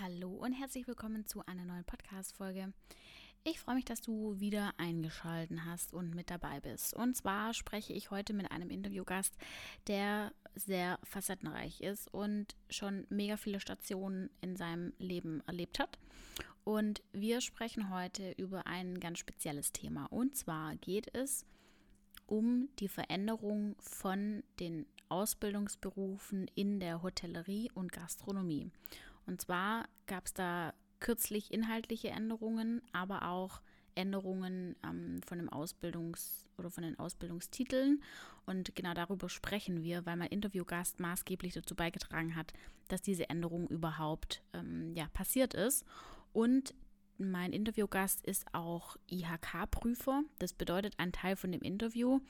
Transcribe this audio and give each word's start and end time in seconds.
Hallo 0.00 0.28
und 0.28 0.52
herzlich 0.52 0.88
willkommen 0.88 1.24
zu 1.24 1.46
einer 1.46 1.64
neuen 1.64 1.84
Podcast-Folge. 1.84 2.72
Ich 3.44 3.60
freue 3.60 3.76
mich, 3.76 3.84
dass 3.84 4.00
du 4.00 4.40
wieder 4.40 4.72
eingeschaltet 4.76 5.60
hast 5.64 5.94
und 5.94 6.16
mit 6.16 6.30
dabei 6.30 6.58
bist. 6.58 6.94
Und 6.94 7.16
zwar 7.16 7.54
spreche 7.54 7.92
ich 7.92 8.10
heute 8.10 8.32
mit 8.32 8.50
einem 8.50 8.70
Interviewgast, 8.70 9.32
der 9.86 10.32
sehr 10.56 10.98
facettenreich 11.04 11.80
ist 11.80 12.12
und 12.12 12.56
schon 12.70 13.06
mega 13.08 13.36
viele 13.36 13.60
Stationen 13.60 14.30
in 14.40 14.56
seinem 14.56 14.94
Leben 14.98 15.44
erlebt 15.46 15.78
hat. 15.78 15.96
Und 16.64 17.04
wir 17.12 17.40
sprechen 17.40 17.94
heute 17.94 18.32
über 18.32 18.66
ein 18.66 18.98
ganz 18.98 19.20
spezielles 19.20 19.70
Thema. 19.70 20.06
Und 20.06 20.34
zwar 20.34 20.74
geht 20.74 21.14
es 21.14 21.46
um 22.26 22.68
die 22.80 22.88
Veränderung 22.88 23.76
von 23.78 24.42
den 24.58 24.86
Ausbildungsberufen 25.08 26.50
in 26.56 26.80
der 26.80 27.02
Hotellerie 27.02 27.70
und 27.74 27.92
Gastronomie. 27.92 28.72
Und 29.26 29.40
zwar 29.40 29.88
gab 30.06 30.26
es 30.26 30.34
da 30.34 30.74
kürzlich 31.00 31.52
inhaltliche 31.52 32.08
Änderungen, 32.08 32.82
aber 32.92 33.28
auch 33.28 33.60
Änderungen 33.94 34.76
ähm, 34.84 35.20
von 35.26 35.38
dem 35.38 35.48
Ausbildungs- 35.50 36.46
oder 36.58 36.70
von 36.70 36.82
den 36.82 36.98
Ausbildungstiteln. 36.98 38.02
Und 38.46 38.74
genau 38.74 38.94
darüber 38.94 39.28
sprechen 39.28 39.82
wir, 39.82 40.04
weil 40.06 40.16
mein 40.16 40.30
Interviewgast 40.30 41.00
maßgeblich 41.00 41.54
dazu 41.54 41.74
beigetragen 41.74 42.34
hat, 42.34 42.52
dass 42.88 43.02
diese 43.02 43.28
Änderung 43.28 43.68
überhaupt 43.68 44.42
ähm, 44.52 44.92
ja, 44.94 45.08
passiert 45.12 45.54
ist. 45.54 45.84
Und 46.32 46.74
mein 47.18 47.52
Interviewgast 47.52 48.24
ist 48.26 48.46
auch 48.52 48.96
IHK-Prüfer. 49.10 50.22
Das 50.38 50.52
bedeutet, 50.52 50.94
ein 50.98 51.12
Teil 51.12 51.36
von 51.36 51.52
dem 51.52 51.62
Interview 51.62 52.20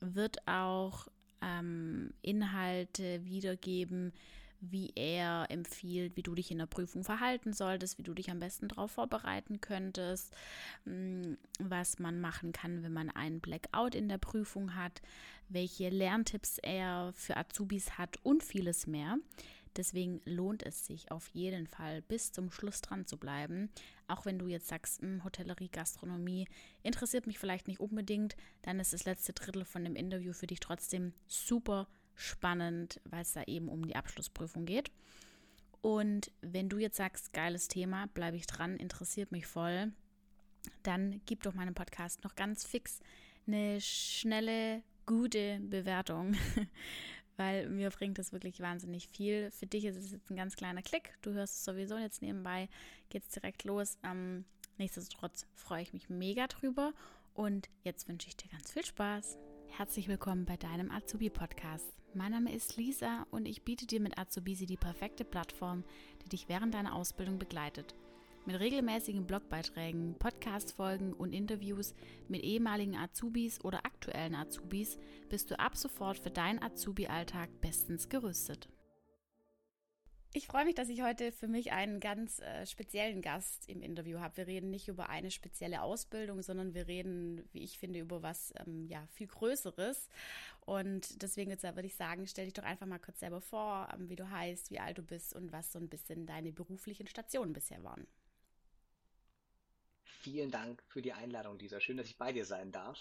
wird 0.00 0.46
auch 0.46 1.08
ähm, 1.40 2.12
Inhalte 2.22 3.24
wiedergeben, 3.24 4.12
wie 4.60 4.92
er 4.94 5.46
empfiehlt, 5.50 6.16
wie 6.16 6.22
du 6.22 6.34
dich 6.34 6.50
in 6.50 6.58
der 6.58 6.66
Prüfung 6.66 7.04
verhalten 7.04 7.52
solltest, 7.52 7.98
wie 7.98 8.02
du 8.02 8.14
dich 8.14 8.30
am 8.30 8.40
besten 8.40 8.68
darauf 8.68 8.90
vorbereiten 8.90 9.60
könntest, 9.60 10.34
mm, 10.84 11.34
was 11.60 11.98
man 11.98 12.20
machen 12.20 12.52
kann, 12.52 12.82
wenn 12.82 12.92
man 12.92 13.10
einen 13.10 13.40
Blackout 13.40 13.94
in 13.94 14.08
der 14.08 14.18
Prüfung 14.18 14.74
hat, 14.74 15.00
welche 15.48 15.88
Lerntipps 15.88 16.58
er 16.58 17.12
für 17.14 17.36
Azubis 17.36 17.98
hat 17.98 18.18
und 18.22 18.42
vieles 18.42 18.86
mehr. 18.86 19.18
Deswegen 19.76 20.20
lohnt 20.24 20.64
es 20.64 20.86
sich 20.86 21.10
auf 21.12 21.28
jeden 21.28 21.68
Fall 21.68 22.02
bis 22.02 22.32
zum 22.32 22.50
Schluss 22.50 22.80
dran 22.80 23.06
zu 23.06 23.16
bleiben. 23.16 23.70
Auch 24.08 24.26
wenn 24.26 24.38
du 24.38 24.48
jetzt 24.48 24.66
sagst, 24.66 25.00
hm, 25.02 25.22
Hotellerie, 25.22 25.68
Gastronomie 25.68 26.48
interessiert 26.82 27.28
mich 27.28 27.38
vielleicht 27.38 27.68
nicht 27.68 27.78
unbedingt, 27.78 28.36
dann 28.62 28.80
ist 28.80 28.92
das 28.92 29.04
letzte 29.04 29.34
Drittel 29.34 29.64
von 29.64 29.84
dem 29.84 29.94
Interview 29.94 30.32
für 30.32 30.48
dich 30.48 30.58
trotzdem 30.58 31.12
super 31.28 31.86
spannend, 32.18 33.00
weil 33.04 33.22
es 33.22 33.32
da 33.32 33.42
eben 33.44 33.68
um 33.68 33.86
die 33.86 33.96
Abschlussprüfung 33.96 34.66
geht. 34.66 34.90
Und 35.80 36.32
wenn 36.40 36.68
du 36.68 36.78
jetzt 36.78 36.96
sagst, 36.96 37.32
geiles 37.32 37.68
Thema, 37.68 38.06
bleibe 38.08 38.36
ich 38.36 38.46
dran, 38.46 38.76
interessiert 38.76 39.32
mich 39.32 39.46
voll, 39.46 39.92
dann 40.82 41.20
gib 41.24 41.42
doch 41.44 41.54
meinem 41.54 41.74
Podcast 41.74 42.24
noch 42.24 42.34
ganz 42.34 42.66
fix 42.66 43.00
eine 43.46 43.80
schnelle, 43.80 44.82
gute 45.06 45.60
Bewertung, 45.60 46.36
weil 47.36 47.68
mir 47.70 47.90
bringt 47.90 48.18
das 48.18 48.32
wirklich 48.32 48.60
wahnsinnig 48.60 49.08
viel. 49.08 49.50
Für 49.52 49.66
dich 49.66 49.84
ist 49.84 49.96
es 49.96 50.10
jetzt 50.10 50.30
ein 50.30 50.36
ganz 50.36 50.56
kleiner 50.56 50.82
Klick. 50.82 51.14
Du 51.22 51.32
hörst 51.32 51.54
es 51.54 51.64
sowieso 51.64 51.96
jetzt 51.96 52.20
nebenbei, 52.20 52.68
geht 53.08 53.22
es 53.22 53.30
direkt 53.30 53.64
los. 53.64 53.96
Ähm, 54.02 54.44
nichtsdestotrotz 54.76 55.46
freue 55.54 55.82
ich 55.82 55.92
mich 55.92 56.10
mega 56.10 56.46
drüber 56.48 56.92
und 57.32 57.70
jetzt 57.84 58.08
wünsche 58.08 58.28
ich 58.28 58.36
dir 58.36 58.50
ganz 58.50 58.72
viel 58.72 58.84
Spaß. 58.84 59.38
Herzlich 59.68 60.08
willkommen 60.08 60.44
bei 60.44 60.56
deinem 60.56 60.90
Azubi-Podcast. 60.90 61.97
Mein 62.14 62.32
Name 62.32 62.54
ist 62.54 62.78
Lisa 62.78 63.26
und 63.30 63.46
ich 63.46 63.62
biete 63.62 63.86
dir 63.86 64.00
mit 64.00 64.18
Azubisi 64.18 64.64
die 64.64 64.78
perfekte 64.78 65.24
Plattform, 65.24 65.84
die 66.24 66.30
dich 66.30 66.48
während 66.48 66.72
deiner 66.72 66.94
Ausbildung 66.94 67.38
begleitet. 67.38 67.94
Mit 68.46 68.58
regelmäßigen 68.58 69.26
Blogbeiträgen, 69.26 70.14
Podcast-Folgen 70.18 71.12
und 71.12 71.34
Interviews 71.34 71.94
mit 72.26 72.42
ehemaligen 72.42 72.96
Azubis 72.96 73.62
oder 73.62 73.84
aktuellen 73.84 74.34
Azubis 74.34 74.98
bist 75.28 75.50
du 75.50 75.58
ab 75.58 75.76
sofort 75.76 76.18
für 76.18 76.30
deinen 76.30 76.62
Azubi-Alltag 76.62 77.50
bestens 77.60 78.08
gerüstet. 78.08 78.70
Ich 80.34 80.46
freue 80.46 80.66
mich, 80.66 80.74
dass 80.74 80.90
ich 80.90 81.00
heute 81.02 81.32
für 81.32 81.48
mich 81.48 81.72
einen 81.72 82.00
ganz 82.00 82.40
äh, 82.40 82.66
speziellen 82.66 83.22
Gast 83.22 83.66
im 83.66 83.80
Interview 83.80 84.18
habe. 84.18 84.36
Wir 84.36 84.46
reden 84.46 84.70
nicht 84.70 84.88
über 84.88 85.08
eine 85.08 85.30
spezielle 85.30 85.80
Ausbildung, 85.80 86.42
sondern 86.42 86.74
wir 86.74 86.86
reden, 86.86 87.48
wie 87.52 87.64
ich 87.64 87.78
finde, 87.78 88.00
über 88.00 88.22
was 88.22 88.52
ähm, 88.58 88.86
ja 88.86 89.06
viel 89.14 89.26
Größeres. 89.26 90.10
Und 90.60 91.22
deswegen 91.22 91.50
jetzt 91.50 91.62
würde 91.62 91.86
ich 91.86 91.96
sagen, 91.96 92.26
stell 92.26 92.44
dich 92.44 92.52
doch 92.52 92.62
einfach 92.62 92.86
mal 92.86 92.98
kurz 92.98 93.20
selber 93.20 93.40
vor, 93.40 93.88
ähm, 93.94 94.10
wie 94.10 94.16
du 94.16 94.30
heißt, 94.30 94.70
wie 94.70 94.80
alt 94.80 94.98
du 94.98 95.02
bist 95.02 95.34
und 95.34 95.50
was 95.50 95.72
so 95.72 95.78
ein 95.78 95.88
bisschen 95.88 96.26
deine 96.26 96.52
beruflichen 96.52 97.06
Stationen 97.06 97.54
bisher 97.54 97.82
waren. 97.82 98.06
Vielen 100.04 100.50
Dank 100.50 100.82
für 100.88 101.00
die 101.00 101.14
Einladung, 101.14 101.58
Lisa. 101.58 101.80
Schön, 101.80 101.96
dass 101.96 102.06
ich 102.06 102.18
bei 102.18 102.32
dir 102.32 102.44
sein 102.44 102.70
darf. 102.70 102.98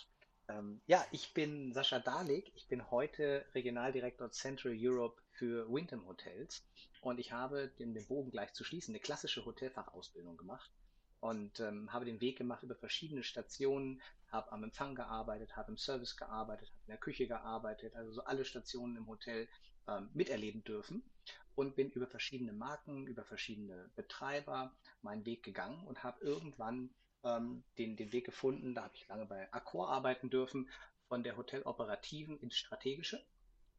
Ähm, 0.48 0.80
ja, 0.88 1.06
ich 1.12 1.34
bin 1.34 1.74
Sascha 1.74 2.00
Dalik. 2.00 2.54
Ich 2.56 2.70
bin 2.70 2.90
heute 2.90 3.46
Regionaldirektor 3.54 4.32
Central 4.32 4.78
Europe 4.80 5.22
für 5.38 5.72
Wyndham 5.72 6.06
Hotels 6.08 6.66
und 7.02 7.20
ich 7.20 7.31
habe, 7.31 7.72
um 7.80 7.94
den 7.94 8.08
Bogen 8.08 8.31
gleich 8.31 8.53
zu 8.53 8.64
schließen, 8.64 8.94
eine 8.94 9.00
klassische 9.00 9.46
Hotelfachausbildung 9.46 10.36
gemacht 10.38 10.70
und 11.20 11.59
ähm, 11.59 11.92
habe 11.94 12.06
den 12.06 12.22
Weg 12.22 12.38
gemacht 12.38 12.64
über 12.64 12.75
verschiedene 12.75 13.24
Stationen, 13.24 14.02
habe 14.31 14.52
am 14.52 14.64
Empfang 14.64 14.96
gearbeitet, 14.96 15.56
habe 15.56 15.72
im 15.72 15.78
Service 15.78 16.18
gearbeitet, 16.18 16.70
habe 16.70 16.81
in 16.81 16.92
der 16.92 16.98
Küche 16.98 17.28
gearbeitet, 17.28 17.96
also 17.96 18.12
so 18.12 18.24
alle 18.24 18.46
Stationen 18.46 18.98
im 18.98 19.08
Hotel 19.08 19.48
ähm, 19.88 20.09
miterleben 20.14 20.64
dürfen 20.64 21.03
und 21.56 21.75
bin 21.75 21.90
über 21.92 22.08
verschiedene 22.08 22.54
Marken, 22.54 23.08
über 23.08 23.24
verschiedene 23.24 23.90
Betreiber 23.96 24.75
meinen 25.02 25.25
Weg 25.25 25.44
gegangen 25.44 25.86
und 25.88 26.04
habe 26.04 26.24
irgendwann 26.24 26.90
ähm, 27.24 27.64
den, 27.78 27.96
den 27.96 28.12
Weg 28.12 28.25
gefunden, 28.25 28.75
da 28.75 28.84
habe 28.84 28.96
ich 28.96 29.08
lange 29.08 29.25
bei 29.25 29.52
Accor 29.54 29.90
arbeiten 29.90 30.30
dürfen, 30.30 30.69
von 31.08 31.24
der 31.24 31.38
Hoteloperativen 31.38 32.38
ins 32.40 32.58
Strategische 32.58 33.24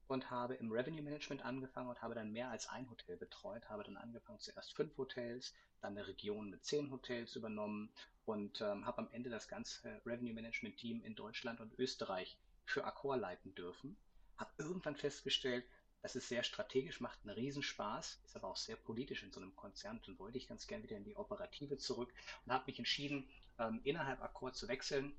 und 0.08 0.30
habe 0.30 0.54
im 0.54 0.72
Revenue 0.72 1.02
Management 1.02 1.44
angefangen 1.44 1.90
und 1.90 2.02
habe 2.02 2.14
dann 2.14 2.32
mehr 2.32 2.50
als 2.50 2.66
ein 2.68 2.88
Hotel 2.90 3.16
betreut, 3.16 3.68
habe 3.68 3.84
dann 3.84 3.96
angefangen 3.96 4.40
zuerst 4.40 4.74
fünf 4.74 4.96
Hotels, 4.96 5.54
dann 5.80 5.96
eine 5.96 6.08
Region 6.08 6.50
mit 6.50 6.64
zehn 6.64 6.90
Hotels 6.90 7.36
übernommen 7.36 7.90
und 8.24 8.60
ähm, 8.60 8.86
habe 8.86 8.98
am 8.98 9.08
Ende 9.12 9.30
das 9.30 9.48
ganze 9.48 10.00
Revenue 10.04 10.34
Management 10.34 10.78
Team 10.78 11.02
in 11.02 11.14
Deutschland 11.14 11.60
und 11.60 11.78
Österreich 11.78 12.38
für 12.64 12.84
Accor 12.84 13.16
leiten 13.16 13.54
dürfen. 13.54 13.96
Habe 14.38 14.50
irgendwann 14.58 14.96
festgestellt, 14.96 15.64
das 16.02 16.16
ist 16.16 16.28
sehr 16.28 16.42
strategisch, 16.42 17.00
macht 17.00 17.18
einen 17.24 17.34
Riesenspaß, 17.34 18.20
ist 18.24 18.36
aber 18.36 18.48
auch 18.48 18.56
sehr 18.56 18.76
politisch 18.76 19.22
in 19.22 19.32
so 19.32 19.40
einem 19.40 19.54
Konzern. 19.56 20.00
Dann 20.06 20.18
wollte 20.18 20.38
ich 20.38 20.46
ganz 20.46 20.66
gern 20.66 20.82
wieder 20.82 20.96
in 20.96 21.04
die 21.04 21.16
Operative 21.16 21.76
zurück 21.76 22.12
und 22.46 22.52
habe 22.52 22.64
mich 22.66 22.78
entschieden, 22.78 23.28
ähm, 23.58 23.80
innerhalb 23.84 24.22
Akkord 24.22 24.56
zu 24.56 24.68
wechseln 24.68 25.12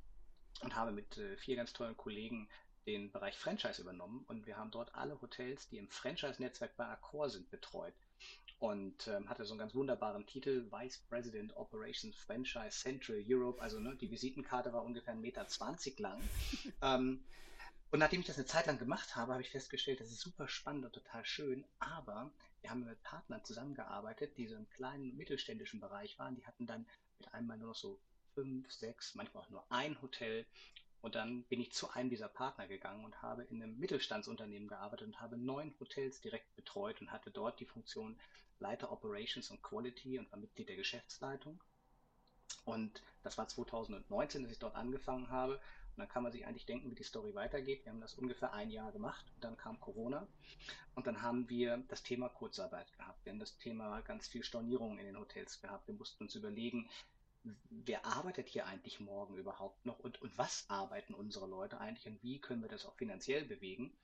und 0.61 0.75
habe 0.75 0.91
mit 0.91 1.17
äh, 1.17 1.37
vier 1.37 1.57
ganz 1.57 1.73
tollen 1.73 1.97
Kollegen 1.97 2.49
den 2.91 3.11
Bereich 3.11 3.37
Franchise 3.37 3.81
übernommen 3.81 4.23
und 4.27 4.45
wir 4.45 4.57
haben 4.57 4.71
dort 4.71 4.93
alle 4.95 5.21
Hotels, 5.21 5.67
die 5.69 5.77
im 5.77 5.89
Franchise-Netzwerk 5.89 6.75
bei 6.75 6.85
Accor 6.85 7.29
sind, 7.29 7.49
betreut 7.49 7.93
und 8.59 9.07
ähm, 9.07 9.29
hatte 9.29 9.45
so 9.45 9.53
einen 9.53 9.59
ganz 9.59 9.75
wunderbaren 9.75 10.25
Titel, 10.25 10.69
Vice 10.71 10.99
President 11.09 11.55
Operations 11.55 12.15
Franchise 12.15 12.71
Central 12.71 13.23
Europe, 13.27 13.61
also 13.61 13.79
ne, 13.79 13.95
die 13.95 14.11
Visitenkarte 14.11 14.73
war 14.73 14.83
ungefähr 14.83 15.13
1,20 15.13 15.19
Meter 15.21 15.45
lang. 15.97 16.21
ähm, 16.81 17.23
und 17.91 17.99
nachdem 17.99 18.19
ich 18.19 18.27
das 18.27 18.37
eine 18.37 18.45
Zeit 18.45 18.67
lang 18.67 18.77
gemacht 18.77 19.15
habe, 19.15 19.31
habe 19.33 19.41
ich 19.41 19.49
festgestellt, 19.49 19.99
das 19.99 20.11
ist 20.11 20.19
super 20.19 20.47
spannend 20.47 20.85
und 20.85 20.93
total 20.93 21.25
schön, 21.25 21.65
aber 21.79 22.31
wir 22.61 22.69
haben 22.69 22.83
mit 22.83 23.01
Partnern 23.03 23.43
zusammengearbeitet, 23.45 24.37
die 24.37 24.47
so 24.47 24.55
im 24.55 24.69
kleinen 24.69 25.11
und 25.11 25.17
mittelständischen 25.17 25.79
Bereich 25.79 26.19
waren, 26.19 26.35
die 26.35 26.45
hatten 26.45 26.67
dann 26.67 26.85
mit 27.17 27.33
einmal 27.33 27.57
nur 27.57 27.69
noch 27.69 27.75
so 27.75 27.99
fünf, 28.33 28.71
sechs, 28.71 29.15
manchmal 29.15 29.43
auch 29.43 29.49
nur 29.49 29.65
ein 29.69 30.01
Hotel. 30.01 30.45
Und 31.01 31.15
dann 31.15 31.43
bin 31.43 31.61
ich 31.61 31.71
zu 31.71 31.89
einem 31.91 32.09
dieser 32.09 32.27
Partner 32.27 32.67
gegangen 32.67 33.05
und 33.05 33.21
habe 33.21 33.43
in 33.43 33.63
einem 33.63 33.77
Mittelstandsunternehmen 33.79 34.67
gearbeitet 34.67 35.07
und 35.07 35.21
habe 35.21 35.37
neun 35.37 35.73
Hotels 35.79 36.19
direkt 36.21 36.55
betreut 36.55 36.99
und 36.99 37.11
hatte 37.11 37.31
dort 37.31 37.59
die 37.59 37.65
Funktion 37.65 38.19
Leiter 38.59 38.91
Operations 38.91 39.49
und 39.51 39.61
Quality 39.61 40.19
und 40.19 40.29
war 40.31 40.39
Mitglied 40.39 40.67
der 40.67 40.75
Geschäftsleitung. 40.75 41.61
Und 42.65 43.01
das 43.23 43.37
war 43.37 43.47
2019, 43.47 44.43
dass 44.43 44.51
ich 44.51 44.59
dort 44.59 44.75
angefangen 44.75 45.29
habe. 45.29 45.53
Und 45.53 45.97
dann 45.97 46.09
kann 46.09 46.23
man 46.23 46.31
sich 46.31 46.45
eigentlich 46.45 46.65
denken, 46.65 46.91
wie 46.91 46.95
die 46.95 47.03
Story 47.03 47.33
weitergeht. 47.33 47.85
Wir 47.85 47.91
haben 47.91 48.01
das 48.01 48.15
ungefähr 48.15 48.53
ein 48.53 48.69
Jahr 48.69 48.91
gemacht. 48.91 49.25
Und 49.35 49.43
dann 49.43 49.57
kam 49.57 49.79
Corona. 49.79 50.27
Und 50.95 51.07
dann 51.07 51.21
haben 51.21 51.49
wir 51.49 51.77
das 51.87 52.03
Thema 52.03 52.29
Kurzarbeit 52.29 52.91
gehabt. 52.93 53.23
Wir 53.25 53.31
haben 53.31 53.39
das 53.39 53.57
Thema 53.57 54.01
ganz 54.01 54.27
viel 54.27 54.43
Stornierung 54.43 54.97
in 54.97 55.05
den 55.05 55.17
Hotels 55.17 55.61
gehabt. 55.61 55.87
Wir 55.87 55.95
mussten 55.95 56.23
uns 56.23 56.35
überlegen, 56.35 56.89
wer 57.69 58.05
arbeitet 58.05 58.47
hier 58.49 58.65
eigentlich 58.65 58.99
morgen 58.99 59.37
überhaupt 59.37 59.85
noch 59.85 59.99
und, 59.99 60.21
und 60.21 60.37
was 60.37 60.69
arbeiten 60.69 61.13
unsere 61.13 61.47
Leute 61.47 61.79
eigentlich 61.79 62.07
und 62.07 62.21
wie 62.21 62.39
können 62.39 62.61
wir 62.61 62.69
das 62.69 62.85
auch 62.85 62.95
finanziell 62.95 63.45
bewegen. 63.45 63.97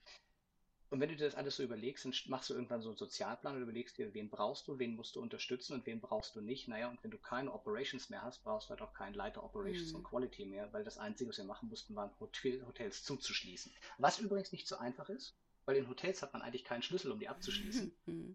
Und 0.91 1.01
wenn 1.01 1.09
du 1.09 1.15
dir 1.15 1.25
das 1.25 1.35
alles 1.35 1.55
so 1.55 1.63
überlegst, 1.63 2.05
dann 2.05 2.13
machst 2.27 2.49
du 2.49 2.53
irgendwann 2.53 2.81
so 2.81 2.89
einen 2.89 2.97
Sozialplan 2.97 3.55
und 3.55 3.63
überlegst 3.63 3.97
dir, 3.97 4.13
wen 4.13 4.29
brauchst 4.29 4.67
du, 4.67 4.77
wen 4.77 4.95
musst 4.95 5.15
du 5.15 5.21
unterstützen 5.21 5.73
und 5.73 5.85
wen 5.87 5.99
brauchst 5.99 6.35
du 6.35 6.41
nicht. 6.41 6.67
Naja, 6.67 6.89
und 6.89 7.03
wenn 7.03 7.11
du 7.11 7.17
keine 7.17 7.51
Operations 7.51 8.09
mehr 8.09 8.21
hast, 8.21 8.43
brauchst 8.43 8.67
du 8.67 8.69
halt 8.69 8.81
auch 8.81 8.93
keinen 8.93 9.15
Leiter 9.15 9.43
Operations 9.43 9.91
mhm. 9.91 9.97
und 9.97 10.03
Quality 10.03 10.45
mehr, 10.45 10.71
weil 10.73 10.83
das 10.83 10.97
Einzige, 10.97 11.29
was 11.29 11.37
wir 11.37 11.45
machen 11.45 11.69
mussten, 11.69 11.95
waren 11.95 12.11
Hotel, 12.19 12.65
Hotels 12.67 13.03
zuzuschließen. 13.03 13.73
Was 13.97 14.19
übrigens 14.19 14.51
nicht 14.51 14.67
so 14.67 14.77
einfach 14.77 15.09
ist, 15.09 15.35
weil 15.65 15.77
in 15.77 15.89
Hotels 15.89 16.21
hat 16.21 16.33
man 16.33 16.43
eigentlich 16.43 16.63
keinen 16.63 16.83
Schlüssel, 16.83 17.11
um 17.11 17.19
die 17.19 17.27
abzuschließen. 17.27 17.91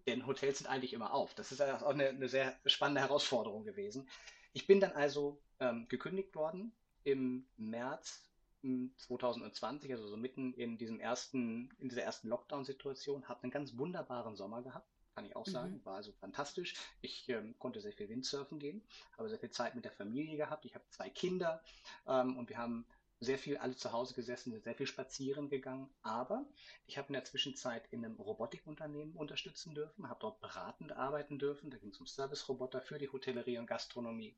Denn 0.06 0.26
Hotels 0.26 0.58
sind 0.58 0.66
eigentlich 0.66 0.92
immer 0.92 1.14
auf. 1.14 1.34
Das 1.34 1.52
ist 1.52 1.62
auch 1.62 1.82
eine, 1.82 2.08
eine 2.08 2.28
sehr 2.28 2.58
spannende 2.66 3.00
Herausforderung 3.00 3.64
gewesen. 3.64 4.08
Ich 4.52 4.66
bin 4.66 4.80
dann 4.80 4.92
also 4.92 5.40
ähm, 5.60 5.86
gekündigt 5.88 6.34
worden 6.34 6.72
im 7.04 7.46
März 7.56 8.22
2020, 8.62 9.90
also 9.92 10.06
so 10.06 10.16
mitten 10.16 10.52
in 10.54 10.76
diesem 10.76 11.00
ersten, 11.00 11.70
in 11.78 11.88
dieser 11.88 12.02
ersten 12.02 12.28
Lockdown-Situation, 12.28 13.28
habe 13.28 13.42
einen 13.42 13.52
ganz 13.52 13.76
wunderbaren 13.78 14.36
Sommer 14.36 14.62
gehabt, 14.62 14.86
kann 15.14 15.24
ich 15.24 15.34
auch 15.34 15.46
mhm. 15.46 15.52
sagen. 15.52 15.80
War 15.84 15.96
also 15.96 16.12
fantastisch. 16.12 16.74
Ich 17.00 17.28
ähm, 17.28 17.54
konnte 17.58 17.80
sehr 17.80 17.92
viel 17.92 18.08
Windsurfen 18.08 18.58
gehen, 18.58 18.82
habe 19.16 19.28
sehr 19.28 19.38
viel 19.38 19.50
Zeit 19.50 19.74
mit 19.74 19.84
der 19.84 19.92
Familie 19.92 20.36
gehabt. 20.36 20.64
Ich 20.64 20.74
habe 20.74 20.84
zwei 20.90 21.08
Kinder 21.08 21.62
ähm, 22.06 22.36
und 22.36 22.48
wir 22.48 22.58
haben 22.58 22.86
sehr 23.20 23.38
viel 23.38 23.58
alle 23.58 23.76
zu 23.76 23.92
Hause 23.92 24.14
gesessen, 24.14 24.58
sehr 24.62 24.74
viel 24.74 24.86
spazieren 24.86 25.50
gegangen. 25.50 25.90
Aber 26.02 26.46
ich 26.86 26.96
habe 26.96 27.08
in 27.08 27.12
der 27.12 27.24
Zwischenzeit 27.24 27.86
in 27.90 28.04
einem 28.04 28.18
Robotikunternehmen 28.18 29.14
unterstützen 29.14 29.74
dürfen, 29.74 30.08
habe 30.08 30.20
dort 30.20 30.40
beratend 30.40 30.92
arbeiten 30.92 31.38
dürfen. 31.38 31.70
Da 31.70 31.76
ging 31.76 31.90
es 31.90 32.00
um 32.00 32.06
Service-Roboter 32.06 32.80
für 32.80 32.98
die 32.98 33.10
Hotellerie 33.10 33.58
und 33.58 33.66
Gastronomie. 33.66 34.34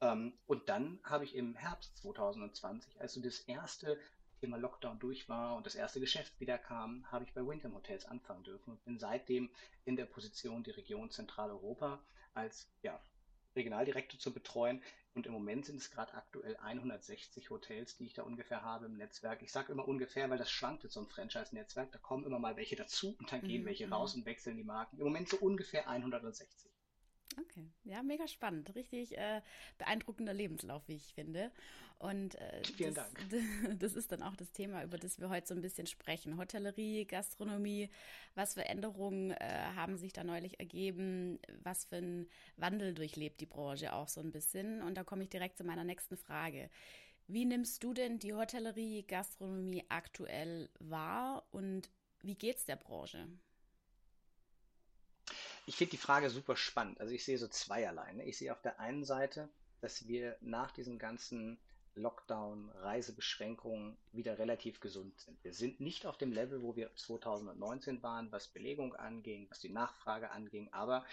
Ähm, 0.00 0.38
und 0.46 0.68
dann 0.70 1.00
habe 1.04 1.24
ich 1.24 1.34
im 1.34 1.54
Herbst 1.54 1.98
2020, 1.98 2.98
als 3.00 3.12
so 3.12 3.20
das 3.20 3.40
erste 3.40 3.98
Thema 4.40 4.56
Lockdown 4.56 4.98
durch 4.98 5.28
war 5.28 5.56
und 5.56 5.66
das 5.66 5.74
erste 5.74 6.00
Geschäft 6.00 6.38
wieder 6.40 6.58
kam, 6.58 7.10
habe 7.12 7.24
ich 7.24 7.34
bei 7.34 7.46
Wyndham 7.46 7.74
Hotels 7.74 8.06
anfangen 8.06 8.44
dürfen 8.44 8.72
und 8.72 8.84
bin 8.84 8.98
seitdem 8.98 9.50
in 9.84 9.96
der 9.96 10.06
Position, 10.06 10.64
die 10.64 10.70
Region 10.70 11.10
Zentraleuropa 11.10 12.02
als 12.32 12.68
ja, 12.82 13.00
Regionaldirektor 13.54 14.18
zu 14.18 14.32
betreuen. 14.32 14.82
Und 15.14 15.26
im 15.26 15.32
Moment 15.32 15.64
sind 15.64 15.76
es 15.76 15.92
gerade 15.92 16.12
aktuell 16.14 16.56
160 16.56 17.50
Hotels, 17.50 17.96
die 17.96 18.06
ich 18.06 18.14
da 18.14 18.24
ungefähr 18.24 18.62
habe 18.62 18.86
im 18.86 18.96
Netzwerk. 18.96 19.42
Ich 19.42 19.52
sage 19.52 19.72
immer 19.72 19.86
ungefähr, 19.86 20.28
weil 20.28 20.38
das 20.38 20.50
schwankt 20.50 20.82
jetzt 20.82 20.94
so 20.94 21.00
ein 21.00 21.06
Franchise-Netzwerk. 21.06 21.92
Da 21.92 21.98
kommen 21.98 22.24
immer 22.24 22.40
mal 22.40 22.56
welche 22.56 22.74
dazu 22.74 23.14
und 23.20 23.30
dann 23.30 23.42
gehen 23.42 23.62
mhm. 23.62 23.66
welche 23.66 23.88
raus 23.88 24.14
mhm. 24.14 24.22
und 24.22 24.26
wechseln 24.26 24.56
die 24.56 24.64
Marken. 24.64 24.98
Im 24.98 25.04
Moment 25.04 25.28
so 25.28 25.36
ungefähr 25.36 25.88
160. 25.88 26.73
Okay, 27.40 27.70
ja, 27.84 28.02
mega 28.02 28.28
spannend. 28.28 28.74
Richtig 28.74 29.16
äh, 29.16 29.42
beeindruckender 29.78 30.32
Lebenslauf, 30.32 30.86
wie 30.86 30.96
ich 30.96 31.14
finde. 31.14 31.50
Und 31.98 32.34
äh, 32.34 32.62
Vielen 32.76 32.94
das, 32.94 33.12
Dank. 33.12 33.78
das 33.78 33.94
ist 33.94 34.12
dann 34.12 34.22
auch 34.22 34.36
das 34.36 34.52
Thema, 34.52 34.82
über 34.84 34.98
das 34.98 35.20
wir 35.20 35.28
heute 35.30 35.46
so 35.48 35.54
ein 35.54 35.60
bisschen 35.60 35.86
sprechen. 35.86 36.36
Hotellerie, 36.36 37.06
Gastronomie, 37.06 37.88
was 38.34 38.54
für 38.54 38.64
Änderungen 38.64 39.30
äh, 39.30 39.64
haben 39.74 39.96
sich 39.96 40.12
da 40.12 40.24
neulich 40.24 40.60
ergeben? 40.60 41.38
Was 41.62 41.84
für 41.86 41.96
ein 41.96 42.28
Wandel 42.56 42.94
durchlebt 42.94 43.40
die 43.40 43.46
Branche 43.46 43.92
auch 43.92 44.08
so 44.08 44.20
ein 44.20 44.32
bisschen? 44.32 44.82
Und 44.82 44.96
da 44.96 45.04
komme 45.04 45.22
ich 45.22 45.30
direkt 45.30 45.56
zu 45.56 45.64
meiner 45.64 45.84
nächsten 45.84 46.16
Frage. 46.16 46.68
Wie 47.26 47.46
nimmst 47.46 47.82
du 47.82 47.94
denn 47.94 48.18
die 48.18 48.34
Hotellerie, 48.34 49.02
Gastronomie 49.02 49.84
aktuell 49.88 50.68
wahr 50.78 51.46
und 51.52 51.90
wie 52.22 52.34
geht's 52.34 52.66
der 52.66 52.76
Branche? 52.76 53.28
Ich 55.66 55.76
finde 55.76 55.92
die 55.92 55.96
Frage 55.96 56.28
super 56.30 56.56
spannend. 56.56 57.00
Also 57.00 57.14
ich 57.14 57.24
sehe 57.24 57.38
so 57.38 57.48
zweierlei. 57.48 58.12
Ne? 58.12 58.24
Ich 58.24 58.36
sehe 58.36 58.52
auf 58.52 58.60
der 58.60 58.80
einen 58.80 59.04
Seite, 59.04 59.48
dass 59.80 60.06
wir 60.06 60.36
nach 60.40 60.70
diesen 60.72 60.98
ganzen 60.98 61.58
Lockdown, 61.96 62.70
Reisebeschränkungen 62.70 63.96
wieder 64.12 64.38
relativ 64.38 64.80
gesund 64.80 65.18
sind. 65.20 65.42
Wir 65.44 65.54
sind 65.54 65.80
nicht 65.80 66.06
auf 66.06 66.18
dem 66.18 66.32
Level, 66.32 66.62
wo 66.62 66.74
wir 66.74 66.94
2019 66.96 68.02
waren, 68.02 68.32
was 68.32 68.48
Belegung 68.48 68.94
anging, 68.96 69.46
was 69.48 69.60
die 69.60 69.68
Nachfrage 69.68 70.30
anging, 70.32 70.72
aber 70.72 71.04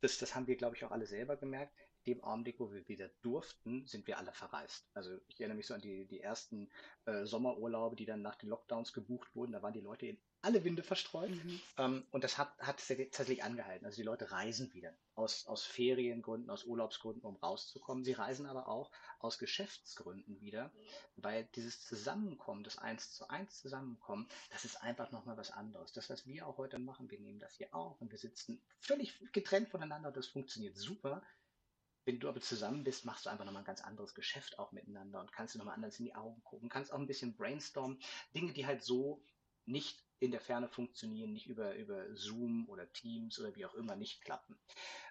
das, 0.00 0.18
das 0.18 0.34
haben 0.34 0.46
wir, 0.46 0.56
glaube 0.56 0.76
ich, 0.76 0.84
auch 0.84 0.90
alle 0.90 1.06
selber 1.06 1.36
gemerkt. 1.36 1.72
In 2.04 2.14
dem 2.14 2.24
Augenblick, 2.24 2.60
wo 2.60 2.72
wir 2.72 2.86
wieder 2.88 3.08
durften, 3.22 3.86
sind 3.86 4.06
wir 4.06 4.18
alle 4.18 4.32
verreist. 4.32 4.88
Also 4.94 5.16
ich 5.28 5.40
erinnere 5.40 5.56
mich 5.56 5.66
so 5.66 5.74
an 5.74 5.80
die, 5.80 6.06
die 6.06 6.20
ersten 6.20 6.68
äh, 7.06 7.24
Sommerurlaube, 7.24 7.96
die 7.96 8.04
dann 8.04 8.22
nach 8.22 8.36
den 8.36 8.48
Lockdowns 8.48 8.92
gebucht 8.92 9.34
wurden. 9.34 9.52
Da 9.52 9.62
waren 9.62 9.72
die 9.72 9.80
Leute 9.80 10.06
in 10.06 10.18
alle 10.46 10.62
Winde 10.62 10.84
verstreut. 10.84 11.30
Mhm. 11.30 11.60
Ähm, 11.76 12.06
und 12.12 12.22
das 12.22 12.38
hat, 12.38 12.56
hat 12.58 12.78
tatsächlich 12.78 13.42
angehalten. 13.42 13.84
Also 13.84 13.96
die 13.96 14.04
Leute 14.04 14.30
reisen 14.30 14.72
wieder 14.72 14.94
aus, 15.16 15.46
aus 15.46 15.64
Feriengründen, 15.64 16.50
aus 16.50 16.64
Urlaubsgründen, 16.64 17.22
um 17.22 17.34
rauszukommen. 17.36 18.04
Sie 18.04 18.12
reisen 18.12 18.46
aber 18.46 18.68
auch 18.68 18.92
aus 19.18 19.38
Geschäftsgründen 19.38 20.40
wieder, 20.40 20.70
weil 21.16 21.48
dieses 21.56 21.84
Zusammenkommen, 21.84 22.62
das 22.62 22.78
Eins 22.78 23.12
zu 23.12 23.28
Eins 23.28 23.60
Zusammenkommen, 23.60 24.28
das 24.50 24.64
ist 24.64 24.80
einfach 24.82 25.10
nochmal 25.10 25.36
was 25.36 25.50
anderes. 25.50 25.92
Das, 25.92 26.08
was 26.10 26.26
wir 26.26 26.46
auch 26.46 26.58
heute 26.58 26.78
machen, 26.78 27.10
wir 27.10 27.18
nehmen 27.18 27.40
das 27.40 27.54
hier 27.54 27.74
auf 27.74 28.00
und 28.00 28.12
wir 28.12 28.18
sitzen 28.18 28.62
völlig 28.78 29.18
getrennt 29.32 29.68
voneinander. 29.68 30.12
Das 30.12 30.28
funktioniert 30.28 30.76
super. 30.76 31.22
Wenn 32.04 32.20
du 32.20 32.28
aber 32.28 32.40
zusammen 32.40 32.84
bist, 32.84 33.04
machst 33.04 33.26
du 33.26 33.30
einfach 33.30 33.44
nochmal 33.44 33.62
ein 33.62 33.66
ganz 33.66 33.80
anderes 33.80 34.14
Geschäft 34.14 34.60
auch 34.60 34.70
miteinander 34.70 35.18
und 35.20 35.32
kannst 35.32 35.54
du 35.54 35.58
nochmal 35.58 35.74
anders 35.74 35.98
in 35.98 36.04
die 36.04 36.14
Augen 36.14 36.40
gucken, 36.44 36.68
kannst 36.68 36.92
auch 36.92 37.00
ein 37.00 37.08
bisschen 37.08 37.34
brainstormen. 37.34 37.98
Dinge, 38.32 38.52
die 38.52 38.64
halt 38.64 38.84
so 38.84 39.24
nicht 39.64 40.05
in 40.18 40.30
der 40.30 40.40
Ferne 40.40 40.68
funktionieren, 40.68 41.32
nicht 41.32 41.46
über, 41.46 41.74
über 41.74 42.14
Zoom 42.14 42.68
oder 42.68 42.90
Teams 42.92 43.38
oder 43.38 43.54
wie 43.54 43.66
auch 43.66 43.74
immer 43.74 43.96
nicht 43.96 44.22
klappen. 44.22 44.58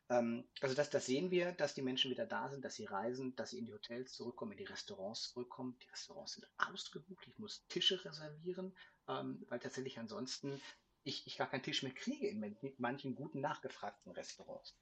Ähm, 0.09 0.47
also 0.61 0.75
das, 0.75 0.89
das 0.89 1.05
sehen 1.05 1.31
wir, 1.31 1.51
dass 1.51 1.73
die 1.73 1.81
Menschen 1.81 2.11
wieder 2.11 2.25
da 2.25 2.49
sind, 2.49 2.65
dass 2.65 2.75
sie 2.75 2.85
reisen, 2.85 3.35
dass 3.35 3.51
sie 3.51 3.59
in 3.59 3.65
die 3.65 3.73
Hotels 3.73 4.13
zurückkommen, 4.13 4.53
in 4.53 4.59
die 4.59 4.63
Restaurants 4.65 5.31
zurückkommen. 5.31 5.77
Die 5.81 5.89
Restaurants 5.89 6.33
sind 6.33 6.47
ausgebucht, 6.57 7.27
ich 7.27 7.37
muss 7.37 7.65
Tische 7.67 8.03
reservieren, 8.03 8.75
ähm, 9.07 9.45
weil 9.49 9.59
tatsächlich 9.59 9.99
ansonsten 9.99 10.61
ich, 11.03 11.25
ich 11.27 11.37
gar 11.37 11.49
keinen 11.49 11.63
Tisch 11.63 11.83
mehr 11.83 11.93
kriege 11.93 12.27
in 12.27 12.75
manchen 12.77 13.15
guten 13.15 13.39
nachgefragten 13.39 14.11
Restaurants. 14.11 14.75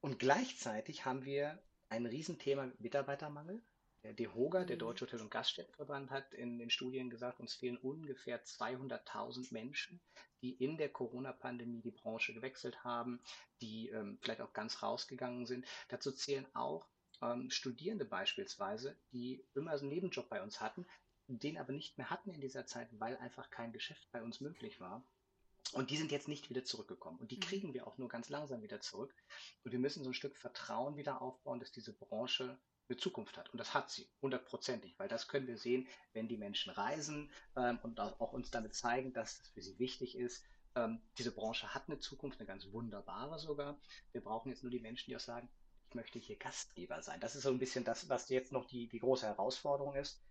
Und 0.00 0.18
gleichzeitig 0.18 1.04
haben 1.04 1.24
wir 1.24 1.62
ein 1.88 2.06
Riesenthema 2.06 2.72
Mitarbeitermangel. 2.78 3.62
Der 4.04 4.14
DEHOGA, 4.14 4.64
der 4.64 4.76
mhm. 4.76 4.80
Deutsche 4.80 5.06
Hotel- 5.06 5.20
und 5.20 5.30
Gaststättenverband, 5.30 6.10
hat 6.10 6.34
in 6.34 6.58
den 6.58 6.70
Studien 6.70 7.08
gesagt, 7.08 7.38
uns 7.38 7.54
fehlen 7.54 7.76
ungefähr 7.76 8.44
200.000 8.44 9.52
Menschen, 9.52 10.00
die 10.40 10.52
in 10.52 10.76
der 10.76 10.88
Corona-Pandemie 10.88 11.82
die 11.82 11.92
Branche 11.92 12.34
gewechselt 12.34 12.82
haben, 12.82 13.20
die 13.60 13.90
ähm, 13.90 14.18
vielleicht 14.20 14.40
auch 14.40 14.52
ganz 14.52 14.82
rausgegangen 14.82 15.46
sind. 15.46 15.66
Dazu 15.88 16.10
zählen 16.10 16.46
auch 16.54 16.88
ähm, 17.20 17.50
Studierende 17.50 18.04
beispielsweise, 18.04 18.96
die 19.12 19.46
immer 19.54 19.78
so 19.78 19.84
einen 19.84 19.94
Nebenjob 19.94 20.28
bei 20.28 20.42
uns 20.42 20.60
hatten, 20.60 20.84
den 21.28 21.56
aber 21.56 21.72
nicht 21.72 21.96
mehr 21.96 22.10
hatten 22.10 22.30
in 22.30 22.40
dieser 22.40 22.66
Zeit, 22.66 22.88
weil 22.98 23.16
einfach 23.18 23.50
kein 23.50 23.72
Geschäft 23.72 24.10
bei 24.10 24.22
uns 24.22 24.40
möglich 24.40 24.80
war. 24.80 25.04
Und 25.74 25.90
die 25.90 25.96
sind 25.96 26.10
jetzt 26.10 26.28
nicht 26.28 26.50
wieder 26.50 26.64
zurückgekommen. 26.64 27.20
Und 27.20 27.30
die 27.30 27.36
mhm. 27.36 27.40
kriegen 27.40 27.74
wir 27.74 27.86
auch 27.86 27.96
nur 27.98 28.08
ganz 28.08 28.28
langsam 28.28 28.62
wieder 28.62 28.80
zurück. 28.80 29.14
Und 29.62 29.70
wir 29.70 29.78
müssen 29.78 30.02
so 30.02 30.10
ein 30.10 30.14
Stück 30.14 30.36
Vertrauen 30.36 30.96
wieder 30.96 31.22
aufbauen, 31.22 31.60
dass 31.60 31.70
diese 31.70 31.92
Branche 31.92 32.58
eine 32.88 32.96
Zukunft 32.96 33.36
hat. 33.36 33.50
Und 33.50 33.58
das 33.58 33.74
hat 33.74 33.90
sie, 33.90 34.08
hundertprozentig, 34.20 34.98
weil 34.98 35.08
das 35.08 35.28
können 35.28 35.46
wir 35.46 35.56
sehen, 35.56 35.88
wenn 36.12 36.28
die 36.28 36.36
Menschen 36.36 36.70
reisen 36.72 37.30
ähm, 37.56 37.78
und 37.82 38.00
auch 38.00 38.32
uns 38.32 38.50
damit 38.50 38.74
zeigen, 38.74 39.12
dass 39.12 39.40
es 39.40 39.48
für 39.48 39.62
sie 39.62 39.78
wichtig 39.78 40.16
ist. 40.16 40.44
Ähm, 40.74 41.00
diese 41.18 41.32
Branche 41.32 41.74
hat 41.74 41.88
eine 41.88 41.98
Zukunft, 41.98 42.40
eine 42.40 42.46
ganz 42.46 42.70
wunderbare 42.72 43.38
sogar. 43.38 43.78
Wir 44.12 44.22
brauchen 44.22 44.50
jetzt 44.50 44.62
nur 44.62 44.72
die 44.72 44.80
Menschen, 44.80 45.10
die 45.10 45.16
auch 45.16 45.20
sagen, 45.20 45.48
ich 45.88 45.94
möchte 45.94 46.18
hier 46.18 46.36
Gastgeber 46.36 47.02
sein. 47.02 47.20
Das 47.20 47.34
ist 47.34 47.42
so 47.42 47.50
ein 47.50 47.58
bisschen 47.58 47.84
das, 47.84 48.08
was 48.08 48.28
jetzt 48.30 48.52
noch 48.52 48.66
die, 48.66 48.88
die 48.88 49.00
große 49.00 49.26
Herausforderung 49.26 49.94
ist. 49.94 50.22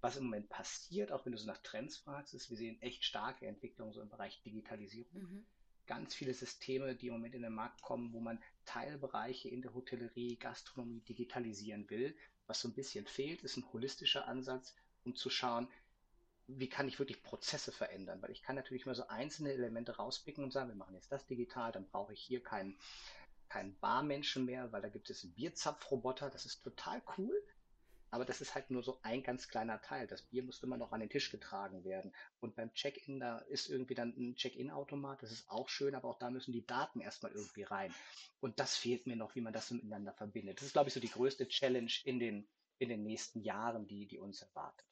Was 0.00 0.16
im 0.16 0.24
Moment 0.24 0.48
passiert, 0.48 1.12
auch 1.12 1.26
wenn 1.26 1.32
du 1.32 1.38
so 1.38 1.46
nach 1.46 1.58
Trends 1.58 1.98
fragst, 1.98 2.32
ist, 2.32 2.48
wir 2.48 2.56
sehen 2.56 2.80
echt 2.80 3.04
starke 3.04 3.46
Entwicklungen 3.46 3.92
so 3.92 4.00
im 4.00 4.08
Bereich 4.08 4.40
Digitalisierung. 4.42 5.12
Mhm 5.12 5.46
ganz 5.90 6.14
viele 6.14 6.34
Systeme, 6.34 6.94
die 6.94 7.08
im 7.08 7.14
Moment 7.14 7.34
in 7.34 7.42
den 7.42 7.52
Markt 7.52 7.82
kommen, 7.82 8.12
wo 8.12 8.20
man 8.20 8.40
Teilbereiche 8.64 9.48
in 9.48 9.60
der 9.60 9.74
Hotellerie, 9.74 10.36
Gastronomie 10.36 11.00
digitalisieren 11.00 11.90
will. 11.90 12.16
Was 12.46 12.60
so 12.60 12.68
ein 12.68 12.74
bisschen 12.74 13.08
fehlt, 13.08 13.42
ist 13.42 13.56
ein 13.56 13.66
holistischer 13.72 14.28
Ansatz, 14.28 14.76
um 15.04 15.16
zu 15.16 15.30
schauen, 15.30 15.66
wie 16.46 16.68
kann 16.68 16.86
ich 16.86 17.00
wirklich 17.00 17.24
Prozesse 17.24 17.72
verändern? 17.72 18.22
Weil 18.22 18.30
ich 18.30 18.42
kann 18.42 18.54
natürlich 18.54 18.86
mal 18.86 18.94
so 18.94 19.08
einzelne 19.08 19.52
Elemente 19.52 19.96
rauspicken 19.96 20.44
und 20.44 20.52
sagen, 20.52 20.68
wir 20.68 20.76
machen 20.76 20.94
jetzt 20.94 21.10
das 21.10 21.26
digital, 21.26 21.72
dann 21.72 21.88
brauche 21.88 22.12
ich 22.12 22.20
hier 22.20 22.40
keinen 22.40 22.78
keinen 23.48 23.76
Barmenschen 23.80 24.44
mehr, 24.44 24.70
weil 24.70 24.82
da 24.82 24.88
gibt 24.88 25.10
es 25.10 25.24
einen 25.24 25.34
Bierzapfroboter, 25.34 26.30
das 26.30 26.46
ist 26.46 26.62
total 26.62 27.02
cool. 27.18 27.34
Aber 28.12 28.24
das 28.24 28.40
ist 28.40 28.54
halt 28.54 28.70
nur 28.70 28.82
so 28.82 28.98
ein 29.02 29.22
ganz 29.22 29.48
kleiner 29.48 29.80
Teil. 29.80 30.06
Das 30.06 30.22
Bier 30.22 30.42
muss 30.42 30.62
immer 30.62 30.76
noch 30.76 30.92
an 30.92 31.00
den 31.00 31.10
Tisch 31.10 31.30
getragen 31.30 31.84
werden. 31.84 32.12
Und 32.40 32.56
beim 32.56 32.72
Check-in, 32.74 33.20
da 33.20 33.38
ist 33.38 33.68
irgendwie 33.68 33.94
dann 33.94 34.14
ein 34.16 34.34
Check-in-Automat. 34.34 35.22
Das 35.22 35.30
ist 35.30 35.48
auch 35.48 35.68
schön, 35.68 35.94
aber 35.94 36.08
auch 36.08 36.18
da 36.18 36.30
müssen 36.30 36.52
die 36.52 36.66
Daten 36.66 37.00
erstmal 37.00 37.32
irgendwie 37.32 37.62
rein. 37.62 37.94
Und 38.40 38.58
das 38.58 38.76
fehlt 38.76 39.06
mir 39.06 39.16
noch, 39.16 39.34
wie 39.36 39.40
man 39.40 39.52
das 39.52 39.70
miteinander 39.70 40.12
verbindet. 40.12 40.58
Das 40.58 40.66
ist, 40.66 40.72
glaube 40.72 40.88
ich, 40.88 40.94
so 40.94 41.00
die 41.00 41.10
größte 41.10 41.46
Challenge 41.46 41.92
in 42.04 42.18
den, 42.18 42.48
in 42.78 42.88
den 42.88 43.04
nächsten 43.04 43.42
Jahren, 43.42 43.86
die, 43.86 44.06
die 44.06 44.18
uns 44.18 44.42
erwartet. 44.42 44.86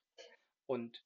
Und 0.66 1.04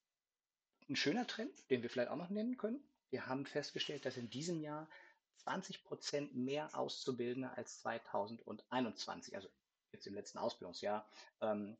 ein 0.89 0.97
schöner 0.97 1.27
Trend, 1.27 1.71
den 1.71 1.83
wir 1.83 1.89
vielleicht 1.89 2.11
auch 2.11 2.17
noch 2.17 2.31
nennen 2.31 2.59
können. 2.59 2.85
Wir 3.11 3.27
haben 3.27 3.47
festgestellt, 3.47 4.05
dass 4.05 4.17
in 4.17 4.29
diesem 4.29 4.61
Jahr 4.61 4.89
20 5.37 5.85
Prozent 5.85 6.35
mehr 6.35 6.77
Auszubildende 6.79 7.51
als 7.57 7.81
2021, 7.81 9.35
also 9.35 9.49
jetzt 9.93 10.07
im 10.07 10.15
letzten 10.15 10.39
Ausbildungsjahr, 10.39 11.09
ähm, 11.41 11.77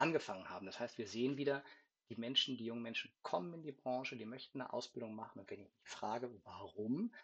angefangen 0.00 0.48
haben. 0.48 0.66
Das 0.66 0.80
heißt, 0.80 0.98
wir 0.98 1.06
sehen 1.06 1.36
wieder, 1.36 1.62
die 2.08 2.16
Menschen, 2.16 2.56
die 2.56 2.64
jungen 2.64 2.82
Menschen 2.82 3.12
kommen 3.22 3.54
in 3.54 3.62
die 3.62 3.72
Branche, 3.72 4.16
die 4.16 4.24
möchten 4.24 4.60
eine 4.60 4.72
Ausbildung 4.72 5.14
machen. 5.14 5.38
Und 5.38 5.50
wenn 5.50 5.60
ich 5.60 5.66
mich 5.66 5.88
frage, 5.88 6.30
warum, 6.44 7.14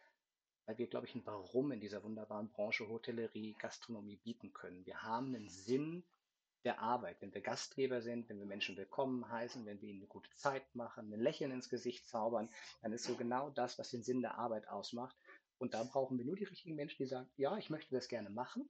weil 0.66 0.78
wir, 0.78 0.87
glaube 0.87 1.06
ich, 1.06 1.14
ein 1.14 1.26
Warum 1.26 1.73
in 1.73 1.80
dieser 1.80 2.02
wunderbaren 2.02 2.50
Branche 2.50 2.88
Hotellerie, 2.88 3.54
Gastronomie 3.59 4.16
bieten 4.16 4.52
können. 4.52 4.85
Wir 4.85 5.02
haben 5.02 5.35
einen 5.35 5.49
Sinn 5.49 6.04
der 6.64 6.80
Arbeit, 6.80 7.23
wenn 7.23 7.33
wir 7.33 7.40
Gastgeber 7.40 8.02
sind, 8.02 8.28
wenn 8.28 8.40
wir 8.40 8.47
Menschen 8.47 8.76
willkommen 8.76 9.28
heißen, 9.30 9.64
wenn 9.66 9.80
wir 9.80 9.88
ihnen 9.88 10.00
eine 10.00 10.09
gute 10.09 10.30
Zeit 10.35 10.75
machen, 10.75 11.12
ein 11.12 11.21
Lächeln 11.21 11.52
ins 11.52 11.68
Gesicht 11.68 12.09
zaubern, 12.09 12.50
dann 12.83 12.92
ist 12.92 13.04
so 13.04 13.14
genau 13.14 13.50
das, 13.50 13.78
was 13.78 13.90
den 13.90 14.02
Sinn 14.02 14.21
der 14.21 14.38
Arbeit 14.38 14.68
ausmacht. 14.68 15.16
Und 15.59 15.75
da 15.75 15.85
brauchen 15.85 16.18
wir 16.18 16.25
nur 16.25 16.35
die 16.35 16.45
richtigen 16.45 16.75
Menschen, 16.75 16.99
die 16.99 17.06
sagen, 17.09 17.30
ja, 17.37 17.56
ich 17.56 17.71
möchte 17.71 17.95
das 17.95 18.09
gerne 18.09 18.30
machen. 18.30 18.68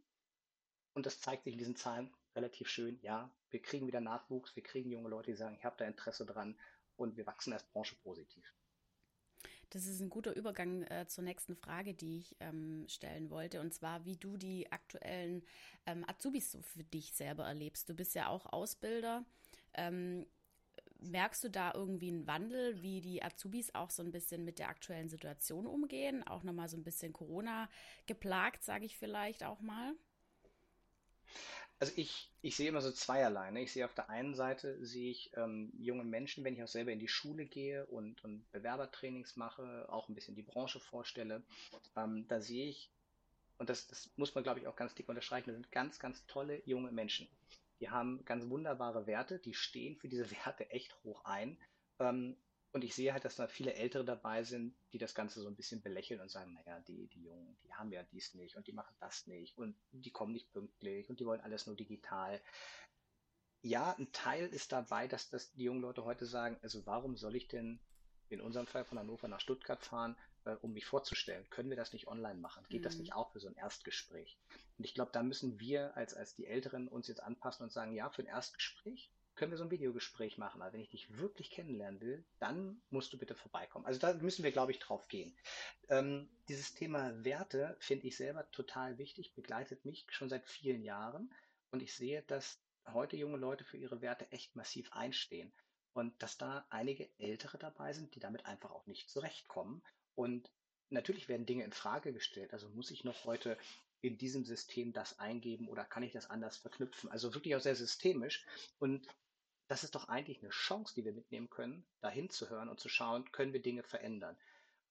Und 0.92 1.06
das 1.06 1.20
zeigt 1.20 1.44
sich 1.44 1.54
in 1.54 1.58
diesen 1.58 1.76
Zahlen 1.76 2.14
relativ 2.36 2.68
schön. 2.68 2.98
Ja, 3.02 3.30
wir 3.50 3.60
kriegen 3.60 3.86
wieder 3.86 4.00
Nachwuchs, 4.00 4.54
wir 4.54 4.62
kriegen 4.62 4.90
junge 4.90 5.08
Leute, 5.08 5.30
die 5.30 5.36
sagen, 5.36 5.56
ich 5.58 5.64
habe 5.64 5.76
da 5.78 5.86
Interesse 5.86 6.26
dran 6.26 6.56
und 6.96 7.16
wir 7.16 7.26
wachsen 7.26 7.52
als 7.52 7.64
Branche 7.64 7.96
positiv. 7.96 8.44
Das 9.70 9.86
ist 9.86 10.00
ein 10.00 10.10
guter 10.10 10.36
Übergang 10.36 10.82
äh, 10.84 11.06
zur 11.08 11.24
nächsten 11.24 11.56
Frage, 11.56 11.92
die 11.92 12.18
ich 12.18 12.36
ähm, 12.38 12.86
stellen 12.88 13.30
wollte, 13.30 13.60
und 13.60 13.74
zwar, 13.74 14.04
wie 14.04 14.16
du 14.16 14.36
die 14.36 14.70
aktuellen 14.70 15.42
ähm, 15.86 16.04
Azubis 16.06 16.52
so 16.52 16.62
für 16.62 16.84
dich 16.84 17.12
selber 17.12 17.44
erlebst. 17.44 17.88
Du 17.88 17.94
bist 17.94 18.14
ja 18.14 18.28
auch 18.28 18.46
Ausbilder. 18.46 19.24
Ähm, 19.74 20.26
merkst 21.00 21.42
du 21.44 21.50
da 21.50 21.72
irgendwie 21.74 22.08
einen 22.08 22.26
Wandel, 22.26 22.80
wie 22.80 23.00
die 23.00 23.22
Azubis 23.22 23.74
auch 23.74 23.90
so 23.90 24.02
ein 24.02 24.12
bisschen 24.12 24.44
mit 24.44 24.58
der 24.58 24.68
aktuellen 24.68 25.08
Situation 25.08 25.66
umgehen? 25.66 26.26
Auch 26.26 26.44
nochmal 26.44 26.68
so 26.68 26.76
ein 26.76 26.84
bisschen 26.84 27.12
Corona 27.12 27.68
geplagt, 28.06 28.62
sage 28.62 28.86
ich 28.86 28.96
vielleicht 28.96 29.42
auch 29.42 29.60
mal? 29.60 29.94
Also 31.78 31.92
ich, 31.96 32.30
ich 32.40 32.56
sehe 32.56 32.68
immer 32.68 32.80
so 32.80 32.90
zweierlei. 32.90 33.50
Ne? 33.50 33.62
Ich 33.62 33.72
sehe 33.72 33.84
auf 33.84 33.94
der 33.94 34.08
einen 34.08 34.34
Seite 34.34 34.82
sehe 34.84 35.10
ich 35.10 35.30
ähm, 35.36 35.72
junge 35.78 36.04
Menschen, 36.04 36.42
wenn 36.42 36.54
ich 36.54 36.62
auch 36.62 36.68
selber 36.68 36.92
in 36.92 36.98
die 36.98 37.08
Schule 37.08 37.44
gehe 37.44 37.84
und, 37.86 38.24
und 38.24 38.50
Bewerbertrainings 38.52 39.36
mache, 39.36 39.86
auch 39.90 40.08
ein 40.08 40.14
bisschen 40.14 40.34
die 40.34 40.42
Branche 40.42 40.80
vorstelle, 40.80 41.42
ähm, 41.96 42.26
da 42.28 42.40
sehe 42.40 42.66
ich, 42.66 42.90
und 43.58 43.68
das, 43.68 43.86
das 43.88 44.10
muss 44.16 44.34
man 44.34 44.42
glaube 44.42 44.60
ich 44.60 44.66
auch 44.66 44.76
ganz 44.76 44.94
dick 44.94 45.08
unterstreichen, 45.08 45.48
das 45.48 45.56
sind 45.56 45.70
ganz, 45.70 45.98
ganz 45.98 46.26
tolle 46.26 46.62
junge 46.64 46.92
Menschen. 46.92 47.28
Die 47.80 47.90
haben 47.90 48.24
ganz 48.24 48.48
wunderbare 48.48 49.06
Werte, 49.06 49.38
die 49.38 49.52
stehen 49.52 49.96
für 49.96 50.08
diese 50.08 50.30
Werte 50.44 50.70
echt 50.70 50.96
hoch 51.04 51.24
ein. 51.26 51.58
Ähm, 51.98 52.36
und 52.72 52.84
ich 52.84 52.94
sehe 52.94 53.12
halt, 53.12 53.24
dass 53.24 53.36
da 53.36 53.46
viele 53.46 53.74
Ältere 53.74 54.04
dabei 54.04 54.42
sind, 54.42 54.76
die 54.92 54.98
das 54.98 55.14
Ganze 55.14 55.40
so 55.40 55.48
ein 55.48 55.56
bisschen 55.56 55.80
belächeln 55.80 56.20
und 56.20 56.30
sagen, 56.30 56.52
naja, 56.52 56.80
die, 56.80 57.06
die 57.08 57.22
Jungen, 57.22 57.56
die 57.64 57.72
haben 57.72 57.90
ja 57.90 58.02
dies 58.02 58.34
nicht 58.34 58.56
und 58.56 58.66
die 58.66 58.72
machen 58.72 58.94
das 59.00 59.26
nicht 59.26 59.56
und 59.56 59.76
die 59.92 60.10
kommen 60.10 60.32
nicht 60.32 60.52
pünktlich 60.52 61.08
und 61.08 61.18
die 61.18 61.26
wollen 61.26 61.40
alles 61.40 61.66
nur 61.66 61.76
digital. 61.76 62.40
Ja, 63.62 63.96
ein 63.98 64.12
Teil 64.12 64.48
ist 64.48 64.72
dabei, 64.72 65.08
dass 65.08 65.30
das 65.30 65.52
die 65.54 65.64
jungen 65.64 65.80
Leute 65.80 66.04
heute 66.04 66.26
sagen, 66.26 66.58
also 66.62 66.84
warum 66.86 67.16
soll 67.16 67.34
ich 67.34 67.48
denn 67.48 67.80
in 68.28 68.40
unserem 68.40 68.66
Fall 68.66 68.84
von 68.84 68.98
Hannover 68.98 69.28
nach 69.28 69.40
Stuttgart 69.40 69.82
fahren, 69.82 70.16
äh, 70.44 70.56
um 70.56 70.72
mich 70.72 70.84
vorzustellen? 70.84 71.48
Können 71.50 71.70
wir 71.70 71.76
das 71.76 71.92
nicht 71.92 72.08
online 72.08 72.38
machen? 72.40 72.66
Geht 72.68 72.80
mhm. 72.80 72.84
das 72.84 72.98
nicht 72.98 73.14
auch 73.14 73.32
für 73.32 73.40
so 73.40 73.48
ein 73.48 73.56
Erstgespräch? 73.56 74.38
Und 74.78 74.84
ich 74.84 74.94
glaube, 74.94 75.12
da 75.12 75.22
müssen 75.22 75.58
wir 75.58 75.96
als, 75.96 76.14
als 76.14 76.34
die 76.34 76.46
Älteren 76.46 76.88
uns 76.88 77.08
jetzt 77.08 77.22
anpassen 77.22 77.64
und 77.64 77.72
sagen, 77.72 77.92
ja, 77.92 78.10
für 78.10 78.22
ein 78.22 78.28
Erstgespräch 78.28 79.10
können 79.36 79.52
wir 79.52 79.58
so 79.58 79.64
ein 79.64 79.70
Videogespräch 79.70 80.38
machen. 80.38 80.62
Aber 80.62 80.72
wenn 80.72 80.80
ich 80.80 80.90
dich 80.90 81.18
wirklich 81.18 81.50
kennenlernen 81.50 82.00
will, 82.00 82.24
dann 82.38 82.80
musst 82.90 83.12
du 83.12 83.18
bitte 83.18 83.34
vorbeikommen. 83.34 83.86
Also 83.86 84.00
da 84.00 84.14
müssen 84.14 84.42
wir, 84.42 84.52
glaube 84.52 84.72
ich, 84.72 84.78
drauf 84.78 85.06
gehen. 85.08 85.36
Ähm, 85.88 86.28
dieses 86.48 86.74
Thema 86.74 87.24
Werte 87.24 87.76
finde 87.78 88.06
ich 88.06 88.16
selber 88.16 88.50
total 88.50 88.98
wichtig, 88.98 89.34
begleitet 89.34 89.84
mich 89.84 90.06
schon 90.10 90.28
seit 90.28 90.46
vielen 90.46 90.82
Jahren. 90.82 91.32
Und 91.70 91.82
ich 91.82 91.94
sehe, 91.94 92.22
dass 92.22 92.60
heute 92.92 93.16
junge 93.16 93.36
Leute 93.36 93.64
für 93.64 93.76
ihre 93.76 94.00
Werte 94.00 94.30
echt 94.32 94.56
massiv 94.56 94.92
einstehen. 94.92 95.52
Und 95.92 96.22
dass 96.22 96.36
da 96.36 96.66
einige 96.70 97.08
Ältere 97.18 97.58
dabei 97.58 97.92
sind, 97.92 98.14
die 98.14 98.20
damit 98.20 98.46
einfach 98.46 98.70
auch 98.70 98.86
nicht 98.86 99.08
zurechtkommen. 99.10 99.82
Und 100.14 100.50
natürlich 100.90 101.28
werden 101.28 101.46
Dinge 101.46 101.64
in 101.64 101.72
Frage 101.72 102.12
gestellt. 102.12 102.52
Also 102.52 102.68
muss 102.70 102.90
ich 102.90 103.04
noch 103.04 103.24
heute 103.24 103.56
in 104.02 104.18
diesem 104.18 104.44
System 104.44 104.92
das 104.92 105.18
eingeben 105.18 105.68
oder 105.68 105.84
kann 105.84 106.02
ich 106.02 106.12
das 106.12 106.30
anders 106.30 106.56
verknüpfen? 106.56 107.10
Also 107.10 107.34
wirklich 107.34 107.56
auch 107.56 107.60
sehr 107.60 107.76
systemisch. 107.76 108.44
Und 108.78 109.06
das 109.68 109.84
ist 109.84 109.94
doch 109.94 110.08
eigentlich 110.08 110.40
eine 110.40 110.50
Chance, 110.50 110.94
die 110.94 111.04
wir 111.04 111.12
mitnehmen 111.12 111.50
können, 111.50 111.84
dahin 112.00 112.30
zu 112.30 112.48
hören 112.48 112.68
und 112.68 112.80
zu 112.80 112.88
schauen, 112.88 113.30
können 113.32 113.52
wir 113.52 113.62
Dinge 113.62 113.82
verändern. 113.82 114.36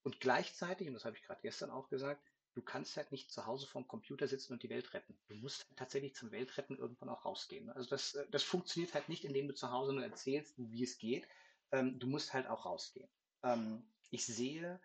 Und 0.03 0.20
gleichzeitig, 0.20 0.88
und 0.88 0.94
das 0.94 1.05
habe 1.05 1.15
ich 1.15 1.24
gerade 1.24 1.41
gestern 1.41 1.72
auch 1.72 1.89
gesagt, 1.89 2.22
du 2.53 2.62
kannst 2.62 2.96
halt 2.98 3.12
nicht 3.12 3.32
zu 3.32 3.46
Hause 3.46 3.67
vorm 3.67 3.88
Computer 3.88 4.27
sitzen 4.27 4.53
und 4.53 4.63
die 4.63 4.70
Welt 4.70 4.94
retten. 4.94 5.17
Du 5.27 5.36
musst 5.36 5.67
tatsächlich 5.75 6.15
zum 6.15 6.32
Weltretten 6.32 6.77
irgendwann 6.77 7.10
auch 7.10 7.25
rausgehen. 7.25 7.70
Also 7.70 7.89
das, 7.89 8.15
äh, 8.15 8.25
das 8.32 8.44
funktioniert 8.44 8.94
halt 8.94 9.10
nicht, 9.10 9.25
indem 9.25 9.48
du 9.48 9.53
zu 9.53 9.72
Hause 9.72 9.94
nur 9.94 10.03
erzählst, 10.03 10.53
wie 10.58 10.84
es 10.84 10.98
geht. 10.98 11.27
Ähm, 11.72 12.00
du 12.00 12.08
musst 12.08 12.34
halt 12.34 12.48
auch 12.48 12.65
rausgehen. 12.65 13.10
Ähm, 13.44 13.84
ich 14.10 14.25
sehe, 14.25 14.79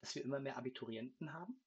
dass 0.00 0.14
wir 0.14 0.22
immer 0.22 0.38
mehr 0.38 0.56
Abiturienten 0.56 1.32
haben. 1.32 1.60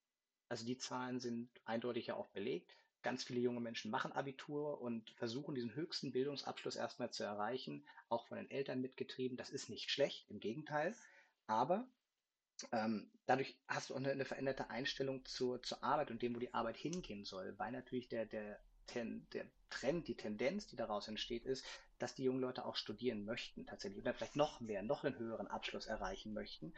Also 0.50 0.66
die 0.66 0.78
Zahlen 0.78 1.20
sind 1.20 1.50
eindeutig 1.66 2.08
ja 2.08 2.16
auch 2.16 2.28
belegt 2.28 2.76
ganz 3.08 3.24
viele 3.24 3.40
junge 3.40 3.62
Menschen 3.62 3.90
machen 3.90 4.12
Abitur 4.12 4.82
und 4.82 5.12
versuchen 5.12 5.56
diesen 5.56 5.74
höchsten 5.74 6.12
Bildungsabschluss 6.12 6.76
erstmal 6.76 7.10
zu 7.10 7.24
erreichen, 7.24 7.88
auch 8.10 8.28
von 8.28 8.36
den 8.38 8.52
Eltern 8.52 8.82
mitgetrieben. 8.82 9.38
Das 9.38 9.50
ist 9.50 9.70
nicht 9.70 9.90
schlecht, 9.92 10.30
im 10.30 10.42
Gegenteil. 10.42 10.94
Aber 11.46 11.88
ähm, 12.74 13.10
dadurch 13.26 13.58
hast 13.70 13.90
du 13.90 13.94
auch 13.94 14.00
eine, 14.00 14.12
eine, 14.12 14.26
veränderte 14.26 14.70
Einstellung 14.70 15.24
zur, 15.24 15.64
zur 15.64 15.82
Arbeit 15.86 16.12
und 16.12 16.22
dem, 16.22 16.36
wo 16.36 16.40
die 16.40 16.54
Arbeit 16.54 16.76
hingehen 16.76 17.24
soll, 17.24 17.58
weil 17.58 17.72
natürlich 17.72 18.10
der, 18.10 18.26
der, 18.26 18.60
ten, 18.88 19.26
der 19.32 19.46
Trend, 19.70 20.10
die 20.10 20.18
Tendenz, 20.18 20.68
die 20.68 20.76
daraus 20.76 21.08
entsteht, 21.08 21.46
ist, 21.46 21.66
dass 22.00 22.14
die 22.14 22.26
jungen 22.26 22.42
Leute 22.42 22.66
auch 22.66 22.76
studieren 22.76 23.24
möchten 23.24 23.66
tatsächlich 23.66 24.02
oder 24.02 24.14
vielleicht 24.16 24.36
noch 24.36 24.60
mehr, 24.60 24.84
noch 24.84 25.06
einen 25.06 25.18
höheren 25.18 25.48
Abschluss 25.48 25.86
erreichen 25.86 26.34
möchten 26.34 26.74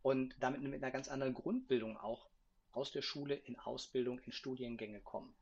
und 0.00 0.36
damit 0.38 0.62
mit 0.62 0.80
einer 0.80 0.92
ganz 0.92 1.08
anderen 1.08 1.34
Grundbildung 1.34 1.96
auch 1.96 2.30
aus 2.70 2.92
der 2.92 3.02
Schule 3.02 3.34
in 3.34 3.58
Ausbildung, 3.58 4.20
in 4.20 4.30
Studiengänge 4.30 5.00
kommen. 5.00 5.34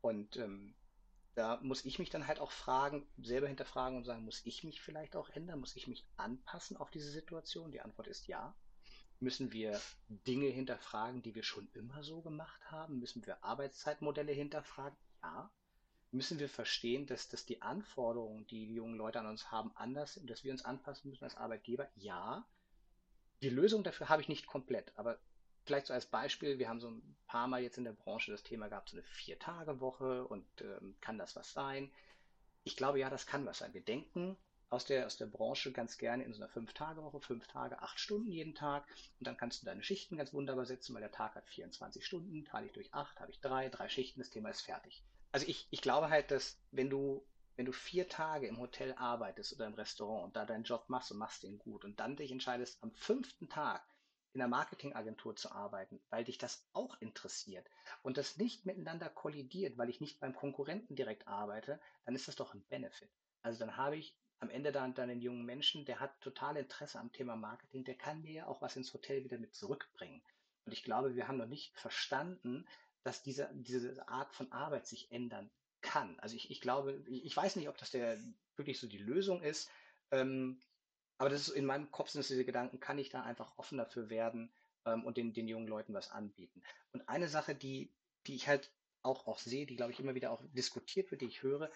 Und 0.00 0.36
ähm, 0.36 0.74
da 1.34 1.58
muss 1.62 1.84
ich 1.84 1.98
mich 1.98 2.10
dann 2.10 2.26
halt 2.26 2.40
auch 2.40 2.50
fragen, 2.50 3.06
selber 3.16 3.46
hinterfragen 3.46 3.96
und 3.96 4.04
sagen, 4.04 4.24
muss 4.24 4.44
ich 4.44 4.64
mich 4.64 4.80
vielleicht 4.80 5.14
auch 5.14 5.28
ändern? 5.30 5.60
Muss 5.60 5.76
ich 5.76 5.86
mich 5.86 6.04
anpassen 6.16 6.76
auf 6.76 6.90
diese 6.90 7.10
Situation? 7.10 7.70
Die 7.70 7.80
Antwort 7.80 8.08
ist 8.08 8.26
ja. 8.26 8.56
Müssen 9.20 9.52
wir 9.52 9.80
Dinge 10.08 10.46
hinterfragen, 10.46 11.22
die 11.22 11.34
wir 11.34 11.42
schon 11.42 11.68
immer 11.74 12.02
so 12.02 12.22
gemacht 12.22 12.60
haben? 12.70 12.98
Müssen 12.98 13.24
wir 13.26 13.44
Arbeitszeitmodelle 13.44 14.32
hinterfragen? 14.32 14.98
Ja. 15.22 15.50
Müssen 16.10 16.38
wir 16.38 16.48
verstehen, 16.48 17.06
dass, 17.06 17.28
dass 17.28 17.44
die 17.44 17.60
Anforderungen, 17.60 18.46
die 18.46 18.66
die 18.66 18.74
jungen 18.74 18.96
Leute 18.96 19.20
an 19.20 19.26
uns 19.26 19.50
haben, 19.50 19.70
anders 19.76 20.14
sind, 20.14 20.30
dass 20.30 20.42
wir 20.42 20.52
uns 20.52 20.64
anpassen 20.64 21.10
müssen 21.10 21.24
als 21.24 21.36
Arbeitgeber? 21.36 21.88
Ja. 21.96 22.48
Die 23.42 23.50
Lösung 23.50 23.84
dafür 23.84 24.08
habe 24.08 24.22
ich 24.22 24.28
nicht 24.28 24.46
komplett, 24.46 24.92
aber 24.96 25.20
vielleicht 25.68 25.86
so 25.86 25.94
als 25.94 26.06
Beispiel, 26.06 26.58
wir 26.58 26.68
haben 26.68 26.80
so 26.80 26.88
ein 26.88 27.16
paar 27.26 27.46
Mal 27.46 27.62
jetzt 27.62 27.78
in 27.78 27.84
der 27.84 27.92
Branche 27.92 28.32
das 28.32 28.42
Thema 28.42 28.68
gehabt, 28.68 28.88
so 28.88 28.96
eine 28.96 29.04
Vier-Tage-Woche 29.04 30.26
und 30.26 30.46
ähm, 30.60 30.96
kann 31.00 31.18
das 31.18 31.36
was 31.36 31.52
sein? 31.52 31.90
Ich 32.64 32.76
glaube, 32.76 32.98
ja, 32.98 33.10
das 33.10 33.26
kann 33.26 33.46
was 33.46 33.58
sein. 33.58 33.74
Wir 33.74 33.82
denken 33.82 34.36
aus 34.70 34.84
der, 34.86 35.06
aus 35.06 35.16
der 35.16 35.26
Branche 35.26 35.70
ganz 35.70 35.98
gerne 35.98 36.24
in 36.24 36.32
so 36.32 36.40
einer 36.42 36.50
Fünf-Tage-Woche, 36.50 37.20
fünf 37.20 37.46
Tage, 37.46 37.80
acht 37.80 38.00
Stunden 38.00 38.30
jeden 38.30 38.54
Tag 38.54 38.84
und 39.18 39.26
dann 39.26 39.36
kannst 39.36 39.62
du 39.62 39.66
deine 39.66 39.82
Schichten 39.82 40.16
ganz 40.16 40.32
wunderbar 40.32 40.66
setzen, 40.66 40.94
weil 40.94 41.02
der 41.02 41.12
Tag 41.12 41.34
hat 41.34 41.46
24 41.48 42.04
Stunden, 42.04 42.44
teile 42.44 42.66
ich 42.66 42.72
durch 42.72 42.92
acht, 42.92 43.20
habe 43.20 43.30
ich 43.30 43.40
drei, 43.40 43.68
drei 43.68 43.88
Schichten, 43.88 44.20
das 44.20 44.30
Thema 44.30 44.48
ist 44.48 44.62
fertig. 44.62 45.04
Also 45.32 45.46
ich, 45.46 45.68
ich 45.70 45.82
glaube 45.82 46.08
halt, 46.08 46.30
dass 46.30 46.58
wenn 46.70 46.90
du 46.90 47.24
wenn 47.56 47.66
du 47.66 47.72
vier 47.72 48.08
Tage 48.08 48.46
im 48.46 48.58
Hotel 48.58 48.94
arbeitest 48.94 49.52
oder 49.52 49.66
im 49.66 49.74
Restaurant 49.74 50.26
und 50.26 50.36
da 50.36 50.46
deinen 50.46 50.62
Job 50.62 50.84
machst 50.86 51.10
und 51.10 51.18
machst 51.18 51.42
den 51.42 51.58
gut 51.58 51.84
und 51.84 51.98
dann 51.98 52.14
dich 52.14 52.30
entscheidest, 52.30 52.80
am 52.84 52.92
fünften 52.92 53.48
Tag 53.48 53.82
in 54.32 54.40
einer 54.40 54.48
Marketingagentur 54.48 55.36
zu 55.36 55.50
arbeiten, 55.52 56.00
weil 56.10 56.24
dich 56.24 56.38
das 56.38 56.66
auch 56.72 57.00
interessiert 57.00 57.68
und 58.02 58.16
das 58.16 58.36
nicht 58.36 58.66
miteinander 58.66 59.08
kollidiert, 59.08 59.78
weil 59.78 59.88
ich 59.88 60.00
nicht 60.00 60.20
beim 60.20 60.34
Konkurrenten 60.34 60.96
direkt 60.96 61.26
arbeite, 61.26 61.80
dann 62.04 62.14
ist 62.14 62.28
das 62.28 62.36
doch 62.36 62.54
ein 62.54 62.64
Benefit. 62.68 63.10
Also 63.42 63.58
dann 63.58 63.76
habe 63.76 63.96
ich 63.96 64.14
am 64.40 64.50
Ende 64.50 64.70
dann, 64.72 64.94
dann 64.94 65.10
einen 65.10 65.20
jungen 65.20 65.44
Menschen, 65.44 65.84
der 65.84 66.00
hat 66.00 66.20
total 66.20 66.56
Interesse 66.56 66.98
am 66.98 67.12
Thema 67.12 67.36
Marketing, 67.36 67.84
der 67.84 67.96
kann 67.96 68.22
mir 68.22 68.32
ja 68.32 68.46
auch 68.46 68.62
was 68.62 68.76
ins 68.76 68.92
Hotel 68.94 69.24
wieder 69.24 69.38
mit 69.38 69.54
zurückbringen. 69.54 70.22
Und 70.64 70.72
ich 70.72 70.84
glaube, 70.84 71.14
wir 71.14 71.26
haben 71.26 71.38
noch 71.38 71.46
nicht 71.46 71.76
verstanden, 71.76 72.66
dass 73.02 73.22
diese, 73.22 73.48
diese 73.54 74.06
Art 74.08 74.34
von 74.34 74.52
Arbeit 74.52 74.86
sich 74.86 75.10
ändern 75.10 75.50
kann. 75.80 76.18
Also 76.20 76.36
ich, 76.36 76.50
ich 76.50 76.60
glaube, 76.60 77.02
ich, 77.06 77.36
weiß 77.36 77.56
nicht, 77.56 77.68
ob 77.68 77.78
das 77.78 77.90
der 77.90 78.18
wirklich 78.56 78.78
so 78.78 78.86
die 78.86 78.98
Lösung 78.98 79.42
ist. 79.42 79.70
Ähm, 80.10 80.60
aber 81.18 81.30
das 81.30 81.48
ist 81.48 81.54
in 81.54 81.66
meinem 81.66 81.90
Kopf 81.90 82.10
sind 82.10 82.28
diese 82.28 82.44
Gedanken, 82.44 82.80
kann 82.80 82.98
ich 82.98 83.10
da 83.10 83.22
einfach 83.22 83.58
offen 83.58 83.78
dafür 83.78 84.08
werden 84.08 84.50
ähm, 84.86 85.04
und 85.04 85.16
den, 85.16 85.32
den 85.32 85.48
jungen 85.48 85.66
Leuten 85.66 85.92
was 85.92 86.10
anbieten. 86.10 86.62
Und 86.92 87.08
eine 87.08 87.28
Sache, 87.28 87.54
die, 87.54 87.92
die 88.26 88.36
ich 88.36 88.48
halt 88.48 88.70
auch, 89.02 89.26
auch 89.26 89.38
sehe, 89.38 89.66
die 89.66 89.76
glaube 89.76 89.92
ich 89.92 90.00
immer 90.00 90.14
wieder 90.14 90.30
auch 90.30 90.42
diskutiert 90.52 91.10
wird, 91.10 91.20
die 91.20 91.26
ich 91.26 91.42
höre, 91.42 91.70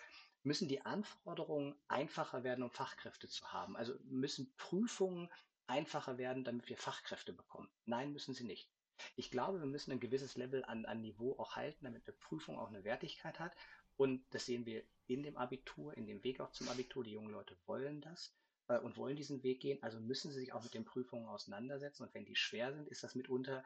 müssen 0.45 0.69
die 0.69 0.85
Anforderungen 0.85 1.75
einfacher 1.89 2.45
werden, 2.45 2.63
um 2.63 2.71
Fachkräfte 2.71 3.29
zu 3.29 3.53
haben. 3.53 3.77
Also 3.77 3.95
müssen 4.05 4.53
Prüfungen 4.57 5.29
einfacher 5.67 6.19
werden, 6.19 6.45
damit 6.45 6.69
wir 6.69 6.77
Fachkräfte 6.77 7.33
bekommen. 7.33 7.69
Nein, 7.85 8.13
müssen 8.13 8.35
sie 8.35 8.45
nicht. 8.45 8.71
Ich 9.17 9.31
glaube, 9.31 9.59
wir 9.61 9.67
müssen 9.67 9.93
ein 9.93 10.01
gewisses 10.01 10.37
Level 10.37 10.65
an, 10.65 10.85
an 10.85 11.01
Niveau 11.01 11.37
auch 11.39 11.57
halten, 11.57 11.85
damit 11.85 12.07
eine 12.07 12.17
Prüfung 12.17 12.59
auch 12.59 12.69
eine 12.69 12.85
Wertigkeit 12.85 13.41
hat. 13.41 13.57
Und 13.97 14.25
das 14.31 14.47
sehen 14.47 14.67
wir 14.67 14.85
in 15.07 15.23
dem 15.23 15.37
Abitur, 15.37 15.97
in 15.97 16.07
dem 16.07 16.23
Weg 16.25 16.41
auch 16.41 16.53
zum 16.53 16.69
Abitur. 16.69 17.05
Die 17.05 17.13
jungen 17.13 17.33
Leute 17.33 17.57
wollen 17.67 18.01
das 18.01 18.33
äh, 18.73 18.79
und 18.79 18.97
wollen 18.97 19.17
diesen 19.17 19.43
Weg 19.43 19.61
gehen, 19.61 19.83
also 19.83 20.01
müssen 20.01 20.31
sie 20.31 20.41
sich 20.41 20.53
auch 20.53 20.63
mit 20.63 20.75
den 20.75 20.85
Prüfungen 20.85 21.27
auseinandersetzen. 21.27 22.05
Und 22.05 22.15
wenn 22.15 22.25
die 22.25 22.37
schwer 22.37 22.73
sind, 22.73 22.89
ist 22.89 23.03
das 23.03 23.15
mitunter, 23.15 23.65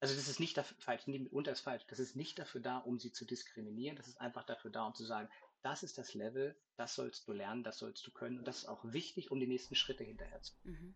also 0.00 0.14
das 0.14 0.28
ist 0.28 0.40
nicht 0.40 0.56
dafür, 0.56 0.76
falsch, 0.80 1.06
mitunter 1.06 1.52
ist 1.52 1.60
falsch, 1.60 1.84
das 1.88 1.98
ist 1.98 2.16
nicht 2.16 2.38
dafür 2.38 2.60
da, 2.60 2.78
um 2.78 2.98
sie 2.98 3.12
zu 3.12 3.24
diskriminieren, 3.24 3.96
das 3.96 4.08
ist 4.08 4.20
einfach 4.20 4.44
dafür 4.44 4.70
da, 4.70 4.86
um 4.86 4.94
zu 4.94 5.04
sagen, 5.04 5.28
das 5.62 5.82
ist 5.82 5.98
das 5.98 6.14
Level, 6.14 6.56
das 6.76 6.94
sollst 6.94 7.28
du 7.28 7.32
lernen, 7.32 7.62
das 7.62 7.78
sollst 7.78 8.06
du 8.06 8.10
können. 8.10 8.38
Und 8.38 8.48
das 8.48 8.58
ist 8.58 8.68
auch 8.68 8.82
wichtig, 8.84 9.30
um 9.30 9.40
die 9.40 9.46
nächsten 9.46 9.74
Schritte 9.74 10.04
hinterher 10.04 10.40
zu. 10.40 10.54
Mhm. 10.64 10.94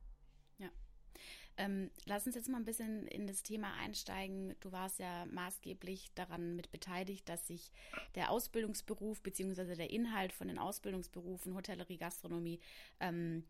Ähm, 1.56 1.90
lass 2.04 2.26
uns 2.26 2.34
jetzt 2.34 2.48
mal 2.48 2.58
ein 2.58 2.64
bisschen 2.64 3.06
in 3.06 3.26
das 3.26 3.42
Thema 3.42 3.72
einsteigen. 3.74 4.56
Du 4.60 4.72
warst 4.72 4.98
ja 4.98 5.24
maßgeblich 5.26 6.10
daran 6.14 6.56
mit 6.56 6.72
beteiligt, 6.72 7.28
dass 7.28 7.46
sich 7.46 7.70
der 8.16 8.30
Ausbildungsberuf 8.30 9.22
bzw. 9.22 9.76
der 9.76 9.90
Inhalt 9.90 10.32
von 10.32 10.48
den 10.48 10.58
Ausbildungsberufen 10.58 11.54
Hotellerie, 11.54 11.96
Gastronomie 11.96 12.60
ähm, 12.98 13.44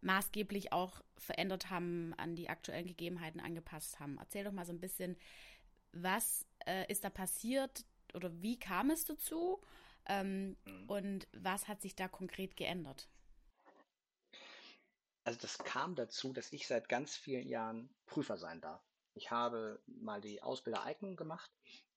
maßgeblich 0.00 0.72
auch 0.72 1.00
verändert 1.16 1.70
haben, 1.70 2.14
an 2.18 2.36
die 2.36 2.50
aktuellen 2.50 2.86
Gegebenheiten 2.86 3.40
angepasst 3.40 3.98
haben. 3.98 4.18
Erzähl 4.18 4.44
doch 4.44 4.52
mal 4.52 4.66
so 4.66 4.72
ein 4.72 4.80
bisschen, 4.80 5.16
was 5.92 6.46
äh, 6.66 6.90
ist 6.90 7.04
da 7.04 7.10
passiert 7.10 7.84
oder 8.14 8.30
wie 8.42 8.58
kam 8.58 8.90
es 8.90 9.04
dazu 9.04 9.60
ähm, 10.06 10.56
mhm. 10.64 10.84
und 10.86 11.28
was 11.32 11.66
hat 11.66 11.80
sich 11.80 11.96
da 11.96 12.08
konkret 12.08 12.56
geändert? 12.56 13.08
Also 15.28 15.40
das 15.42 15.58
kam 15.58 15.94
dazu, 15.94 16.32
dass 16.32 16.54
ich 16.54 16.66
seit 16.66 16.88
ganz 16.88 17.14
vielen 17.14 17.46
Jahren 17.46 17.90
Prüfer 18.06 18.38
sein 18.38 18.62
darf. 18.62 18.80
Ich 19.12 19.30
habe 19.30 19.78
mal 19.84 20.22
die 20.22 20.40
Ausbildereignung 20.40 21.16
gemacht 21.16 21.50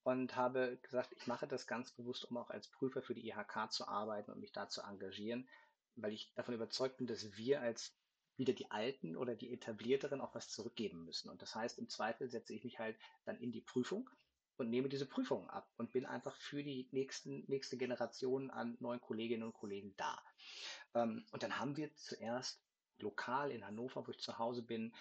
und 0.04 0.36
habe 0.36 0.78
gesagt, 0.82 1.14
ich 1.18 1.28
mache 1.28 1.48
das 1.48 1.66
ganz 1.66 1.94
bewusst, 1.94 2.26
um 2.26 2.36
auch 2.36 2.50
als 2.50 2.68
Prüfer 2.68 3.02
für 3.02 3.16
die 3.16 3.26
IHK 3.30 3.72
zu 3.72 3.88
arbeiten 3.88 4.32
und 4.32 4.42
mich 4.42 4.52
da 4.52 4.68
zu 4.68 4.82
engagieren, 4.82 5.48
weil 5.96 6.12
ich 6.12 6.34
davon 6.36 6.56
überzeugt 6.56 6.98
bin, 6.98 7.08
dass 7.08 7.38
wir 7.38 7.62
als 7.62 7.96
wieder 8.36 8.52
die 8.52 8.70
Alten 8.70 9.16
oder 9.16 9.34
die 9.34 9.54
Etablierteren 9.54 10.20
auch 10.20 10.36
was 10.36 10.50
zurückgeben 10.50 11.06
müssen. 11.06 11.30
Und 11.30 11.42
das 11.42 11.56
heißt, 11.56 11.80
im 11.80 11.88
Zweifel 11.88 12.30
setze 12.30 12.54
ich 12.54 12.66
mich 12.66 12.80
halt 12.80 12.98
dann 13.24 13.40
in 13.40 13.54
die 13.54 13.62
Prüfung 13.62 14.10
und 14.58 14.70
nehme 14.70 14.90
diese 14.90 15.06
Prüfung 15.06 15.50
ab 15.50 15.72
und 15.78 15.94
bin 15.94 16.06
einfach 16.06 16.36
für 16.36 16.66
die 16.66 16.90
nächsten, 16.92 17.46
nächste 17.48 17.78
Generation 17.78 18.52
an 18.52 18.76
neuen 18.82 19.00
Kolleginnen 19.00 19.44
und 19.44 19.54
Kollegen 19.54 19.96
da. 19.96 20.22
Ähm, 20.96 21.26
und 21.32 21.44
dann 21.44 21.58
haben 21.58 21.78
wir 21.78 21.96
zuerst 21.96 22.62
lokal 23.00 23.52
in 23.52 23.66
Hannover, 23.66 24.06
wo 24.06 24.12
ich 24.12 24.20
zu 24.20 24.38
Hause 24.38 24.62
bin, 24.62 24.94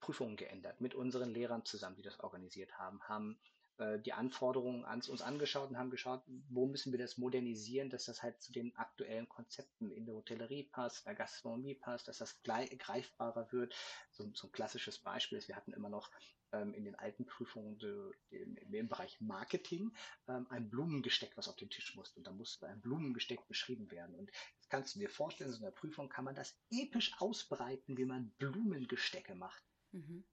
Prüfungen 0.00 0.36
geändert 0.36 0.80
mit 0.80 0.94
unseren 0.94 1.30
Lehrern 1.30 1.64
zusammen, 1.64 1.96
die 1.96 2.02
das 2.02 2.20
organisiert 2.20 2.78
haben, 2.78 3.00
haben 3.02 3.38
äh, 3.80 3.98
die 3.98 4.12
Anforderungen 4.12 4.84
an 4.84 5.00
uns 5.00 5.22
angeschaut 5.22 5.70
und 5.70 5.78
haben 5.78 5.90
geschaut, 5.90 6.22
wo 6.48 6.66
müssen 6.66 6.92
wir 6.92 6.98
das 6.98 7.18
modernisieren, 7.18 7.90
dass 7.90 8.04
das 8.04 8.22
halt 8.22 8.40
zu 8.40 8.52
den 8.52 8.76
aktuellen 8.76 9.28
Konzepten 9.28 9.90
in 9.90 10.06
der 10.06 10.14
Hotellerie 10.14 10.64
passt, 10.64 11.06
der 11.06 11.14
Gastronomie 11.14 11.74
passt, 11.74 12.08
dass 12.08 12.18
das 12.18 12.42
greifbarer 12.42 13.50
wird. 13.52 13.74
So, 14.10 14.30
so 14.34 14.48
ein 14.48 14.52
klassisches 14.52 14.98
Beispiel 14.98 15.38
ist, 15.38 15.48
wir 15.48 15.56
hatten 15.56 15.72
immer 15.72 15.88
noch 15.88 16.10
ähm, 16.52 16.74
in 16.74 16.84
den 16.84 16.94
alten 16.96 17.26
Prüfungen 17.26 17.78
de, 17.78 18.12
de, 18.30 18.78
im 18.78 18.88
Bereich 18.88 19.20
Marketing 19.20 19.94
ähm, 20.28 20.46
ein 20.50 20.68
Blumengesteck, 20.68 21.36
was 21.36 21.48
auf 21.48 21.56
den 21.56 21.70
Tisch 21.70 21.94
musste. 21.94 22.18
Und 22.18 22.26
da 22.26 22.32
musste 22.32 22.66
ein 22.66 22.80
Blumengesteck 22.80 23.46
beschrieben 23.48 23.90
werden. 23.90 24.14
Und 24.14 24.30
kannst 24.70 24.94
du 24.94 24.98
dir 24.98 25.10
vorstellen, 25.10 25.50
in 25.50 25.56
so 25.56 25.64
einer 25.64 25.72
Prüfung 25.72 26.08
kann 26.08 26.24
man 26.24 26.34
das 26.34 26.56
episch 26.70 27.14
ausbreiten, 27.18 27.98
wie 27.98 28.04
man 28.04 28.30
Blumengestecke 28.38 29.34
macht. 29.34 29.62
Mhm. 29.92 30.24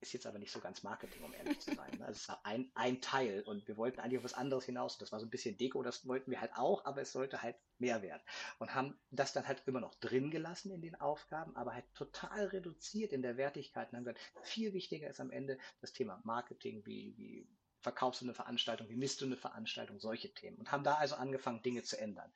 Ist 0.00 0.12
jetzt 0.12 0.26
aber 0.26 0.38
nicht 0.38 0.52
so 0.52 0.60
ganz 0.60 0.84
Marketing, 0.84 1.24
um 1.24 1.32
ehrlich 1.32 1.58
zu 1.58 1.74
sein. 1.74 1.90
Ne? 1.98 2.06
Also 2.06 2.18
es 2.18 2.28
war 2.28 2.46
ein, 2.46 2.70
ein 2.74 3.00
Teil 3.00 3.42
und 3.42 3.66
wir 3.66 3.76
wollten 3.76 3.98
eigentlich 3.98 4.18
auf 4.18 4.24
was 4.24 4.34
anderes 4.34 4.64
hinaus. 4.64 4.96
Das 4.96 5.10
war 5.10 5.18
so 5.18 5.26
ein 5.26 5.30
bisschen 5.30 5.56
Deko, 5.56 5.82
das 5.82 6.06
wollten 6.06 6.30
wir 6.30 6.40
halt 6.40 6.52
auch, 6.54 6.84
aber 6.84 7.00
es 7.00 7.10
sollte 7.10 7.42
halt 7.42 7.56
mehr 7.78 8.00
werden. 8.00 8.22
Und 8.60 8.74
haben 8.74 8.96
das 9.10 9.32
dann 9.32 9.48
halt 9.48 9.62
immer 9.66 9.80
noch 9.80 9.96
drin 9.96 10.30
gelassen 10.30 10.70
in 10.70 10.82
den 10.82 10.94
Aufgaben, 11.00 11.56
aber 11.56 11.74
halt 11.74 11.92
total 11.94 12.46
reduziert 12.46 13.12
in 13.12 13.22
der 13.22 13.36
Wertigkeit 13.36 13.90
und 13.90 13.96
haben 13.96 14.04
gesagt, 14.04 14.20
viel 14.42 14.72
wichtiger 14.72 15.10
ist 15.10 15.20
am 15.20 15.32
Ende 15.32 15.58
das 15.80 15.92
Thema 15.92 16.20
Marketing, 16.22 16.86
wie, 16.86 17.16
wie 17.16 17.48
verkaufst 17.80 18.20
du 18.20 18.26
eine 18.26 18.34
Veranstaltung, 18.34 18.88
wie 18.88 18.96
misst 18.96 19.20
du 19.20 19.26
eine 19.26 19.36
Veranstaltung, 19.36 19.98
solche 19.98 20.32
Themen. 20.32 20.58
Und 20.58 20.70
haben 20.70 20.84
da 20.84 20.94
also 20.94 21.16
angefangen, 21.16 21.62
Dinge 21.62 21.82
zu 21.82 21.98
ändern. 21.98 22.32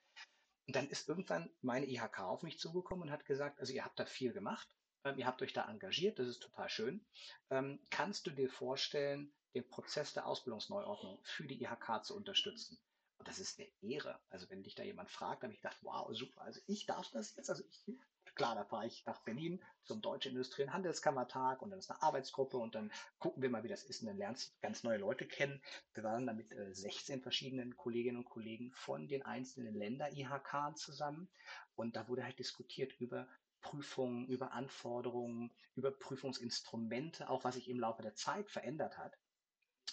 Und 0.67 0.77
dann 0.77 0.89
ist 0.89 1.09
irgendwann 1.09 1.51
meine 1.61 1.87
IHK 1.87 2.21
auf 2.21 2.43
mich 2.43 2.59
zugekommen 2.59 3.05
und 3.05 3.11
hat 3.11 3.25
gesagt, 3.25 3.59
also 3.61 3.73
ihr 3.73 3.85
habt 3.85 3.99
da 3.99 4.07
viel 4.07 4.33
gemacht, 4.33 4.69
ähm, 5.05 5.19
ihr 5.19 5.27
habt 5.27 5.43
euch 5.43 5.53
da 5.53 5.69
engagiert, 5.69 6.19
das 6.19 6.29
ist 6.29 6.43
total 6.43 6.69
schön. 6.69 7.05
Ähm, 7.51 7.81
kannst 7.91 8.27
du 8.27 8.31
dir 8.31 8.49
vorstellen, 8.49 9.33
den 9.55 9.69
Prozess 9.69 10.13
der 10.13 10.27
Ausbildungsneuordnung 10.27 11.21
für 11.25 11.47
die 11.47 11.63
IHK 11.63 12.05
zu 12.05 12.17
unterstützen? 12.17 12.79
Und 13.19 13.29
das 13.29 13.39
ist 13.39 13.59
eine 13.59 13.69
Ehre. 13.83 14.19
Also 14.31 14.49
wenn 14.51 14.63
dich 14.63 14.75
da 14.75 14.83
jemand 14.83 15.11
fragt, 15.11 15.43
habe 15.43 15.53
ich 15.53 15.61
gedacht, 15.61 15.79
wow, 15.83 16.09
super. 16.13 16.43
Also 16.43 16.61
ich 16.67 16.87
darf 16.87 17.09
das 17.11 17.37
jetzt. 17.37 17.51
Also 17.51 17.63
ich, 17.69 17.97
klar, 18.35 18.55
da 18.55 18.65
fahre 18.65 18.87
ich 18.87 19.05
nach 19.07 19.21
Berlin 19.23 19.63
zum 19.85 20.01
Deutschen 20.01 20.33
Industrie- 20.33 20.63
und 20.63 20.73
Handelskammertag 20.73 21.63
und 21.63 21.71
dann 21.71 21.79
ist 21.79 21.91
eine 21.91 22.03
Arbeitsgruppe 22.03 22.57
und 22.57 22.75
dann 22.75 22.93
gucken 23.19 23.43
wir 23.43 23.51
mal, 23.51 23.65
wie 23.65 23.69
das 23.69 23.85
ist 23.85 24.03
und 24.03 24.09
dann 24.09 24.17
lernst 24.17 24.51
du 24.51 24.61
ganz 24.61 24.83
neue 24.83 24.99
Leute 24.99 25.27
kennen. 25.27 25.63
Wir 25.95 26.03
waren 26.03 26.27
dann 26.27 26.37
mit 26.37 26.53
äh, 26.53 26.75
16 26.75 27.23
verschiedenen 27.23 27.77
Kolleginnen 27.77 28.19
und 28.19 28.25
Kollegen 28.25 28.73
von 28.73 29.09
den 29.09 29.23
einzelnen 29.23 29.75
Länder-IHK 29.75 30.77
zusammen 30.77 31.29
und 31.75 31.97
da 31.97 32.09
wurde 32.09 32.25
halt 32.25 32.39
diskutiert 32.39 32.93
über 33.01 33.29
Prüfungen, 33.61 34.27
über 34.27 34.53
Anforderungen, 34.53 35.53
über 35.75 35.91
Prüfungsinstrumente, 35.93 37.31
auch 37.31 37.45
was 37.45 37.55
sich 37.55 37.69
im 37.69 37.81
Laufe 37.81 38.03
der 38.03 38.15
Zeit 38.15 38.51
verändert 38.51 38.99
hat. 38.99 39.17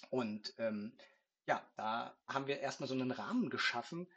Und 0.09 0.53
ähm, 0.57 0.97
ja, 1.45 1.67
da 1.77 2.17
haben 2.27 2.47
wir 2.47 2.59
erstmal 2.59 2.87
so 2.87 2.93
einen 2.93 3.11
Rahmen 3.11 3.49
geschaffen, 3.49 4.07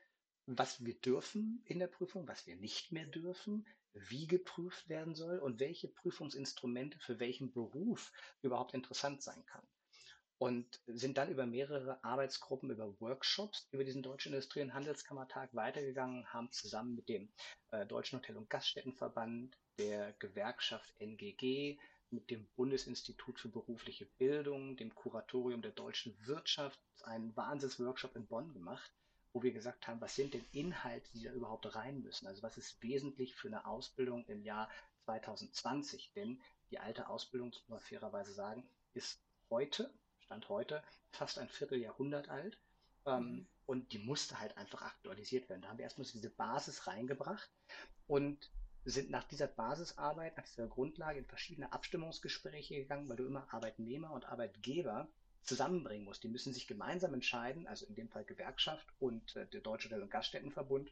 was 0.47 0.85
wir 0.85 0.95
dürfen 0.95 1.63
in 1.67 1.79
der 1.79 1.87
Prüfung, 1.87 2.27
was 2.27 2.47
wir 2.47 2.57
nicht 2.57 2.93
mehr 2.93 3.07
dürfen, 3.07 3.67
wie 3.95 4.27
geprüft 4.27 4.89
werden 4.89 5.15
soll 5.15 5.39
und 5.39 5.61
welche 5.61 5.89
Prüfungsinstrumente 5.89 6.99
für 6.99 7.21
welchen 7.21 7.53
Beruf 7.53 8.13
überhaupt 8.43 8.75
interessant 8.75 9.23
sein 9.23 9.45
kann. 9.47 9.67
Und 10.39 10.81
sind 10.87 11.19
dann 11.19 11.31
über 11.31 11.47
mehrere 11.47 12.03
Arbeitsgruppen, 12.03 12.71
über 12.71 13.01
Workshops 13.01 13.69
über 13.71 13.85
diesen 13.85 14.03
Deutschen 14.03 14.33
Industrie- 14.33 14.63
und 14.63 14.75
Handelskammertag 14.75 15.55
weitergegangen, 15.55 16.27
haben 16.33 16.51
zusammen 16.51 16.97
mit 16.97 17.09
dem 17.09 17.33
äh, 17.71 17.87
Deutschen 17.87 18.19
Hotel- 18.19 18.39
und 18.39 18.51
Gaststättenverband, 18.51 19.57
der 19.79 20.13
Gewerkschaft 20.15 20.93
NGG, 20.99 21.79
mit 22.11 22.31
dem 22.31 22.47
Bundesinstitut 22.57 23.39
für 23.39 23.49
berufliche 23.49 24.07
Bildung, 24.19 24.77
dem 24.77 24.95
Kuratorium 24.95 25.63
der 25.63 25.71
deutschen 25.71 26.15
Wirtschaft 26.27 26.81
einen 27.05 27.35
Wahnsinnsworkshop 27.37 28.17
in 28.17 28.27
Bonn 28.27 28.53
gemacht, 28.53 28.93
wo 29.33 29.43
wir 29.43 29.53
gesagt 29.53 29.89
haben, 29.89 30.01
was 30.01 30.15
sind 30.15 30.35
denn 30.35 30.45
Inhalte, 30.53 31.11
die 31.15 31.23
da 31.23 31.33
überhaupt 31.33 31.75
rein 31.75 32.03
müssen? 32.03 32.27
Also 32.27 32.43
was 32.43 32.59
ist 32.59 32.83
wesentlich 32.83 33.35
für 33.35 33.49
eine 33.49 33.67
Ausbildung 33.67 34.25
im 34.27 34.43
Jahr 34.43 34.69
2020? 35.05 36.13
Denn 36.15 36.41
die 36.71 36.79
alte 36.79 37.09
Ausbildung, 37.09 37.51
muss 37.51 37.69
man 37.69 37.81
fairerweise 37.81 38.33
sagen, 38.33 38.69
ist 38.95 39.21
heute 39.51 39.93
Stand 40.33 40.49
heute 40.49 40.83
fast 41.11 41.39
ein 41.39 41.49
Vierteljahrhundert 41.51 42.31
alt. 42.31 42.59
Ähm, 43.05 43.23
mhm. 43.23 43.47
Und 43.67 43.93
die 43.93 43.99
musste 43.99 44.41
halt 44.41 44.57
einfach 44.57 44.83
aktualisiert 44.83 45.49
werden. 45.49 45.63
Da 45.63 45.69
haben 45.69 45.79
wir 45.79 45.85
erstmal 45.85 46.07
diese 46.07 46.31
Basis 46.31 46.87
reingebracht 46.87 47.51
und 48.07 48.51
sind 48.85 49.11
nach 49.11 49.25
dieser 49.25 49.47
Basisarbeit, 49.47 50.37
nach 50.37 50.47
dieser 50.47 50.67
Grundlage 50.67 51.19
in 51.19 51.27
verschiedene 51.27 51.73
Abstimmungsgespräche 51.73 52.77
gegangen, 52.77 53.09
weil 53.09 53.17
du 53.17 53.27
immer 53.27 53.47
Arbeitnehmer 53.53 54.11
und 54.11 54.25
Arbeitgeber 54.25 55.09
zusammenbringen 55.45 56.05
musst. 56.05 56.23
Die 56.23 56.29
müssen 56.29 56.53
sich 56.53 56.67
gemeinsam 56.67 57.15
entscheiden, 57.15 57.67
also 57.67 57.87
in 57.87 57.95
dem 57.95 58.09
Fall 58.09 58.25
Gewerkschaft 58.25 58.87
und 59.01 59.37
äh, 59.37 59.47
der 59.47 59.61
Deutsche 59.61 59.89
Hotel- 59.89 60.03
und 60.03 60.11
Gaststättenverbund, 60.11 60.91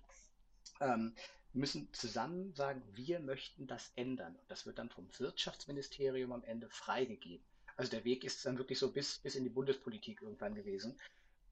ähm, 0.81 1.15
müssen 1.53 1.93
zusammen 1.93 2.55
sagen, 2.55 2.83
wir 2.93 3.21
möchten 3.21 3.67
das 3.67 3.93
ändern. 3.97 4.37
Und 4.37 4.51
das 4.51 4.67
wird 4.67 4.79
dann 4.79 4.91
vom 4.91 5.09
Wirtschaftsministerium 5.19 6.33
am 6.33 6.45
Ende 6.45 6.69
freigegeben. 6.71 7.45
Also 7.77 7.91
der 7.91 8.05
Weg 8.05 8.25
ist 8.25 8.45
dann 8.47 8.59
wirklich 8.59 8.79
so 8.79 8.93
bis, 8.93 9.19
bis 9.19 9.35
in 9.35 9.45
die 9.45 9.51
Bundespolitik 9.51 10.23
irgendwann 10.23 10.55
gewesen. 10.55 10.99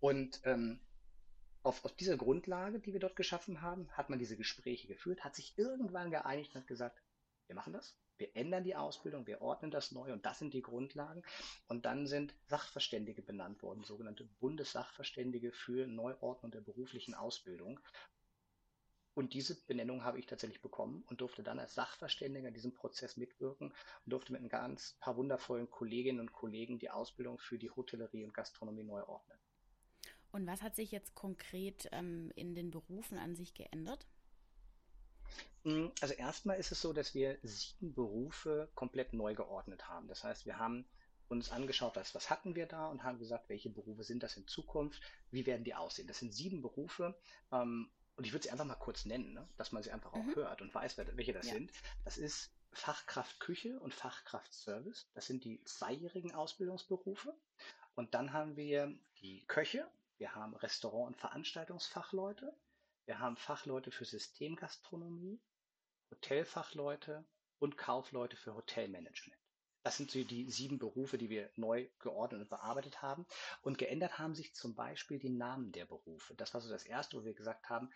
Und 0.01 0.41
ähm, 0.45 0.79
auf, 1.63 1.85
auf 1.85 1.97
dieser 1.97 2.17
Grundlage, 2.17 2.79
die 2.79 2.93
wir 2.93 3.01
dort 3.01 3.17
geschaffen 3.17 3.63
haben, 3.63 3.89
hat 3.93 4.11
man 4.11 4.19
diese 4.19 4.37
Gespräche 4.37 4.87
geführt, 4.87 5.25
hat 5.25 5.35
sich 5.35 5.57
irgendwann 5.57 6.11
geeinigt 6.11 6.55
und 6.55 6.61
hat 6.61 6.69
gesagt, 6.69 7.03
wir 7.47 7.57
machen 7.57 7.73
das, 7.73 7.97
wir 8.18 8.37
ändern 8.37 8.64
die 8.64 8.76
Ausbildung, 8.76 9.26
wir 9.26 9.40
ordnen 9.40 9.70
das 9.70 9.92
neu 9.92 10.12
und 10.12 10.26
das 10.26 10.38
sind 10.38 10.54
die 10.54 10.62
Grundlagen. 10.62 11.22
Und 11.68 11.87
dann 11.87 12.07
sind 12.07 12.35
Sachverständige 12.46 13.22
benannt 13.22 13.62
worden, 13.62 13.85
sogenannte 13.85 14.24
Bundessachverständige 14.40 15.52
für 15.52 15.87
Neuordnung 15.87 16.50
der 16.50 16.61
beruflichen 16.61 17.14
Ausbildung. 17.14 17.81
Und 19.14 19.35
diese 19.35 19.57
Benennung 19.66 20.04
habe 20.04 20.20
ich 20.20 20.26
tatsächlich 20.26 20.62
bekommen 20.62 21.02
und 21.09 21.20
durfte 21.20 21.42
dann 21.42 21.59
als 21.59 21.74
Sachverständiger 21.74 22.48
in 22.48 22.54
diesem 22.54 22.72
Prozess 22.72 23.16
mitwirken 23.16 23.74
und 24.04 24.12
durfte 24.12 24.33
mit 24.33 24.42
ein 24.42 24.48
ganz 24.48 24.96
paar 25.00 25.16
wundervollen 25.16 25.68
Kolleginnen 25.68 26.20
und 26.20 26.33
Kollegen 26.33 26.78
die 26.78 26.90
Ausbildung 26.90 27.38
für 27.40 27.59
die 27.59 27.70
Hotellerie 27.70 28.24
und 28.24 28.33
Gastronomie 28.33 28.85
neu 28.85 29.02
ordnen. 29.02 29.38
Und 30.31 30.46
was 30.46 30.62
hat 30.62 30.76
sich 30.76 30.92
jetzt 30.92 31.14
konkret 31.16 31.88
ähm, 31.90 32.31
in 32.37 32.54
den 32.54 32.70
Berufen 32.70 33.18
an 33.18 33.35
sich 33.35 33.54
geändert? 33.54 34.07
Hm, 35.68 35.92
also 36.00 36.14
erstmal 36.14 36.59
ist 36.59 36.72
es 36.72 36.81
so, 36.81 36.94
dass 36.94 37.14
wir 37.14 37.38
sieben 37.42 37.92
Berufe 37.92 38.70
komplett 38.74 39.12
neu 39.12 39.35
geordnet 39.35 39.87
haben. 39.87 40.09
Das 40.09 40.24
heißt, 40.24 40.46
wir 40.46 40.59
haben 40.59 40.88
uns 41.28 41.50
angeschaut, 41.50 41.94
was, 41.96 42.14
was 42.14 42.31
hatten 42.31 42.54
wir 42.54 42.66
da 42.66 42.87
und 42.87 43.02
haben 43.02 43.18
gesagt, 43.18 43.50
welche 43.50 43.68
Berufe 43.68 44.02
sind 44.02 44.22
das 44.22 44.38
in 44.38 44.46
Zukunft, 44.46 45.02
wie 45.31 45.44
werden 45.44 45.64
die 45.64 45.74
aussehen. 45.74 46.09
Das 46.09 46.20
sind 46.20 46.33
sieben 46.33 46.62
Berufe 46.62 47.20
ähm, 47.52 47.90
und 48.16 48.24
ich 48.24 48.33
würde 48.33 48.44
sie 48.44 48.50
einfach 48.50 48.64
mal 48.64 48.76
kurz 48.76 49.04
nennen, 49.04 49.35
ne? 49.35 49.46
dass 49.59 49.70
man 49.70 49.83
sie 49.83 49.90
einfach 49.90 50.14
auch 50.14 50.24
mhm. 50.24 50.37
hört 50.37 50.62
und 50.62 50.74
weiß, 50.74 50.96
welche 50.96 51.35
das 51.35 51.46
ja. 51.46 51.52
sind. 51.52 51.70
Das 52.04 52.16
ist 52.16 52.50
Fachkraft 52.72 53.38
Küche 53.38 53.78
und 53.78 53.92
Fachkraft 53.92 54.54
Service. 54.54 55.11
Das 55.12 55.26
sind 55.26 55.44
die 55.44 55.62
zweijährigen 55.64 56.35
Ausbildungsberufe. 56.35 57.37
Und 57.94 58.14
dann 58.14 58.33
haben 58.33 58.57
wir 58.57 58.98
die 59.20 59.44
Köche, 59.48 59.87
wir 60.16 60.35
haben 60.35 60.57
Restaurant- 60.57 61.09
und 61.09 61.16
Veranstaltungsfachleute, 61.16 62.57
wir 63.04 63.18
haben 63.18 63.37
Fachleute 63.37 63.90
für 63.90 64.04
Systemgastronomie, 64.04 65.40
Hotelfachleute 66.11 67.25
und 67.59 67.77
Kaufleute 67.77 68.37
für 68.37 68.55
Hotelmanagement. 68.55 69.38
Das 69.83 69.97
sind 69.97 70.11
so 70.11 70.23
die 70.23 70.51
sieben 70.51 70.79
Berufe, 70.79 71.18
die 71.18 71.31
wir 71.31 71.51
neu 71.57 71.88
geordnet 71.99 72.42
und 72.42 72.51
bearbeitet 72.51 73.01
haben. 73.01 73.27
Und 73.62 73.79
geändert 73.79 74.18
haben 74.18 74.35
sich 74.35 74.55
zum 74.55 74.75
Beispiel 74.75 75.18
die 75.18 75.31
Namen 75.31 75.73
der 75.73 75.87
Berufe. 75.87 76.35
Das 76.35 76.53
war 76.53 76.61
so 76.61 76.68
das 76.68 76.85
Erste, 76.85 77.18
wo 77.18 77.25
wir 77.25 77.35
gesagt 77.35 77.71
haben, 77.71 77.90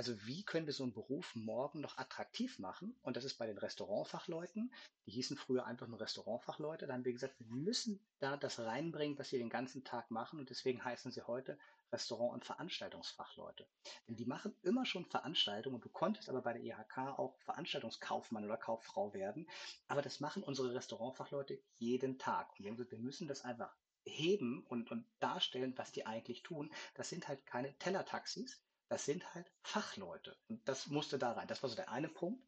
also 0.00 0.26
wie 0.26 0.42
können 0.44 0.64
wir 0.64 0.72
so 0.72 0.82
einen 0.82 0.94
Beruf 0.94 1.34
morgen 1.34 1.82
noch 1.82 1.98
attraktiv 1.98 2.58
machen? 2.58 2.98
Und 3.02 3.18
das 3.18 3.24
ist 3.24 3.36
bei 3.36 3.46
den 3.46 3.58
Restaurantfachleuten, 3.58 4.72
die 5.04 5.10
hießen 5.10 5.36
früher 5.36 5.66
einfach 5.66 5.88
nur 5.88 6.00
Restaurantfachleute, 6.00 6.86
da 6.86 6.94
haben 6.94 7.04
wir 7.04 7.12
gesagt, 7.12 7.38
wir 7.38 7.54
müssen 7.54 8.00
da 8.18 8.38
das 8.38 8.60
reinbringen, 8.60 9.18
was 9.18 9.28
sie 9.28 9.36
den 9.36 9.50
ganzen 9.50 9.84
Tag 9.84 10.10
machen 10.10 10.40
und 10.40 10.48
deswegen 10.48 10.82
heißen 10.82 11.12
sie 11.12 11.20
heute 11.20 11.58
Restaurant- 11.92 12.32
und 12.32 12.46
Veranstaltungsfachleute. 12.46 13.68
Denn 14.08 14.16
die 14.16 14.24
machen 14.24 14.56
immer 14.62 14.86
schon 14.86 15.04
Veranstaltungen 15.04 15.74
und 15.74 15.84
du 15.84 15.90
konntest 15.90 16.30
aber 16.30 16.40
bei 16.40 16.54
der 16.54 16.62
IHK 16.62 17.18
auch 17.18 17.38
Veranstaltungskaufmann 17.40 18.46
oder 18.46 18.56
Kauffrau 18.56 19.12
werden, 19.12 19.50
aber 19.86 20.00
das 20.00 20.18
machen 20.18 20.42
unsere 20.42 20.72
Restaurantfachleute 20.72 21.60
jeden 21.76 22.18
Tag. 22.18 22.48
Und 22.52 22.60
wir 22.60 22.70
haben 22.70 22.78
gesagt, 22.78 22.92
wir 22.92 22.98
müssen 23.00 23.28
das 23.28 23.44
einfach 23.44 23.76
heben 24.06 24.64
und, 24.66 24.90
und 24.90 25.04
darstellen, 25.18 25.74
was 25.76 25.92
die 25.92 26.06
eigentlich 26.06 26.42
tun. 26.42 26.72
Das 26.94 27.10
sind 27.10 27.28
halt 27.28 27.44
keine 27.44 27.76
Tellertaxis, 27.76 28.62
das 28.90 29.04
sind 29.04 29.34
halt 29.34 29.48
Fachleute. 29.62 30.36
Und 30.48 30.68
das 30.68 30.88
musste 30.88 31.16
da 31.16 31.32
rein. 31.32 31.46
Das 31.46 31.62
war 31.62 31.70
so 31.70 31.76
der 31.76 31.90
eine 31.90 32.08
Punkt. 32.08 32.44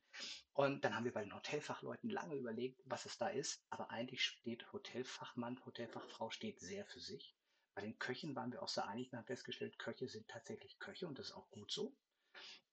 Und 0.55 0.85
dann 0.85 0.97
haben 0.97 1.05
wir 1.05 1.13
bei 1.13 1.23
den 1.23 1.35
Hotelfachleuten 1.35 2.11
lange 2.11 2.35
überlegt, 2.35 2.83
was 2.85 3.07
es 3.07 3.17
da 3.17 3.29
ist. 3.29 3.65
Aber 3.71 3.91
eigentlich 3.93 4.25
steht 4.25 4.71
Hotelfachmann, 4.73 5.65
Hotelfachfrau 5.65 6.31
steht 6.31 6.59
sehr 6.59 6.85
für 6.87 6.99
sich. 6.99 7.37
Bei 7.77 7.83
den 7.83 7.97
Köchen 8.01 8.35
waren 8.35 8.53
wir 8.53 8.61
auch 8.61 8.69
sehr 8.69 8.89
einig 8.89 9.13
und 9.13 9.19
haben 9.19 9.27
festgestellt, 9.27 9.79
Köche 9.79 10.09
sind 10.09 10.27
tatsächlich 10.27 10.81
Köche 10.81 11.07
und 11.07 11.17
das 11.17 11.29
ist 11.29 11.37
auch 11.37 11.49
gut 11.53 11.71
so. 11.71 11.97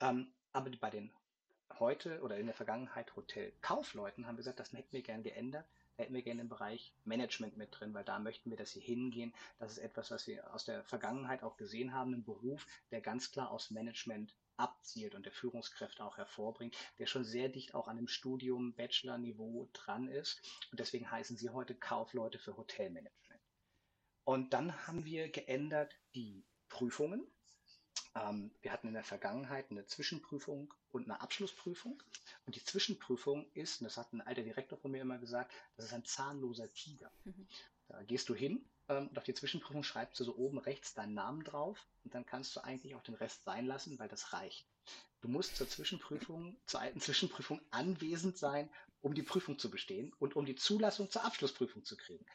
Ähm, 0.01 0.33
aber 0.51 0.71
bei 0.71 0.89
den 0.89 1.13
heute 1.77 2.21
oder 2.21 2.37
in 2.37 2.47
der 2.47 2.55
Vergangenheit 2.55 3.15
Hotelkaufleuten 3.15 4.25
haben 4.25 4.33
wir 4.33 4.39
gesagt, 4.39 4.59
das 4.59 4.73
hätten 4.73 4.91
wir 4.91 5.03
gern 5.03 5.21
geändert 5.21 5.69
hätten 5.99 6.13
wir 6.13 6.21
gerne 6.21 6.41
im 6.41 6.49
Bereich 6.49 6.93
Management 7.03 7.57
mit 7.57 7.69
drin, 7.71 7.93
weil 7.93 8.05
da 8.05 8.19
möchten 8.19 8.49
wir, 8.49 8.57
dass 8.57 8.71
sie 8.71 8.79
hingehen. 8.79 9.33
Das 9.59 9.73
ist 9.73 9.77
etwas, 9.79 10.11
was 10.11 10.25
wir 10.27 10.53
aus 10.53 10.65
der 10.65 10.83
Vergangenheit 10.85 11.43
auch 11.43 11.57
gesehen 11.57 11.93
haben, 11.93 12.13
ein 12.13 12.23
Beruf, 12.23 12.65
der 12.91 13.01
ganz 13.01 13.31
klar 13.31 13.51
aus 13.51 13.69
Management 13.69 14.35
abzielt 14.57 15.15
und 15.15 15.25
der 15.25 15.31
Führungskräfte 15.31 16.03
auch 16.03 16.17
hervorbringt, 16.17 16.75
der 16.97 17.05
schon 17.05 17.23
sehr 17.23 17.49
dicht 17.49 17.75
auch 17.75 17.87
an 17.87 17.97
dem 17.97 18.07
Studium 18.07 18.73
Bachelor-Niveau 18.73 19.69
dran 19.73 20.07
ist. 20.07 20.41
Und 20.71 20.79
deswegen 20.79 21.09
heißen 21.09 21.37
sie 21.37 21.49
heute 21.49 21.75
Kaufleute 21.75 22.39
für 22.39 22.57
Hotelmanagement. 22.57 23.41
Und 24.25 24.53
dann 24.53 24.85
haben 24.85 25.05
wir 25.05 25.29
geändert 25.29 25.95
die 26.13 26.45
Prüfungen. 26.67 27.25
Ähm, 28.15 28.51
wir 28.61 28.71
hatten 28.71 28.87
in 28.87 28.93
der 28.93 29.03
Vergangenheit 29.03 29.69
eine 29.71 29.85
Zwischenprüfung 29.85 30.73
und 30.91 31.05
eine 31.05 31.21
Abschlussprüfung. 31.21 32.01
Und 32.45 32.55
die 32.55 32.63
Zwischenprüfung 32.63 33.49
ist, 33.53 33.81
und 33.81 33.85
das 33.85 33.97
hat 33.97 34.13
ein 34.13 34.21
alter 34.21 34.43
Direktor 34.43 34.77
von 34.77 34.91
mir 34.91 35.01
immer 35.01 35.17
gesagt, 35.17 35.53
das 35.75 35.85
ist 35.85 35.93
ein 35.93 36.05
zahnloser 36.05 36.71
Tiger. 36.73 37.11
Mhm. 37.23 37.47
Da 37.87 38.03
gehst 38.03 38.29
du 38.29 38.35
hin 38.35 38.65
ähm, 38.87 39.07
und 39.07 39.17
auf 39.17 39.23
die 39.23 39.33
Zwischenprüfung 39.33 39.83
schreibst 39.83 40.19
du 40.19 40.23
so 40.23 40.35
oben 40.35 40.57
rechts 40.57 40.93
deinen 40.93 41.13
Namen 41.13 41.43
drauf 41.43 41.87
und 42.03 42.13
dann 42.13 42.25
kannst 42.25 42.55
du 42.55 42.63
eigentlich 42.63 42.95
auch 42.95 43.03
den 43.03 43.15
Rest 43.15 43.43
sein 43.43 43.65
lassen, 43.65 43.97
weil 43.99 44.09
das 44.09 44.33
reicht. 44.33 44.67
Du 45.21 45.27
musst 45.27 45.55
zur 45.55 45.67
Zwischenprüfung, 45.67 46.57
zur 46.65 46.79
alten 46.79 47.01
Zwischenprüfung 47.01 47.61
anwesend 47.71 48.37
sein, 48.37 48.69
um 49.01 49.13
die 49.13 49.23
Prüfung 49.23 49.59
zu 49.59 49.69
bestehen 49.69 50.13
und 50.19 50.35
um 50.35 50.45
die 50.45 50.55
Zulassung 50.55 51.09
zur 51.09 51.23
Abschlussprüfung 51.25 51.83
zu 51.83 51.97
kriegen. 51.97 52.25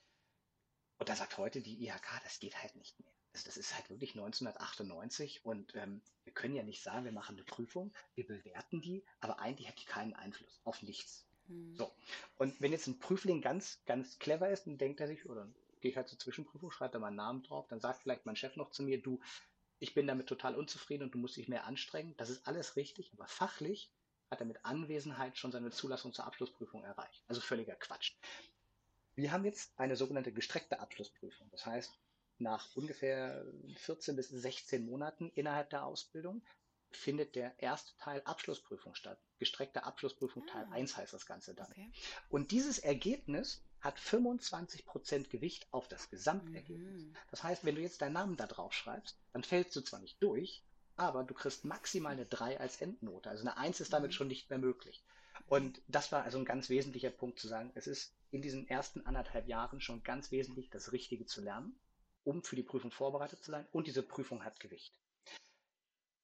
Und 0.98 1.08
da 1.08 1.16
sagt 1.16 1.38
heute 1.38 1.60
die 1.60 1.84
IHK, 1.84 2.20
das 2.22 2.38
geht 2.38 2.62
halt 2.62 2.76
nicht 2.76 2.98
mehr. 3.00 3.12
Also 3.34 3.46
das 3.46 3.56
ist 3.56 3.74
halt 3.74 3.90
wirklich 3.90 4.12
1998 4.12 5.44
und 5.44 5.74
ähm, 5.74 6.00
wir 6.22 6.32
können 6.32 6.54
ja 6.54 6.62
nicht 6.62 6.82
sagen, 6.82 7.04
wir 7.04 7.12
machen 7.12 7.34
eine 7.34 7.44
Prüfung, 7.44 7.92
wir 8.14 8.26
bewerten 8.26 8.80
die, 8.80 9.04
aber 9.20 9.40
eigentlich 9.40 9.68
hat 9.68 9.80
die 9.80 9.86
keinen 9.86 10.14
Einfluss 10.14 10.60
auf 10.62 10.82
nichts. 10.82 11.26
Hm. 11.48 11.74
So. 11.74 11.92
Und 12.38 12.60
wenn 12.60 12.70
jetzt 12.70 12.86
ein 12.86 13.00
Prüfling 13.00 13.42
ganz, 13.42 13.82
ganz 13.86 14.20
clever 14.20 14.50
ist, 14.50 14.66
dann 14.66 14.78
denkt 14.78 15.00
er 15.00 15.08
sich, 15.08 15.28
oder 15.28 15.48
gehe 15.80 15.90
ich 15.90 15.96
halt 15.96 16.08
zur 16.08 16.18
Zwischenprüfung, 16.18 16.70
schreibe 16.70 16.92
da 16.92 16.98
meinen 17.00 17.16
Namen 17.16 17.42
drauf, 17.42 17.66
dann 17.66 17.80
sagt 17.80 18.02
vielleicht 18.02 18.24
mein 18.24 18.36
Chef 18.36 18.54
noch 18.54 18.70
zu 18.70 18.84
mir, 18.84 19.02
du, 19.02 19.20
ich 19.80 19.94
bin 19.94 20.06
damit 20.06 20.28
total 20.28 20.54
unzufrieden 20.54 21.02
und 21.02 21.14
du 21.14 21.18
musst 21.18 21.36
dich 21.36 21.48
mehr 21.48 21.66
anstrengen. 21.66 22.14
Das 22.16 22.30
ist 22.30 22.46
alles 22.46 22.76
richtig, 22.76 23.12
aber 23.14 23.26
fachlich 23.26 23.90
hat 24.30 24.40
er 24.40 24.46
mit 24.46 24.64
Anwesenheit 24.64 25.36
schon 25.38 25.50
seine 25.50 25.72
Zulassung 25.72 26.12
zur 26.12 26.24
Abschlussprüfung 26.24 26.84
erreicht. 26.84 27.24
Also 27.26 27.40
völliger 27.40 27.74
Quatsch. 27.74 28.14
Wir 29.16 29.32
haben 29.32 29.44
jetzt 29.44 29.78
eine 29.78 29.96
sogenannte 29.96 30.32
gestreckte 30.32 30.80
Abschlussprüfung. 30.80 31.48
Das 31.50 31.66
heißt, 31.66 31.92
nach 32.44 32.76
ungefähr 32.76 33.44
14 33.78 34.14
bis 34.14 34.28
16 34.28 34.86
Monaten 34.86 35.32
innerhalb 35.34 35.70
der 35.70 35.84
Ausbildung 35.84 36.42
findet 36.92 37.34
der 37.34 37.58
erste 37.58 37.96
Teil 37.96 38.22
Abschlussprüfung 38.24 38.94
statt. 38.94 39.18
Gestreckte 39.38 39.82
Abschlussprüfung 39.84 40.44
ah. 40.48 40.52
Teil 40.52 40.66
1 40.70 40.96
heißt 40.96 41.12
das 41.12 41.26
Ganze 41.26 41.54
dann. 41.54 41.70
Okay. 41.72 41.90
Und 42.28 42.52
dieses 42.52 42.78
Ergebnis 42.78 43.64
hat 43.80 43.98
25% 43.98 45.28
Gewicht 45.28 45.66
auf 45.72 45.88
das 45.88 46.08
Gesamtergebnis. 46.08 47.04
Mhm. 47.04 47.16
Das 47.30 47.42
heißt, 47.42 47.64
wenn 47.64 47.74
du 47.74 47.82
jetzt 47.82 48.00
deinen 48.00 48.12
Namen 48.12 48.36
da 48.36 48.46
drauf 48.46 48.72
schreibst, 48.72 49.18
dann 49.32 49.42
fällst 49.42 49.74
du 49.74 49.80
zwar 49.80 50.00
nicht 50.00 50.22
durch, 50.22 50.62
aber 50.96 51.24
du 51.24 51.34
kriegst 51.34 51.64
maximal 51.64 52.12
eine 52.12 52.26
3 52.26 52.60
als 52.60 52.80
Endnote. 52.80 53.28
Also 53.28 53.42
eine 53.42 53.56
1 53.56 53.80
ist 53.80 53.92
damit 53.92 54.12
mhm. 54.12 54.14
schon 54.14 54.28
nicht 54.28 54.48
mehr 54.48 54.58
möglich. 54.58 55.04
Und 55.46 55.82
das 55.88 56.12
war 56.12 56.22
also 56.22 56.38
ein 56.38 56.44
ganz 56.44 56.70
wesentlicher 56.70 57.10
Punkt 57.10 57.38
zu 57.38 57.48
sagen, 57.48 57.72
es 57.74 57.86
ist 57.86 58.14
in 58.30 58.40
diesen 58.40 58.66
ersten 58.68 59.04
anderthalb 59.04 59.46
Jahren 59.48 59.80
schon 59.80 60.02
ganz 60.02 60.30
wesentlich, 60.30 60.70
das 60.70 60.92
Richtige 60.92 61.26
zu 61.26 61.42
lernen 61.42 61.78
um 62.24 62.42
für 62.42 62.56
die 62.56 62.62
Prüfung 62.62 62.90
vorbereitet 62.90 63.42
zu 63.42 63.50
sein. 63.50 63.66
Und 63.70 63.86
diese 63.86 64.02
Prüfung 64.02 64.44
hat 64.44 64.60
Gewicht. 64.60 64.98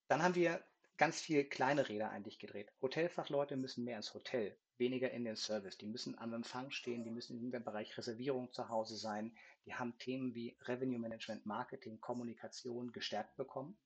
Dann 0.09 0.23
haben 0.23 0.35
wir 0.35 0.65
ganz 0.97 1.21
viel 1.21 1.45
kleine 1.45 1.89
Räder 1.89 2.11
eigentlich 2.11 2.39
gedreht. 2.39 2.73
Hotelfachleute 2.83 3.57
müssen 3.57 3.85
mehr 3.85 3.97
ins 3.97 4.13
Hotel, 4.13 4.59
weniger 4.77 5.11
in 5.11 5.25
den 5.25 5.37
Service. 5.37 5.79
Die 5.79 5.87
müssen 5.87 6.19
am 6.19 6.35
Empfang 6.35 6.71
stehen, 6.71 7.05
die 7.05 7.11
müssen 7.11 7.51
dem 7.51 7.65
Bereich 7.65 7.97
Reservierung 7.97 8.53
zu 8.53 8.69
Hause 8.69 8.97
sein. 8.97 9.35
Die 9.65 9.75
haben 9.75 9.97
Themen 9.99 10.35
wie 10.35 10.59
Revenue 10.63 10.99
Management, 10.99 11.47
Marketing, 11.47 12.01
Kommunikation 12.01 12.93
gestärkt 12.93 13.37
bekommen. 13.37 13.79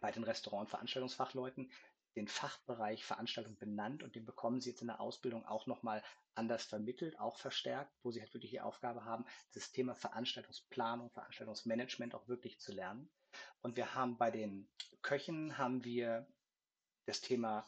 Bei 0.00 0.12
den 0.12 0.22
Restaurant- 0.22 0.66
und 0.66 0.70
Veranstaltungsfachleuten 0.70 1.72
den 2.16 2.28
Fachbereich 2.28 3.04
Veranstaltung 3.04 3.56
benannt 3.58 4.02
und 4.02 4.14
den 4.14 4.24
bekommen 4.24 4.60
sie 4.60 4.70
jetzt 4.70 4.80
in 4.80 4.88
der 4.88 5.00
Ausbildung 5.00 5.46
auch 5.46 5.66
nochmal 5.66 6.02
anders 6.34 6.64
vermittelt, 6.64 7.18
auch 7.18 7.38
verstärkt, 7.38 7.92
wo 8.02 8.10
sie 8.10 8.20
halt 8.20 8.32
wirklich 8.34 8.50
die 8.50 8.60
Aufgabe 8.60 9.04
haben, 9.04 9.24
das 9.52 9.70
Thema 9.72 9.94
Veranstaltungsplanung, 9.94 11.10
Veranstaltungsmanagement 11.10 12.14
auch 12.14 12.26
wirklich 12.28 12.58
zu 12.60 12.72
lernen. 12.72 13.10
Und 13.62 13.76
wir 13.76 13.94
haben 13.94 14.16
bei 14.16 14.30
den 14.30 14.68
Köchen 15.02 15.56
haben 15.56 15.84
wir 15.84 16.26
das 17.06 17.20
Thema 17.20 17.66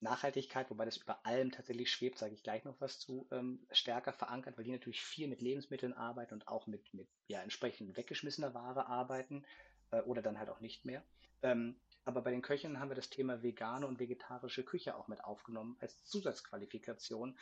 Nachhaltigkeit, 0.00 0.70
wobei 0.70 0.86
das 0.86 0.96
über 0.96 1.24
allem 1.26 1.50
tatsächlich 1.50 1.90
schwebt, 1.90 2.18
sage 2.18 2.34
ich 2.34 2.42
gleich 2.42 2.64
noch 2.64 2.80
was 2.80 2.98
zu, 2.98 3.28
ähm, 3.30 3.66
stärker 3.70 4.12
verankert, 4.12 4.56
weil 4.56 4.64
die 4.64 4.72
natürlich 4.72 5.02
viel 5.02 5.28
mit 5.28 5.42
Lebensmitteln 5.42 5.92
arbeiten 5.92 6.34
und 6.34 6.48
auch 6.48 6.66
mit, 6.66 6.92
mit 6.94 7.08
ja, 7.28 7.42
entsprechend 7.42 7.96
weggeschmissener 7.96 8.54
Ware 8.54 8.86
arbeiten 8.86 9.44
äh, 9.90 10.00
oder 10.02 10.22
dann 10.22 10.38
halt 10.38 10.48
auch 10.48 10.60
nicht 10.60 10.84
mehr. 10.84 11.04
Ähm, 11.42 11.78
aber 12.10 12.22
bei 12.22 12.32
den 12.32 12.42
Köchen 12.42 12.80
haben 12.80 12.90
wir 12.90 12.96
das 12.96 13.08
Thema 13.08 13.40
vegane 13.42 13.86
und 13.86 14.00
vegetarische 14.00 14.64
Küche 14.64 14.96
auch 14.96 15.06
mit 15.06 15.22
aufgenommen 15.22 15.76
als 15.80 16.04
Zusatzqualifikation. 16.04 17.38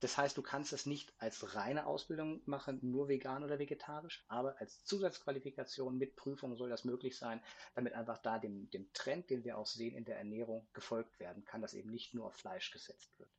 Das 0.00 0.16
heißt, 0.16 0.38
du 0.38 0.42
kannst 0.42 0.72
es 0.72 0.86
nicht 0.86 1.12
als 1.18 1.54
reine 1.54 1.86
Ausbildung 1.86 2.40
machen, 2.46 2.78
nur 2.82 3.08
vegan 3.08 3.44
oder 3.44 3.58
vegetarisch, 3.58 4.24
aber 4.28 4.58
als 4.58 4.84
Zusatzqualifikation 4.84 5.98
mit 5.98 6.16
Prüfung 6.16 6.56
soll 6.56 6.70
das 6.70 6.84
möglich 6.84 7.18
sein, 7.18 7.42
damit 7.74 7.92
einfach 7.92 8.18
da 8.18 8.38
dem, 8.38 8.70
dem 8.70 8.90
Trend, 8.94 9.28
den 9.28 9.44
wir 9.44 9.58
auch 9.58 9.66
sehen 9.66 9.94
in 9.94 10.06
der 10.06 10.16
Ernährung, 10.16 10.66
gefolgt 10.72 11.20
werden 11.20 11.44
kann, 11.44 11.60
dass 11.60 11.74
eben 11.74 11.90
nicht 11.90 12.14
nur 12.14 12.26
auf 12.26 12.34
Fleisch 12.34 12.70
gesetzt 12.70 13.18
wird. 13.18 13.30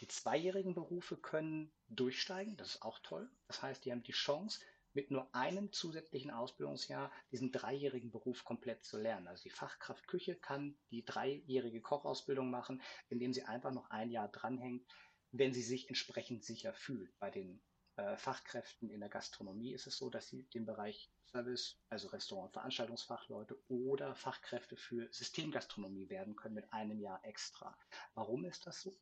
Die 0.00 0.08
zweijährigen 0.08 0.74
Berufe 0.74 1.16
können 1.16 1.72
durchsteigen, 1.88 2.56
das 2.56 2.76
ist 2.76 2.82
auch 2.82 3.00
toll. 3.00 3.28
Das 3.48 3.60
heißt, 3.60 3.84
die 3.84 3.90
haben 3.90 4.04
die 4.04 4.12
Chance, 4.12 4.60
mit 4.94 5.10
nur 5.10 5.34
einem 5.34 5.72
zusätzlichen 5.72 6.30
Ausbildungsjahr 6.30 7.12
diesen 7.32 7.52
dreijährigen 7.52 8.10
Beruf 8.10 8.44
komplett 8.44 8.84
zu 8.84 8.98
lernen. 8.98 9.26
Also 9.26 9.42
die 9.42 9.50
Fachkraft 9.50 10.06
Küche 10.06 10.36
kann 10.36 10.78
die 10.90 11.04
dreijährige 11.04 11.82
Kochausbildung 11.82 12.50
machen, 12.50 12.80
indem 13.08 13.32
sie 13.32 13.42
einfach 13.42 13.72
noch 13.72 13.90
ein 13.90 14.10
Jahr 14.10 14.28
dranhängt, 14.28 14.86
wenn 15.32 15.52
sie 15.52 15.62
sich 15.62 15.88
entsprechend 15.88 16.44
sicher 16.44 16.72
fühlt. 16.72 17.18
Bei 17.18 17.30
den 17.30 17.60
äh, 17.96 18.16
Fachkräften 18.16 18.88
in 18.88 19.00
der 19.00 19.08
Gastronomie 19.08 19.72
ist 19.72 19.88
es 19.88 19.98
so, 19.98 20.10
dass 20.10 20.28
sie 20.28 20.44
den 20.54 20.64
Bereich 20.64 21.10
Service, 21.26 21.80
also 21.88 22.08
Restaurant- 22.08 22.46
und 22.46 22.52
Veranstaltungsfachleute 22.52 23.58
oder 23.68 24.14
Fachkräfte 24.14 24.76
für 24.76 25.12
Systemgastronomie 25.12 26.08
werden 26.08 26.36
können 26.36 26.54
mit 26.54 26.72
einem 26.72 27.00
Jahr 27.00 27.24
extra. 27.24 27.76
Warum 28.14 28.44
ist 28.44 28.66
das 28.66 28.80
so? 28.80 28.96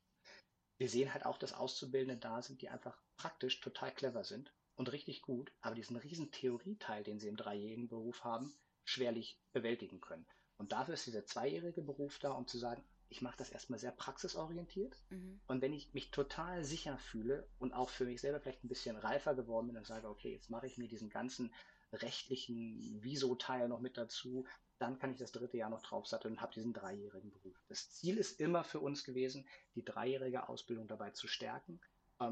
Wir 0.79 0.89
sehen 0.89 1.13
halt 1.13 1.27
auch, 1.27 1.37
dass 1.37 1.53
Auszubildende 1.53 2.17
da 2.17 2.41
sind, 2.41 2.63
die 2.63 2.71
einfach 2.71 2.99
praktisch 3.17 3.61
total 3.61 3.93
clever 3.93 4.25
sind 4.25 4.53
und 4.77 4.93
richtig 4.93 5.23
gut, 5.23 5.53
aber 5.61 5.75
diesen 5.75 5.97
riesen 5.97 6.31
Theorieteil, 6.31 7.05
den 7.05 7.19
sie 7.19 7.29
im 7.29 7.37
dreijährigen 7.37 7.89
Beruf 7.89 8.25
haben, 8.25 8.55
schwerlich 8.85 9.39
bewältigen 9.53 10.01
können. 10.01 10.27
Und 10.59 10.73
dafür 10.73 10.95
ist 10.95 11.07
dieser 11.07 11.25
zweijährige 11.25 11.83
Beruf 11.83 12.19
da, 12.19 12.33
um 12.33 12.47
zu 12.47 12.59
sagen, 12.59 12.85
ich 13.09 13.21
mache 13.21 13.37
das 13.37 13.51
erstmal 13.51 13.79
sehr 13.79 13.93
praxisorientiert. 13.93 14.97
Mhm. 15.11 15.41
Und 15.47 15.61
wenn 15.61 15.73
ich 15.73 15.93
mich 15.93 16.11
total 16.11 16.65
sicher 16.65 16.97
fühle 16.97 17.47
und 17.59 17.75
auch 17.75 17.91
für 17.91 18.07
mich 18.07 18.21
selber 18.21 18.41
vielleicht 18.41 18.65
ein 18.65 18.69
bisschen 18.69 18.97
reifer 18.97 19.35
geworden 19.35 19.69
bin 19.69 19.77
und 19.77 19.87
sage, 19.87 20.09
okay, 20.09 20.33
jetzt 20.33 20.51
mache 20.51 20.67
ich 20.67 20.79
mir 20.79 20.89
diesen 20.89 21.11
ganzen 21.11 21.53
rechtlichen 21.93 23.03
Viso-Teil 23.03 23.69
noch 23.69 23.81
mit 23.81 23.99
dazu, 23.99 24.47
dann 24.79 24.99
kann 24.99 25.13
ich 25.13 25.19
das 25.19 25.31
dritte 25.31 25.59
Jahr 25.59 25.71
noch 25.71 25.83
draufsatteln 25.83 26.35
und 26.35 26.41
habe 26.41 26.55
diesen 26.55 26.73
dreijährigen 26.73 27.31
Beruf. 27.31 27.57
Das 27.69 27.91
Ziel 27.91 28.17
ist 28.17 28.41
immer 28.41 28.65
für 28.65 28.81
uns 28.81 29.05
gewesen, 29.05 29.47
die 29.75 29.85
dreijährige 29.85 30.49
Ausbildung 30.49 30.89
dabei 30.89 31.11
zu 31.11 31.29
stärken, 31.29 31.81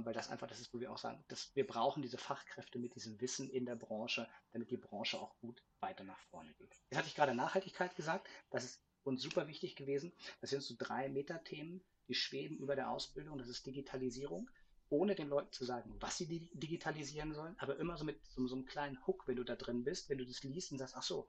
weil 0.05 0.15
das 0.15 0.31
einfach 0.31 0.47
das 0.47 0.61
ist, 0.61 0.73
wo 0.73 0.81
wir 0.81 0.93
auch 0.93 0.99
sagen, 0.99 1.23
dass 1.29 1.55
wir 1.55 1.67
brauchen 1.67 2.03
diese 2.03 2.19
Fachkräfte 2.19 2.79
mit 2.79 2.95
diesem 2.95 3.21
Wissen 3.21 3.51
in 3.51 3.67
der 3.67 3.77
Branche, 3.77 4.29
damit 4.53 4.71
die 4.71 4.77
Branche 4.77 5.19
auch 5.19 5.37
gut 5.41 5.63
weiter 5.81 6.05
nach 6.05 6.21
vorne 6.31 6.53
geht. 6.55 6.75
Jetzt 6.91 6.99
hatte 6.99 7.09
ich 7.09 7.15
gerade 7.15 7.35
Nachhaltigkeit 7.35 7.95
gesagt, 7.97 8.29
das 8.51 8.65
ist 8.65 8.81
uns 9.05 9.23
super 9.23 9.49
wichtig 9.49 9.77
gewesen. 9.77 10.13
Das 10.41 10.51
sind 10.51 10.63
so 10.63 10.75
drei 10.79 11.09
Metathemen, 11.09 11.83
die 12.09 12.15
schweben 12.15 12.59
über 12.59 12.77
der 12.77 12.91
Ausbildung. 12.91 13.39
Das 13.39 13.49
ist 13.49 13.67
Digitalisierung, 13.67 14.51
ohne 14.91 15.15
den 15.15 15.29
Leuten 15.29 15.53
zu 15.53 15.65
sagen, 15.65 15.95
was 16.01 16.19
sie 16.19 16.51
digitalisieren 16.53 17.33
sollen, 17.33 17.55
aber 17.59 17.79
immer 17.79 17.97
so 17.97 18.05
mit 18.05 18.21
so, 18.27 18.47
so, 18.49 18.57
einem 18.57 18.67
kleinen 18.67 19.07
Hook, 19.07 19.27
wenn 19.29 19.37
du 19.37 19.45
da 19.45 19.55
drin 19.55 19.85
bist, 19.85 20.09
wenn 20.09 20.19
du 20.19 20.27
das 20.27 20.43
liest 20.43 20.73
und 20.73 20.79
sagst, 20.79 20.97
ach 20.97 21.03
so, 21.03 21.29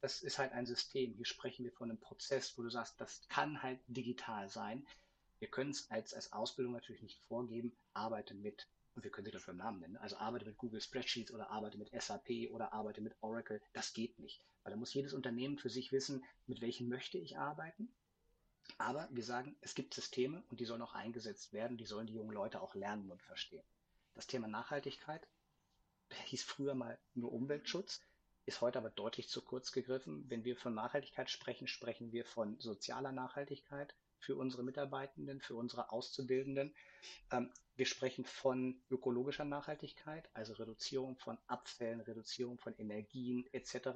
das 0.00 0.22
ist 0.22 0.38
halt 0.38 0.52
ein 0.52 0.66
System. 0.66 1.12
Hier 1.14 1.26
sprechen 1.26 1.64
wir 1.64 1.72
von 1.72 1.90
einem 1.90 2.00
Prozess, 2.00 2.56
wo 2.56 2.62
du 2.62 2.70
sagst, 2.70 3.00
das 3.00 3.28
kann 3.28 3.62
halt 3.62 3.80
digital 3.86 4.48
sein. 4.48 4.86
Wir 5.42 5.50
können 5.50 5.72
es 5.72 5.90
als, 5.90 6.14
als 6.14 6.32
Ausbildung 6.32 6.72
natürlich 6.72 7.02
nicht 7.02 7.18
vorgeben, 7.26 7.76
arbeite 7.94 8.32
mit, 8.32 8.68
und 8.94 9.02
wir 9.02 9.10
können 9.10 9.24
sie 9.24 9.32
dafür 9.32 9.50
im 9.50 9.58
Namen 9.58 9.80
nennen, 9.80 9.96
also 9.96 10.16
arbeite 10.18 10.46
mit 10.46 10.56
Google 10.56 10.80
Spreadsheets 10.80 11.32
oder 11.32 11.50
arbeite 11.50 11.78
mit 11.78 11.90
SAP 12.00 12.48
oder 12.52 12.72
arbeite 12.72 13.00
mit 13.00 13.16
Oracle, 13.22 13.60
das 13.72 13.92
geht 13.92 14.20
nicht. 14.20 14.40
Weil 14.62 14.70
da 14.70 14.76
muss 14.76 14.94
jedes 14.94 15.14
Unternehmen 15.14 15.58
für 15.58 15.68
sich 15.68 15.90
wissen, 15.90 16.24
mit 16.46 16.60
welchen 16.60 16.88
möchte 16.88 17.18
ich 17.18 17.38
arbeiten. 17.38 17.92
Aber 18.78 19.08
wir 19.10 19.24
sagen, 19.24 19.56
es 19.62 19.74
gibt 19.74 19.94
Systeme 19.94 20.44
und 20.48 20.60
die 20.60 20.64
sollen 20.64 20.80
auch 20.80 20.94
eingesetzt 20.94 21.52
werden, 21.52 21.76
die 21.76 21.86
sollen 21.86 22.06
die 22.06 22.14
jungen 22.14 22.30
Leute 22.30 22.60
auch 22.60 22.76
lernen 22.76 23.10
und 23.10 23.20
verstehen. 23.20 23.64
Das 24.14 24.28
Thema 24.28 24.46
Nachhaltigkeit 24.46 25.26
hieß 26.26 26.44
früher 26.44 26.76
mal 26.76 27.00
nur 27.14 27.32
Umweltschutz, 27.32 28.00
ist 28.46 28.60
heute 28.60 28.78
aber 28.78 28.90
deutlich 28.90 29.28
zu 29.28 29.42
kurz 29.42 29.72
gegriffen. 29.72 30.24
Wenn 30.30 30.44
wir 30.44 30.56
von 30.56 30.72
Nachhaltigkeit 30.72 31.28
sprechen, 31.30 31.66
sprechen 31.66 32.12
wir 32.12 32.24
von 32.24 32.60
sozialer 32.60 33.10
Nachhaltigkeit, 33.10 33.92
für 34.22 34.36
unsere 34.36 34.62
Mitarbeitenden, 34.62 35.40
für 35.40 35.56
unsere 35.56 35.90
Auszubildenden. 35.90 36.74
Ähm, 37.30 37.50
wir 37.74 37.86
sprechen 37.86 38.24
von 38.24 38.80
ökologischer 38.90 39.44
Nachhaltigkeit, 39.44 40.28
also 40.34 40.52
Reduzierung 40.52 41.16
von 41.16 41.38
Abfällen, 41.46 42.00
Reduzierung 42.00 42.58
von 42.58 42.74
Energien 42.76 43.46
etc., 43.52 43.88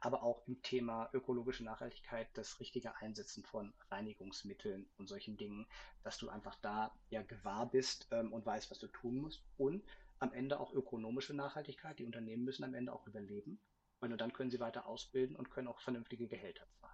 aber 0.00 0.22
auch 0.22 0.46
im 0.46 0.62
Thema 0.62 1.10
ökologische 1.12 1.64
Nachhaltigkeit 1.64 2.28
das 2.34 2.60
richtige 2.60 2.96
Einsetzen 2.96 3.42
von 3.42 3.72
Reinigungsmitteln 3.90 4.88
und 4.98 5.08
solchen 5.08 5.36
Dingen, 5.36 5.66
dass 6.02 6.18
du 6.18 6.28
einfach 6.28 6.56
da 6.60 6.94
ja 7.10 7.22
gewahr 7.22 7.70
bist 7.70 8.06
ähm, 8.10 8.32
und 8.32 8.46
weißt, 8.46 8.70
was 8.70 8.78
du 8.78 8.86
tun 8.88 9.16
musst 9.16 9.42
und 9.56 9.82
am 10.18 10.32
Ende 10.32 10.60
auch 10.60 10.72
ökonomische 10.72 11.34
Nachhaltigkeit. 11.34 11.98
Die 11.98 12.04
Unternehmen 12.04 12.44
müssen 12.44 12.64
am 12.64 12.74
Ende 12.74 12.92
auch 12.92 13.06
überleben, 13.06 13.58
weil 14.00 14.10
nur 14.10 14.18
dann 14.18 14.32
können 14.32 14.50
sie 14.50 14.60
weiter 14.60 14.86
ausbilden 14.86 15.34
und 15.34 15.50
können 15.50 15.68
auch 15.68 15.80
vernünftige 15.80 16.28
Gehälter 16.28 16.66
zahlen. 16.80 16.93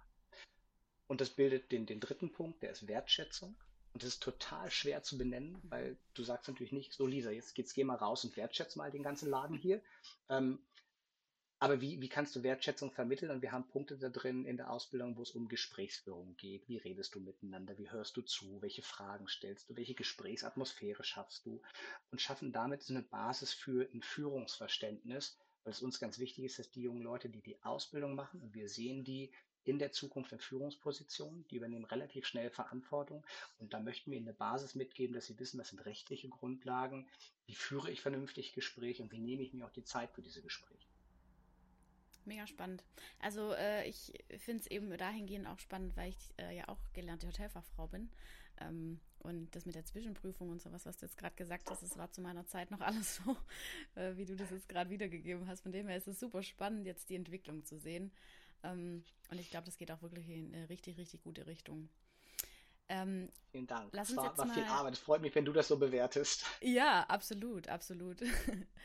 Und 1.11 1.19
das 1.19 1.29
bildet 1.29 1.73
den, 1.73 1.85
den 1.85 1.99
dritten 1.99 2.31
Punkt, 2.31 2.63
der 2.63 2.71
ist 2.71 2.87
Wertschätzung. 2.87 3.53
Und 3.91 4.01
das 4.01 4.11
ist 4.11 4.23
total 4.23 4.71
schwer 4.71 5.03
zu 5.03 5.17
benennen, 5.17 5.59
weil 5.63 5.97
du 6.13 6.23
sagst 6.23 6.47
natürlich 6.47 6.71
nicht, 6.71 6.93
so 6.93 7.05
Lisa, 7.05 7.31
jetzt, 7.31 7.57
jetzt 7.57 7.73
geh 7.73 7.83
mal 7.83 7.97
raus 7.97 8.23
und 8.23 8.37
wertschätze 8.37 8.77
mal 8.77 8.91
den 8.91 9.03
ganzen 9.03 9.29
Laden 9.29 9.57
hier. 9.57 9.81
Ähm, 10.29 10.59
aber 11.59 11.81
wie, 11.81 11.99
wie 11.99 12.07
kannst 12.07 12.33
du 12.37 12.43
Wertschätzung 12.43 12.91
vermitteln? 12.91 13.29
Und 13.29 13.41
wir 13.41 13.51
haben 13.51 13.67
Punkte 13.67 13.97
da 13.97 14.07
drin 14.07 14.45
in 14.45 14.55
der 14.55 14.71
Ausbildung, 14.71 15.17
wo 15.17 15.23
es 15.23 15.31
um 15.31 15.49
Gesprächsführung 15.49 16.37
geht. 16.37 16.69
Wie 16.69 16.77
redest 16.77 17.13
du 17.13 17.19
miteinander? 17.19 17.77
Wie 17.77 17.91
hörst 17.91 18.15
du 18.15 18.21
zu? 18.21 18.61
Welche 18.61 18.81
Fragen 18.81 19.27
stellst 19.27 19.69
du? 19.69 19.75
Welche 19.75 19.95
Gesprächsatmosphäre 19.95 21.03
schaffst 21.03 21.45
du? 21.45 21.61
Und 22.11 22.21
schaffen 22.21 22.53
damit 22.53 22.83
so 22.83 22.93
eine 22.93 23.03
Basis 23.03 23.51
für 23.51 23.85
ein 23.93 24.01
Führungsverständnis, 24.01 25.37
weil 25.65 25.73
es 25.73 25.81
uns 25.81 25.99
ganz 25.99 26.19
wichtig 26.19 26.45
ist, 26.45 26.57
dass 26.57 26.71
die 26.71 26.83
jungen 26.83 27.03
Leute, 27.03 27.27
die 27.27 27.41
die 27.41 27.61
Ausbildung 27.63 28.15
machen, 28.15 28.39
und 28.39 28.53
wir 28.53 28.69
sehen 28.69 29.03
die 29.03 29.33
in 29.63 29.79
der 29.79 29.91
Zukunft 29.91 30.31
in 30.31 30.39
Führungspositionen. 30.39 31.45
Die 31.49 31.57
übernehmen 31.57 31.85
relativ 31.85 32.25
schnell 32.25 32.49
Verantwortung. 32.49 33.23
Und 33.59 33.73
da 33.73 33.79
möchten 33.79 34.11
wir 34.11 34.17
ihnen 34.17 34.27
eine 34.27 34.37
Basis 34.37 34.75
mitgeben, 34.75 35.13
dass 35.13 35.27
sie 35.27 35.39
wissen, 35.39 35.59
was 35.59 35.69
sind 35.69 35.85
rechtliche 35.85 36.29
Grundlagen, 36.29 37.07
wie 37.45 37.55
führe 37.55 37.91
ich 37.91 38.01
vernünftig 38.01 38.53
Gespräche 38.53 39.03
und 39.03 39.11
wie 39.11 39.19
nehme 39.19 39.43
ich 39.43 39.53
mir 39.53 39.65
auch 39.65 39.71
die 39.71 39.83
Zeit 39.83 40.11
für 40.11 40.21
diese 40.21 40.41
Gespräche. 40.41 40.87
Mega 42.25 42.45
spannend. 42.45 42.83
Also 43.19 43.53
äh, 43.53 43.87
ich 43.87 44.13
finde 44.37 44.61
es 44.61 44.67
eben 44.67 44.95
dahingehend 44.95 45.47
auch 45.47 45.59
spannend, 45.59 45.97
weil 45.97 46.09
ich 46.09 46.33
äh, 46.37 46.55
ja 46.55 46.67
auch 46.67 46.79
gelernte 46.93 47.27
Hotelfachfrau 47.27 47.87
bin. 47.87 48.11
Ähm, 48.59 48.99
und 49.19 49.55
das 49.55 49.65
mit 49.65 49.75
der 49.75 49.85
Zwischenprüfung 49.85 50.49
und 50.49 50.61
sowas, 50.61 50.85
was 50.85 50.97
du 50.97 51.05
jetzt 51.05 51.17
gerade 51.17 51.35
gesagt 51.35 51.69
hast, 51.69 51.83
das 51.83 51.97
war 51.97 52.11
zu 52.11 52.21
meiner 52.21 52.45
Zeit 52.45 52.71
noch 52.71 52.81
alles 52.81 53.17
so, 53.17 53.37
äh, 53.95 54.15
wie 54.17 54.25
du 54.25 54.35
das 54.35 54.51
jetzt 54.51 54.69
gerade 54.69 54.89
wiedergegeben 54.89 55.47
hast. 55.47 55.61
Von 55.61 55.71
dem 55.71 55.87
her 55.87 55.97
ist 55.97 56.07
es 56.07 56.19
super 56.19 56.43
spannend, 56.43 56.85
jetzt 56.85 57.09
die 57.09 57.15
Entwicklung 57.15 57.63
zu 57.65 57.77
sehen. 57.77 58.11
Ähm, 58.63 59.03
und 59.29 59.39
ich 59.39 59.49
glaube, 59.49 59.65
das 59.65 59.77
geht 59.77 59.91
auch 59.91 60.01
wirklich 60.01 60.29
in 60.29 60.53
eine 60.53 60.69
richtig, 60.69 60.97
richtig 60.97 61.21
gute 61.23 61.47
Richtung. 61.47 61.89
Ähm, 62.89 63.29
Vielen 63.51 63.67
Dank. 63.67 63.89
Lass 63.93 64.09
uns 64.09 64.17
war, 64.17 64.25
jetzt 64.27 64.37
war 64.37 64.45
mal... 64.45 64.53
viel 64.53 64.63
Arbeit. 64.63 64.93
Es 64.93 64.99
freut 64.99 65.21
mich, 65.21 65.33
wenn 65.33 65.45
du 65.45 65.53
das 65.53 65.69
so 65.69 65.77
bewertest. 65.77 66.45
Ja, 66.61 67.03
absolut, 67.03 67.69
absolut. 67.69 68.17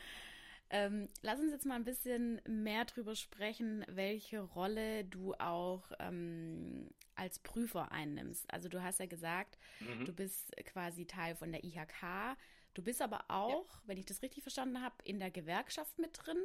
ähm, 0.69 1.09
lass 1.21 1.39
uns 1.39 1.51
jetzt 1.51 1.65
mal 1.65 1.75
ein 1.75 1.83
bisschen 1.83 2.41
mehr 2.47 2.85
darüber 2.85 3.15
sprechen, 3.15 3.85
welche 3.89 4.39
Rolle 4.39 5.03
du 5.03 5.33
auch 5.35 5.91
ähm, 5.99 6.89
als 7.15 7.39
Prüfer 7.39 7.91
einnimmst. 7.91 8.51
Also 8.53 8.69
du 8.69 8.81
hast 8.81 8.99
ja 8.99 9.07
gesagt, 9.07 9.57
mhm. 9.81 10.05
du 10.05 10.13
bist 10.13 10.55
quasi 10.65 11.05
Teil 11.05 11.35
von 11.35 11.51
der 11.51 11.65
IHK. 11.65 12.37
Du 12.73 12.81
bist 12.81 13.01
aber 13.01 13.25
auch, 13.27 13.73
ja. 13.73 13.81
wenn 13.87 13.97
ich 13.97 14.05
das 14.05 14.21
richtig 14.21 14.43
verstanden 14.43 14.81
habe, 14.81 14.95
in 15.03 15.19
der 15.19 15.31
Gewerkschaft 15.31 15.99
mit 15.99 16.11
drin 16.13 16.37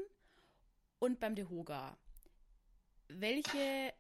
und 0.99 1.21
beim 1.21 1.37
DeHoga 1.37 1.97
welche 3.21 3.93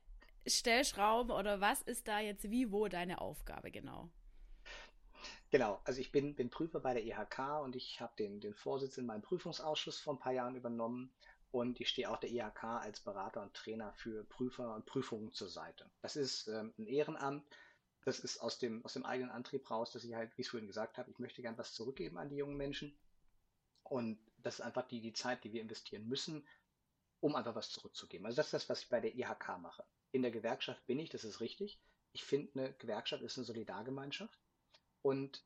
Stellschrauben 0.46 1.32
oder 1.32 1.60
was 1.60 1.82
ist 1.82 2.08
da 2.08 2.20
jetzt 2.20 2.50
wie 2.50 2.72
wo 2.72 2.88
deine 2.88 3.20
Aufgabe 3.20 3.70
genau? 3.70 4.10
Genau, 5.50 5.80
also 5.84 6.00
ich 6.00 6.10
bin, 6.10 6.34
bin 6.34 6.48
Prüfer 6.48 6.80
bei 6.80 6.94
der 6.94 7.04
IHK 7.04 7.62
und 7.62 7.76
ich 7.76 8.00
habe 8.00 8.14
den, 8.18 8.40
den 8.40 8.54
Vorsitz 8.54 8.96
in 8.96 9.04
meinem 9.04 9.20
Prüfungsausschuss 9.20 10.00
vor 10.00 10.14
ein 10.14 10.18
paar 10.18 10.32
Jahren 10.32 10.56
übernommen 10.56 11.12
und 11.50 11.78
ich 11.80 11.90
stehe 11.90 12.10
auch 12.10 12.16
der 12.16 12.30
IHK 12.30 12.64
als 12.64 13.00
Berater 13.00 13.42
und 13.42 13.52
Trainer 13.52 13.92
für 13.92 14.24
Prüfer 14.24 14.74
und 14.74 14.86
Prüfungen 14.86 15.30
zur 15.32 15.50
Seite. 15.50 15.90
Das 16.00 16.16
ist 16.16 16.48
ähm, 16.48 16.72
ein 16.78 16.86
Ehrenamt, 16.86 17.44
das 18.04 18.18
ist 18.18 18.38
aus 18.38 18.58
dem, 18.58 18.82
aus 18.84 18.94
dem 18.94 19.04
eigenen 19.04 19.30
Antrieb 19.30 19.70
raus, 19.70 19.92
dass 19.92 20.04
ich 20.04 20.14
halt, 20.14 20.36
wie 20.38 20.42
ich 20.42 20.48
vorhin 20.48 20.66
gesagt 20.66 20.96
habe, 20.96 21.10
ich 21.10 21.18
möchte 21.18 21.42
gern 21.42 21.58
was 21.58 21.74
zurückgeben 21.74 22.16
an 22.16 22.30
die 22.30 22.36
jungen 22.36 22.56
Menschen 22.56 22.96
und 23.84 24.18
das 24.38 24.54
ist 24.54 24.60
einfach 24.62 24.88
die, 24.88 25.02
die 25.02 25.12
Zeit, 25.12 25.44
die 25.44 25.52
wir 25.52 25.60
investieren 25.60 26.08
müssen, 26.08 26.46
um 27.22 27.36
einfach 27.36 27.54
was 27.54 27.70
zurückzugeben. 27.70 28.26
Also 28.26 28.36
das 28.36 28.46
ist 28.46 28.52
das, 28.52 28.68
was 28.68 28.82
ich 28.82 28.88
bei 28.88 29.00
der 29.00 29.14
IHK 29.14 29.58
mache. 29.60 29.84
In 30.10 30.22
der 30.22 30.32
Gewerkschaft 30.32 30.84
bin 30.86 30.98
ich, 30.98 31.08
das 31.08 31.24
ist 31.24 31.40
richtig. 31.40 31.80
Ich 32.12 32.24
finde, 32.24 32.52
eine 32.54 32.72
Gewerkschaft 32.74 33.22
ist 33.22 33.38
eine 33.38 33.44
Solidargemeinschaft. 33.44 34.38
Und 35.02 35.44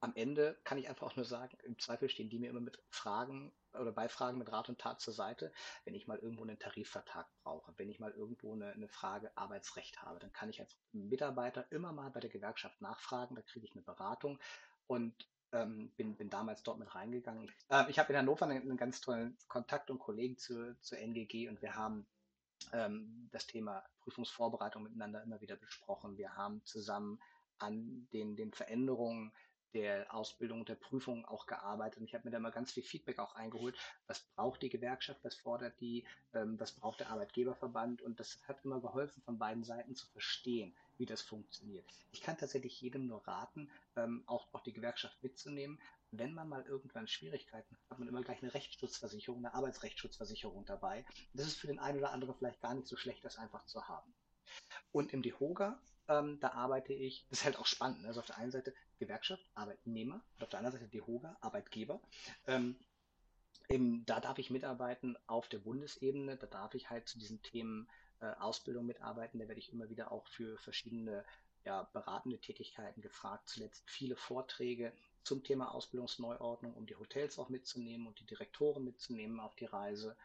am 0.00 0.14
Ende 0.16 0.58
kann 0.64 0.78
ich 0.78 0.88
einfach 0.88 1.06
auch 1.06 1.16
nur 1.16 1.24
sagen, 1.24 1.56
im 1.62 1.78
Zweifel 1.78 2.08
stehen 2.08 2.28
die 2.28 2.40
mir 2.40 2.50
immer 2.50 2.60
mit 2.60 2.82
Fragen 2.90 3.52
oder 3.72 3.92
bei 3.92 4.08
Fragen 4.08 4.36
mit 4.36 4.50
Rat 4.50 4.68
und 4.68 4.80
Tat 4.80 5.00
zur 5.00 5.14
Seite. 5.14 5.52
Wenn 5.84 5.94
ich 5.94 6.08
mal 6.08 6.18
irgendwo 6.18 6.42
einen 6.42 6.58
Tarifvertrag 6.58 7.28
brauche, 7.44 7.72
wenn 7.76 7.88
ich 7.88 8.00
mal 8.00 8.10
irgendwo 8.10 8.52
eine, 8.52 8.72
eine 8.72 8.88
Frage 8.88 9.30
Arbeitsrecht 9.36 10.02
habe, 10.02 10.18
dann 10.18 10.32
kann 10.32 10.50
ich 10.50 10.60
als 10.60 10.76
Mitarbeiter 10.90 11.70
immer 11.70 11.92
mal 11.92 12.10
bei 12.10 12.18
der 12.18 12.30
Gewerkschaft 12.30 12.80
nachfragen, 12.82 13.36
da 13.36 13.42
kriege 13.42 13.64
ich 13.64 13.72
eine 13.72 13.82
Beratung. 13.82 14.40
Und 14.88 15.14
ähm, 15.52 15.90
bin, 15.96 16.16
bin 16.16 16.30
damals 16.30 16.62
dort 16.62 16.78
mit 16.78 16.94
reingegangen. 16.94 17.50
Äh, 17.68 17.90
ich 17.90 17.98
habe 17.98 18.12
in 18.12 18.18
Hannover 18.18 18.46
einen, 18.46 18.62
einen, 18.62 18.76
ganz 18.76 19.00
tollen 19.00 19.36
Kontakt 19.48 19.90
und 19.90 19.98
Kollegen 19.98 20.38
zu, 20.38 20.76
zur 20.80 20.98
NGG 20.98 21.48
und 21.48 21.60
wir 21.62 21.74
haben 21.74 22.06
ähm, 22.72 23.28
das 23.32 23.46
Thema 23.46 23.82
Prüfungsvorbereitung 24.00 24.82
miteinander 24.82 25.22
immer 25.22 25.40
wieder 25.40 25.56
besprochen. 25.56 26.16
Wir 26.16 26.36
haben 26.36 26.62
zusammen 26.64 27.20
an 27.58 28.08
den, 28.12 28.36
den 28.36 28.52
Veränderungen 28.52 29.32
der 29.74 30.12
Ausbildung, 30.14 30.64
der 30.64 30.74
Prüfung 30.74 31.24
auch 31.24 31.46
gearbeitet. 31.46 32.00
Und 32.00 32.04
ich 32.04 32.14
habe 32.14 32.24
mir 32.24 32.30
da 32.30 32.38
mal 32.38 32.50
ganz 32.50 32.72
viel 32.72 32.82
Feedback 32.82 33.18
auch 33.18 33.34
eingeholt. 33.34 33.76
Was 34.06 34.20
braucht 34.20 34.62
die 34.62 34.68
Gewerkschaft? 34.68 35.24
Was 35.24 35.34
fordert 35.34 35.80
die? 35.80 36.04
Ähm, 36.34 36.60
was 36.60 36.72
braucht 36.72 37.00
der 37.00 37.10
Arbeitgeberverband? 37.10 38.02
Und 38.02 38.20
das 38.20 38.40
hat 38.46 38.64
immer 38.64 38.80
geholfen, 38.80 39.22
von 39.22 39.38
beiden 39.38 39.64
Seiten 39.64 39.94
zu 39.94 40.06
verstehen, 40.08 40.74
wie 41.02 41.06
das 41.06 41.20
funktioniert. 41.20 41.84
Ich 42.12 42.20
kann 42.20 42.38
tatsächlich 42.38 42.80
jedem 42.80 43.08
nur 43.08 43.26
raten, 43.26 43.68
ähm, 43.96 44.22
auch, 44.26 44.46
auch 44.54 44.62
die 44.62 44.72
Gewerkschaft 44.72 45.20
mitzunehmen. 45.20 45.80
Wenn 46.12 46.32
man 46.32 46.48
mal 46.48 46.62
irgendwann 46.62 47.08
Schwierigkeiten 47.08 47.74
hat, 47.74 47.90
hat 47.90 47.98
man 47.98 48.06
immer 48.06 48.22
gleich 48.22 48.40
eine 48.40 48.54
Rechtsschutzversicherung, 48.54 49.38
eine 49.38 49.52
Arbeitsrechtsschutzversicherung 49.52 50.64
dabei. 50.64 51.04
Das 51.34 51.48
ist 51.48 51.58
für 51.58 51.66
den 51.66 51.80
einen 51.80 51.98
oder 51.98 52.12
anderen 52.12 52.36
vielleicht 52.36 52.60
gar 52.60 52.74
nicht 52.74 52.86
so 52.86 52.96
schlecht, 52.96 53.24
das 53.24 53.36
einfach 53.36 53.66
zu 53.66 53.88
haben. 53.88 54.14
Und 54.92 55.12
im 55.12 55.22
DEHOGA, 55.22 55.82
ähm, 56.06 56.38
da 56.38 56.52
arbeite 56.52 56.92
ich, 56.92 57.26
das 57.30 57.40
ist 57.40 57.44
halt 57.46 57.58
auch 57.58 57.66
spannend, 57.66 58.02
ne? 58.02 58.08
also 58.08 58.20
auf 58.20 58.26
der 58.26 58.38
einen 58.38 58.52
Seite 58.52 58.72
Gewerkschaft, 59.00 59.44
Arbeitnehmer 59.54 60.22
und 60.36 60.44
auf 60.44 60.50
der 60.50 60.60
anderen 60.60 60.78
Seite 60.78 60.88
DEHOGA, 60.88 61.36
Arbeitgeber. 61.40 62.00
Ähm, 62.46 62.76
im, 63.66 64.04
da 64.06 64.20
darf 64.20 64.38
ich 64.38 64.50
mitarbeiten 64.50 65.16
auf 65.26 65.48
der 65.48 65.58
Bundesebene, 65.58 66.36
da 66.36 66.46
darf 66.46 66.74
ich 66.74 66.90
halt 66.90 67.08
zu 67.08 67.18
diesen 67.18 67.42
Themen 67.42 67.88
äh, 68.22 68.32
Ausbildung 68.40 68.86
mitarbeiten. 68.86 69.38
Da 69.38 69.48
werde 69.48 69.60
ich 69.60 69.72
immer 69.72 69.90
wieder 69.90 70.12
auch 70.12 70.26
für 70.26 70.56
verschiedene 70.58 71.24
ja, 71.64 71.88
beratende 71.92 72.38
Tätigkeiten 72.38 73.02
gefragt. 73.02 73.48
Zuletzt 73.48 73.88
viele 73.90 74.16
Vorträge 74.16 74.92
zum 75.24 75.44
Thema 75.44 75.74
Ausbildungsneuordnung, 75.74 76.74
um 76.74 76.86
die 76.86 76.96
Hotels 76.96 77.38
auch 77.38 77.48
mitzunehmen 77.48 78.06
und 78.06 78.18
die 78.20 78.26
Direktoren 78.26 78.84
mitzunehmen 78.84 79.40
auf 79.40 79.54
die 79.56 79.66
Reise. 79.66 80.16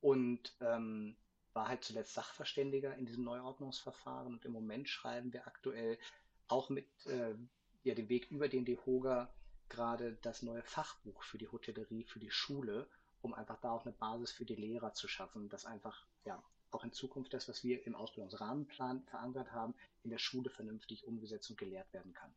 Und 0.00 0.54
ähm, 0.60 1.16
war 1.54 1.68
halt 1.68 1.84
zuletzt 1.84 2.14
Sachverständiger 2.14 2.96
in 2.96 3.06
diesem 3.06 3.24
Neuordnungsverfahren 3.24 4.34
und 4.34 4.44
im 4.44 4.52
Moment 4.52 4.88
schreiben 4.88 5.32
wir 5.32 5.46
aktuell 5.46 5.98
auch 6.48 6.68
mit 6.68 6.86
äh, 7.06 7.34
ja, 7.84 7.94
dem 7.94 8.08
Weg 8.08 8.30
über 8.30 8.48
den 8.48 8.64
DEHOGA 8.64 9.32
gerade 9.68 10.18
das 10.22 10.42
neue 10.42 10.62
Fachbuch 10.62 11.22
für 11.22 11.38
die 11.38 11.48
Hotellerie, 11.48 12.04
für 12.04 12.18
die 12.18 12.30
Schule, 12.30 12.88
um 13.22 13.32
einfach 13.32 13.60
da 13.60 13.70
auch 13.70 13.86
eine 13.86 13.94
Basis 13.94 14.32
für 14.32 14.44
die 14.44 14.56
Lehrer 14.56 14.92
zu 14.92 15.08
schaffen, 15.08 15.48
dass 15.48 15.64
einfach 15.64 16.06
ja 16.24 16.42
auch 16.74 16.84
in 16.84 16.92
Zukunft 16.92 17.32
das, 17.32 17.48
was 17.48 17.64
wir 17.64 17.86
im 17.86 17.94
Ausbildungsrahmenplan 17.94 19.02
verankert 19.04 19.52
haben, 19.52 19.74
in 20.02 20.10
der 20.10 20.18
Schule 20.18 20.50
vernünftig 20.50 21.06
umgesetzt 21.06 21.50
und 21.50 21.58
gelehrt 21.58 21.92
werden 21.92 22.12
kann. 22.12 22.34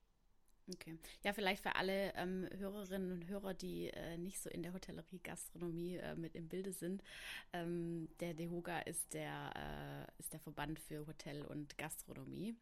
Okay. 0.73 0.97
Ja, 1.23 1.31
vielleicht 1.31 1.63
für 1.63 1.75
alle 1.77 2.13
ähm, 2.15 2.45
Hörerinnen 2.57 3.13
und 3.13 3.27
Hörer, 3.27 3.53
die 3.53 3.87
äh, 3.87 4.17
nicht 4.17 4.41
so 4.41 4.49
in 4.49 4.63
der 4.63 4.73
Hotellerie, 4.73 5.19
Gastronomie 5.23 5.95
äh, 5.95 6.15
mit 6.15 6.35
im 6.35 6.49
Bilde 6.49 6.73
sind. 6.73 7.01
Ähm, 7.53 8.09
der 8.19 8.33
DEHOGA 8.33 8.79
ist 8.79 9.13
der, 9.13 9.53
äh, 9.55 10.19
ist 10.19 10.33
der 10.33 10.41
Verband 10.41 10.77
für 10.79 11.07
Hotel 11.07 11.45
und 11.45 11.77
Gastronomie. 11.77 12.57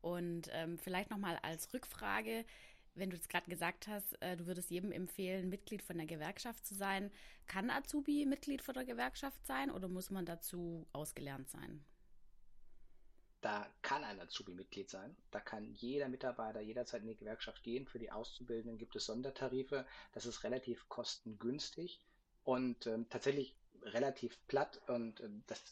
Und 0.00 0.48
ähm, 0.52 0.78
vielleicht 0.78 1.10
nochmal 1.10 1.38
als 1.42 1.70
Rückfrage, 1.74 2.46
wenn 2.94 3.10
du 3.10 3.16
jetzt 3.16 3.28
gerade 3.28 3.48
gesagt 3.48 3.88
hast, 3.88 4.20
äh, 4.22 4.36
du 4.36 4.46
würdest 4.46 4.70
jedem 4.70 4.92
empfehlen, 4.92 5.48
Mitglied 5.48 5.82
von 5.82 5.96
der 5.96 6.06
Gewerkschaft 6.06 6.66
zu 6.66 6.74
sein. 6.74 7.10
Kann 7.46 7.70
Azubi 7.70 8.26
Mitglied 8.26 8.62
von 8.62 8.74
der 8.74 8.84
Gewerkschaft 8.84 9.44
sein 9.46 9.70
oder 9.70 9.88
muss 9.88 10.10
man 10.10 10.26
dazu 10.26 10.86
ausgelernt 10.92 11.48
sein? 11.50 11.84
Da 13.40 13.66
kann 13.80 14.04
ein 14.04 14.20
Azubi 14.20 14.52
Mitglied 14.52 14.90
sein. 14.90 15.16
Da 15.30 15.40
kann 15.40 15.72
jeder 15.74 16.08
Mitarbeiter 16.08 16.60
jederzeit 16.60 17.02
in 17.02 17.08
die 17.08 17.16
Gewerkschaft 17.16 17.62
gehen. 17.62 17.86
Für 17.86 17.98
die 17.98 18.12
Auszubildenden 18.12 18.78
gibt 18.78 18.94
es 18.96 19.06
Sondertarife. 19.06 19.86
Das 20.12 20.26
ist 20.26 20.44
relativ 20.44 20.88
kostengünstig 20.88 22.04
und 22.44 22.86
ähm, 22.86 23.08
tatsächlich 23.08 23.56
relativ 23.82 24.38
platt. 24.46 24.82
Und 24.88 25.20
ähm, 25.20 25.42
das, 25.46 25.62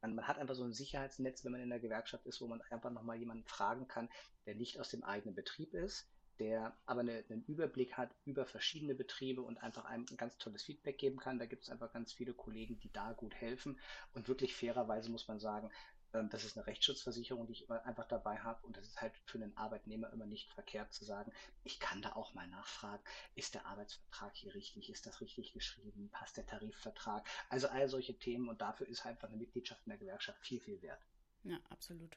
man, 0.00 0.14
man, 0.14 0.28
hat 0.28 0.38
einfach 0.38 0.54
so 0.54 0.62
ein 0.62 0.72
Sicherheitsnetz, 0.72 1.44
wenn 1.44 1.52
man 1.52 1.60
in 1.60 1.70
der 1.70 1.80
Gewerkschaft 1.80 2.24
ist, 2.26 2.40
wo 2.40 2.46
man 2.46 2.62
einfach 2.70 2.90
nochmal 2.90 3.16
jemanden 3.16 3.44
fragen 3.44 3.88
kann, 3.88 4.08
der 4.46 4.54
nicht 4.54 4.78
aus 4.78 4.90
dem 4.90 5.02
eigenen 5.02 5.34
Betrieb 5.34 5.74
ist, 5.74 6.08
der 6.38 6.76
aber 6.86 7.00
eine, 7.00 7.24
einen 7.28 7.44
Überblick 7.44 7.96
hat 7.96 8.10
über 8.24 8.46
verschiedene 8.46 8.94
Betriebe 8.94 9.42
und 9.42 9.58
einfach 9.58 9.84
einem 9.84 10.06
ein 10.10 10.16
ganz 10.16 10.38
tolles 10.38 10.62
Feedback 10.62 10.98
geben 10.98 11.18
kann. 11.18 11.38
Da 11.38 11.46
gibt 11.46 11.64
es 11.64 11.70
einfach 11.70 11.92
ganz 11.92 12.12
viele 12.12 12.34
Kollegen, 12.34 12.78
die 12.80 12.92
da 12.92 13.12
gut 13.12 13.34
helfen. 13.34 13.78
Und 14.14 14.28
wirklich 14.28 14.54
fairerweise 14.54 15.10
muss 15.10 15.28
man 15.28 15.40
sagen, 15.40 15.70
ähm, 16.14 16.28
das 16.30 16.44
ist 16.44 16.56
eine 16.56 16.66
Rechtsschutzversicherung, 16.66 17.46
die 17.46 17.52
ich 17.52 17.70
einfach 17.70 18.06
dabei 18.06 18.38
habe. 18.38 18.64
Und 18.66 18.76
das 18.76 18.86
ist 18.86 19.00
halt 19.00 19.12
für 19.26 19.38
einen 19.38 19.56
Arbeitnehmer 19.56 20.12
immer 20.12 20.26
nicht 20.26 20.50
verkehrt 20.52 20.92
zu 20.92 21.04
sagen, 21.04 21.32
ich 21.64 21.80
kann 21.80 22.02
da 22.02 22.12
auch 22.12 22.34
mal 22.34 22.48
nachfragen, 22.48 23.02
ist 23.34 23.54
der 23.54 23.66
Arbeitsvertrag 23.66 24.34
hier 24.34 24.54
richtig, 24.54 24.90
ist 24.90 25.06
das 25.06 25.20
richtig 25.20 25.52
geschrieben, 25.52 26.10
passt 26.10 26.36
der 26.36 26.46
Tarifvertrag? 26.46 27.26
Also 27.48 27.68
all 27.68 27.88
solche 27.88 28.18
Themen 28.18 28.48
und 28.48 28.60
dafür 28.60 28.88
ist 28.88 29.04
halt 29.04 29.16
einfach 29.16 29.28
eine 29.28 29.36
Mitgliedschaft 29.38 29.84
in 29.86 29.90
der 29.90 29.98
Gewerkschaft 29.98 30.40
viel, 30.40 30.60
viel 30.60 30.80
wert. 30.82 31.00
Ja, 31.44 31.58
absolut. 31.70 32.16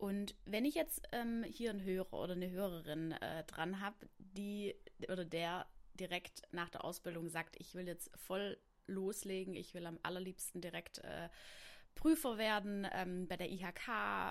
Und 0.00 0.34
wenn 0.46 0.64
ich 0.64 0.74
jetzt 0.74 1.06
ähm, 1.12 1.44
hier 1.44 1.68
einen 1.68 1.84
Hörer 1.84 2.14
oder 2.14 2.32
eine 2.32 2.50
Hörerin 2.50 3.12
äh, 3.12 3.44
dran 3.44 3.80
habe, 3.80 4.08
die 4.16 4.74
oder 5.10 5.26
der 5.26 5.66
direkt 5.92 6.42
nach 6.52 6.70
der 6.70 6.86
Ausbildung 6.86 7.28
sagt, 7.28 7.56
ich 7.60 7.74
will 7.74 7.86
jetzt 7.86 8.10
voll 8.16 8.56
loslegen, 8.86 9.54
ich 9.54 9.74
will 9.74 9.84
am 9.84 9.98
allerliebsten 10.02 10.62
direkt 10.62 11.00
äh, 11.00 11.28
Prüfer 11.94 12.38
werden, 12.38 12.88
ähm, 12.92 13.28
bei 13.28 13.36
der 13.36 13.50
IHK, 13.50 13.88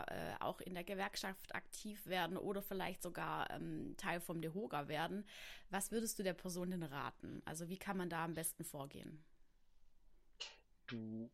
äh, 0.07 0.33
auch 0.39 0.59
in 0.59 0.73
der 0.73 0.83
Gewerkschaft 0.83 1.53
aktiv 1.53 2.03
werden 2.07 2.35
oder 2.35 2.63
vielleicht 2.63 3.03
sogar 3.03 3.51
ähm, 3.51 3.93
Teil 3.95 4.21
vom 4.21 4.41
DEHOGA 4.41 4.87
werden. 4.87 5.23
Was 5.69 5.91
würdest 5.91 6.17
du 6.17 6.23
der 6.23 6.33
Person 6.33 6.71
denn 6.71 6.81
raten? 6.81 7.43
Also 7.45 7.69
wie 7.69 7.77
kann 7.77 7.95
man 7.95 8.09
da 8.09 8.25
am 8.25 8.33
besten 8.33 8.63
vorgehen? 8.63 9.23
Du, 10.87 11.29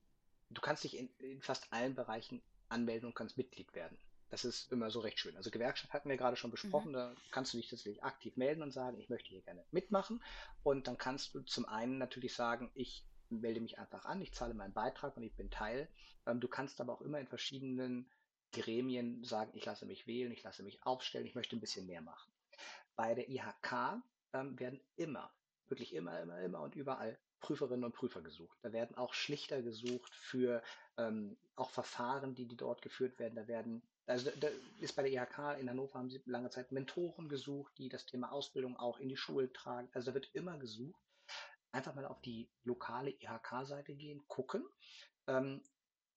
du 0.50 0.60
kannst 0.60 0.84
dich 0.84 0.98
in, 0.98 1.08
in 1.20 1.42
fast 1.42 1.72
allen 1.72 1.96
Bereichen 1.96 2.42
anmelden 2.68 3.08
und 3.08 3.16
kannst 3.16 3.38
Mitglied 3.38 3.74
werden. 3.74 3.98
Das 4.36 4.44
ist 4.44 4.70
immer 4.70 4.90
so 4.90 5.00
recht 5.00 5.18
schön. 5.18 5.38
Also 5.38 5.50
Gewerkschaft 5.50 5.94
hatten 5.94 6.10
wir 6.10 6.18
gerade 6.18 6.36
schon 6.36 6.52
besprochen, 6.52 6.90
mhm. 6.90 6.96
da 6.96 7.16
kannst 7.32 7.54
du 7.54 7.58
dich 7.58 7.70
tatsächlich 7.70 8.04
aktiv 8.04 8.36
melden 8.36 8.64
und 8.64 8.72
sagen, 8.72 9.00
ich 9.00 9.08
möchte 9.08 9.30
hier 9.30 9.42
gerne 9.42 9.64
mitmachen. 9.72 10.22
Und 10.62 10.88
dann 10.88 10.98
kannst 10.98 11.34
du 11.34 11.40
zum 11.40 11.66
einen 11.66 12.00
natürlich 12.00 12.36
sagen, 12.36 12.70
ich 12.74 13.06
melde 13.30 13.62
mich 13.62 13.80
einfach 13.80 14.04
an, 14.04 14.22
ich 14.22 14.34
zahle 14.34 14.54
meinen 14.54 14.74
Beitrag 14.74 15.16
und 15.16 15.24
ich 15.24 15.34
bin 15.38 15.52
Teil. 15.52 15.88
Ähm, 16.26 16.42
du 16.42 16.50
kannst 16.50 16.82
aber 16.82 16.92
auch 16.92 17.00
immer 17.00 17.18
in 17.18 17.28
verschiedenen 17.28 18.12
Gremien 18.52 19.24
sagen, 19.24 19.52
ich 19.54 19.64
lasse 19.64 19.86
mich 19.86 20.06
wählen, 20.06 20.34
ich 20.34 20.44
lasse 20.44 20.64
mich 20.64 20.84
aufstellen, 20.84 21.26
ich 21.26 21.36
möchte 21.36 21.56
ein 21.56 21.62
bisschen 21.62 21.86
mehr 21.86 22.02
machen. 22.02 22.30
Bei 22.98 23.16
der 23.16 23.30
IHK 23.30 24.04
ähm, 24.34 24.60
werden 24.60 24.82
immer, 24.98 25.32
wirklich 25.70 25.94
immer, 25.94 26.20
immer, 26.20 26.42
immer 26.42 26.60
und 26.60 26.76
überall 26.76 27.18
Prüferinnen 27.40 27.86
und 27.86 27.96
Prüfer 27.96 28.22
gesucht. 28.22 28.58
Da 28.64 28.74
werden 28.74 28.98
auch 28.98 29.14
Schlichter 29.14 29.62
gesucht 29.62 30.14
für 30.14 30.62
ähm, 30.98 31.38
auch 31.56 31.70
Verfahren, 31.70 32.36
die, 32.36 32.48
die 32.48 32.58
dort 32.58 32.82
geführt 32.82 33.18
werden. 33.18 33.36
Da 33.36 33.48
werden, 33.48 33.82
also 34.08 34.30
da 34.40 34.50
ist 34.80 34.96
bei 34.96 35.04
der 35.04 35.12
IHK 35.12 35.60
in 35.60 35.70
Hannover 35.70 36.00
haben 36.00 36.10
sie 36.10 36.22
lange 36.26 36.50
Zeit 36.50 36.72
Mentoren 36.72 37.28
gesucht, 37.30 37.74
die 37.78 37.90
das 37.90 38.06
Thema 38.06 38.32
Ausbildung 38.32 38.78
auch 38.78 39.00
in 39.00 39.10
die 39.10 39.18
Schule 39.18 39.52
tragen. 39.52 39.90
Also 39.94 40.12
da 40.12 40.14
wird 40.14 40.30
immer 40.34 40.58
gesucht 40.58 41.02
einfach 41.76 41.94
mal 41.94 42.06
auf 42.06 42.22
die 42.22 42.50
lokale 42.64 43.12
IHK-Seite 43.12 43.94
gehen, 43.94 44.26
gucken. 44.28 44.66
Ähm, 45.28 45.62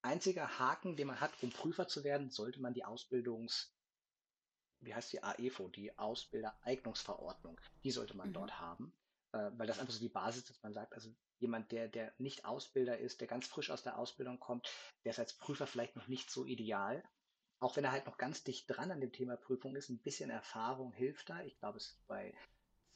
einziger 0.03 0.59
Haken, 0.59 0.97
den 0.97 1.09
man 1.09 1.21
hat, 1.21 1.33
um 1.43 1.51
Prüfer 1.51 1.89
zu 1.89 2.05
werden, 2.05 2.31
sollte 2.31 2.61
man 2.61 2.73
die 2.73 2.85
Ausbildungs, 2.85 3.75
wie 4.81 4.95
heißt 4.95 5.13
die 5.13 5.23
AEFO, 5.23 5.69
die 5.69 5.99
Ausbildereignungsverordnung, 5.99 7.61
die 7.83 7.91
sollte 7.91 8.17
man 8.17 8.29
mhm. 8.29 8.35
dort 8.35 8.61
haben, 8.61 8.95
äh, 9.33 9.51
weil 9.57 9.67
das 9.67 9.81
einfach 9.81 9.93
so 9.93 10.01
die 10.01 10.09
Basis 10.09 10.43
ist, 10.43 10.51
dass 10.51 10.63
man 10.63 10.73
sagt, 10.73 10.95
also 10.95 11.13
jemand, 11.41 11.73
der, 11.73 11.89
der 11.89 12.15
nicht 12.19 12.45
Ausbilder 12.45 12.99
ist, 12.99 13.21
der 13.21 13.29
ganz 13.29 13.49
frisch 13.49 13.71
aus 13.71 13.83
der 13.83 13.99
Ausbildung 13.99 14.39
kommt, 14.39 14.69
der 15.05 15.11
ist 15.11 15.19
als 15.19 15.37
Prüfer 15.37 15.67
vielleicht 15.67 15.97
noch 15.97 16.07
nicht 16.07 16.31
so 16.31 16.45
ideal. 16.45 17.03
Auch 17.61 17.77
wenn 17.77 17.85
er 17.85 17.93
halt 17.93 18.07
noch 18.07 18.19
ganz 18.19 18.45
dicht 18.45 18.67
dran 18.69 18.91
an 18.91 19.01
dem 19.01 19.13
Thema 19.13 19.37
Prüfung 19.37 19.75
ist, 19.75 19.89
ein 19.89 19.99
bisschen 19.99 20.31
Erfahrung 20.31 20.93
hilft 20.93 21.29
da. 21.29 21.43
Ich 21.43 21.59
glaube, 21.59 21.79
es 21.79 21.87
ist 21.87 22.07
bei 22.07 22.35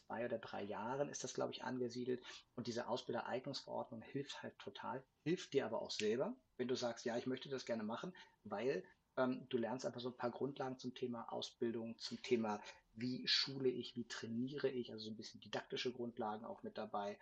zwei 0.07 0.25
oder 0.25 0.39
drei 0.39 0.63
Jahren 0.63 1.09
ist 1.09 1.25
das, 1.25 1.35
glaube 1.35 1.53
ich, 1.53 1.65
angesiedelt. 1.65 2.23
Und 2.55 2.67
diese 2.67 2.87
Ausbildereignungsverordnung 2.87 4.03
hilft 4.03 4.43
halt 4.43 4.59
total, 4.59 5.03
hilft 5.25 5.53
dir 5.53 5.67
aber 5.67 5.83
auch 5.83 5.91
selber, 5.91 6.37
wenn 6.57 6.69
du 6.69 6.77
sagst, 6.77 7.05
ja, 7.05 7.17
ich 7.17 7.27
möchte 7.27 7.49
das 7.49 7.65
gerne 7.65 7.83
machen, 7.83 8.15
weil 8.45 8.85
ähm, 9.17 9.47
du 9.49 9.59
lernst 9.59 9.87
einfach 9.87 10.01
so 10.01 10.11
ein 10.11 10.17
paar 10.17 10.31
Grundlagen 10.31 10.79
zum 10.79 10.95
Thema 10.95 11.33
Ausbildung, 11.33 11.99
zum 11.99 12.23
Thema, 12.23 12.61
wie 12.95 13.27
schule 13.27 13.69
ich, 13.69 13.97
wie 13.97 14.07
trainiere 14.07 14.69
ich, 14.69 14.93
also 14.93 15.07
so 15.07 15.11
ein 15.11 15.17
bisschen 15.17 15.41
didaktische 15.41 15.93
Grundlagen 15.93 16.45
auch 16.45 16.63
mit 16.63 16.79
dabei 16.79 17.19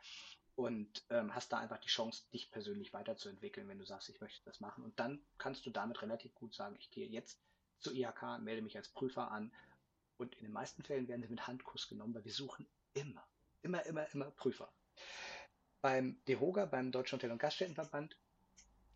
und 0.56 1.04
ähm, 1.10 1.34
hast 1.34 1.52
da 1.52 1.58
einfach 1.58 1.78
die 1.78 1.88
Chance, 1.88 2.24
dich 2.32 2.50
persönlich 2.50 2.92
weiterzuentwickeln, 2.92 3.68
wenn 3.68 3.78
du 3.78 3.86
sagst, 3.86 4.08
ich 4.08 4.20
möchte 4.20 4.44
das 4.44 4.60
machen. 4.60 4.84
Und 4.84 4.98
dann 4.98 5.20
kannst 5.38 5.64
du 5.66 5.70
damit 5.70 6.02
relativ 6.02 6.34
gut 6.34 6.54
sagen, 6.54 6.76
ich 6.78 6.90
gehe 6.90 7.06
jetzt 7.06 7.40
zur 7.78 7.94
IHK, 7.94 8.40
melde 8.40 8.62
mich 8.62 8.76
als 8.76 8.88
Prüfer 8.88 9.30
an 9.30 9.52
und 10.18 10.34
in 10.36 10.44
den 10.44 10.52
meisten 10.52 10.82
Fällen 10.82 11.08
werden 11.08 11.22
sie 11.22 11.28
mit 11.28 11.46
Handkuss 11.46 11.88
genommen, 11.88 12.14
weil 12.14 12.24
wir 12.24 12.32
suchen 12.32 12.66
immer, 12.92 13.26
immer, 13.62 13.84
immer, 13.86 14.12
immer 14.12 14.30
Prüfer. 14.32 14.70
Beim 15.80 16.20
DEHOGA, 16.26 16.66
beim 16.66 16.92
Deutschen 16.92 17.16
Hotel- 17.16 17.32
und 17.32 17.38
Gaststättenverband, 17.38 18.16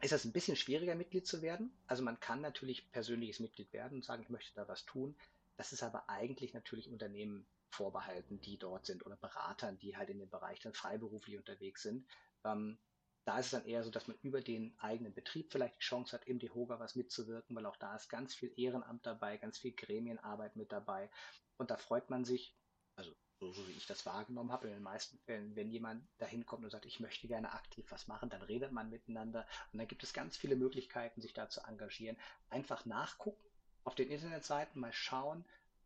ist 0.03 0.13
das 0.13 0.27
ein 0.27 0.33
bisschen 0.33 0.57
schwieriger, 0.57 0.95
Mitglied 0.95 1.27
zu 1.27 1.41
werden. 1.41 1.73
Also 1.87 2.03
man 2.03 2.21
kann 2.21 2.43
natürlich 2.43 2.91
persönliches 2.93 3.41
Mitglied 3.41 3.73
werden 3.73 3.97
und 3.97 4.05
sagen, 4.05 4.23
ich 4.23 4.29
möchte 4.29 4.55
da 4.55 4.69
was 4.69 4.85
tun. 4.85 5.17
Das 5.57 5.73
ist 5.73 5.83
aber 5.83 6.11
eigentlich 6.11 6.53
natürlich 6.53 6.91
Unternehmen 6.91 7.47
vorbehalten, 7.75 8.41
die 8.41 8.59
dort 8.59 8.87
sind 8.87 9.05
oder 9.05 9.17
Beratern, 9.17 9.79
die 9.79 9.97
halt 9.97 10.11
in 10.11 10.19
dem 10.19 10.31
Bereich 10.31 10.61
dann 10.61 10.73
freiberuflich 10.73 11.37
unterwegs 11.37 11.83
sind. 11.83 12.07
Ähm, 12.45 12.79
da 13.25 13.39
ist 13.39 13.47
es 13.47 13.53
dann 13.53 13.67
eher 13.67 13.83
so, 13.83 13.91
dass 13.91 14.07
man 14.07 14.19
über 14.23 14.41
den 14.41 14.79
eigenen 14.79 15.15
Betrieb 15.15 15.51
vielleicht 15.51 15.77
die 15.77 15.85
Chance 15.85 16.13
hat, 16.13 16.27
im 16.27 16.39
DEHOGA 16.39 16.79
was 16.79 16.95
mitzuwirken, 16.95 17.57
weil 17.57 17.67
auch 17.67 17.77
da 17.77 17.97
ist 17.97 18.09
ganz 18.09 18.35
viel 18.35 18.53
Ehrenamt 18.57 19.07
dabei, 19.07 19.39
ganz 19.39 19.59
viel 19.59 19.73
Gremienarbeit 19.73 20.57
mit 20.57 20.73
dabei. 20.73 21.11
Und 21.57 21.71
da 21.71 21.77
freut 21.77 22.11
man 22.11 22.25
sich, 22.25 22.55
also 22.97 23.15
so, 23.41 23.53
so 23.53 23.67
wie 23.67 23.73
ich 23.73 23.87
das 23.87 24.07
wahrgenommen 24.07 24.53
habe, 24.53 24.69
in 24.69 24.75
den 24.75 24.83
meisten 24.83 25.19
Fällen, 25.21 25.57
wenn 25.57 25.71
jemand 25.71 26.07
dahin 26.19 26.45
kommt 26.47 26.65
und 26.65 26.71
sagt, 26.71 26.87
ich 26.87 27.01
möchte 27.01 27.27
gerne 27.27 27.53
aktiv 27.53 27.87
was 27.91 28.07
machen, 28.07 28.29
dann 28.29 28.43
redet 28.43 28.73
man 28.73 28.91
miteinander 28.91 29.47
und 29.73 29.79
dann 29.79 29.89
gibt 29.89 30.03
es 30.03 30.13
ganz 30.13 30.37
viele 30.37 30.57
Möglichkeiten, 30.57 31.21
sich 31.21 31.33
da 31.33 31.49
zu 31.49 31.61
engagieren. 31.63 32.17
Einfach 32.51 32.85
nachgucken 32.85 33.49
auf 33.85 33.95
den 33.95 34.09
Internetseiten, 34.09 34.81
mal 34.81 34.93
schauen, 34.93 35.45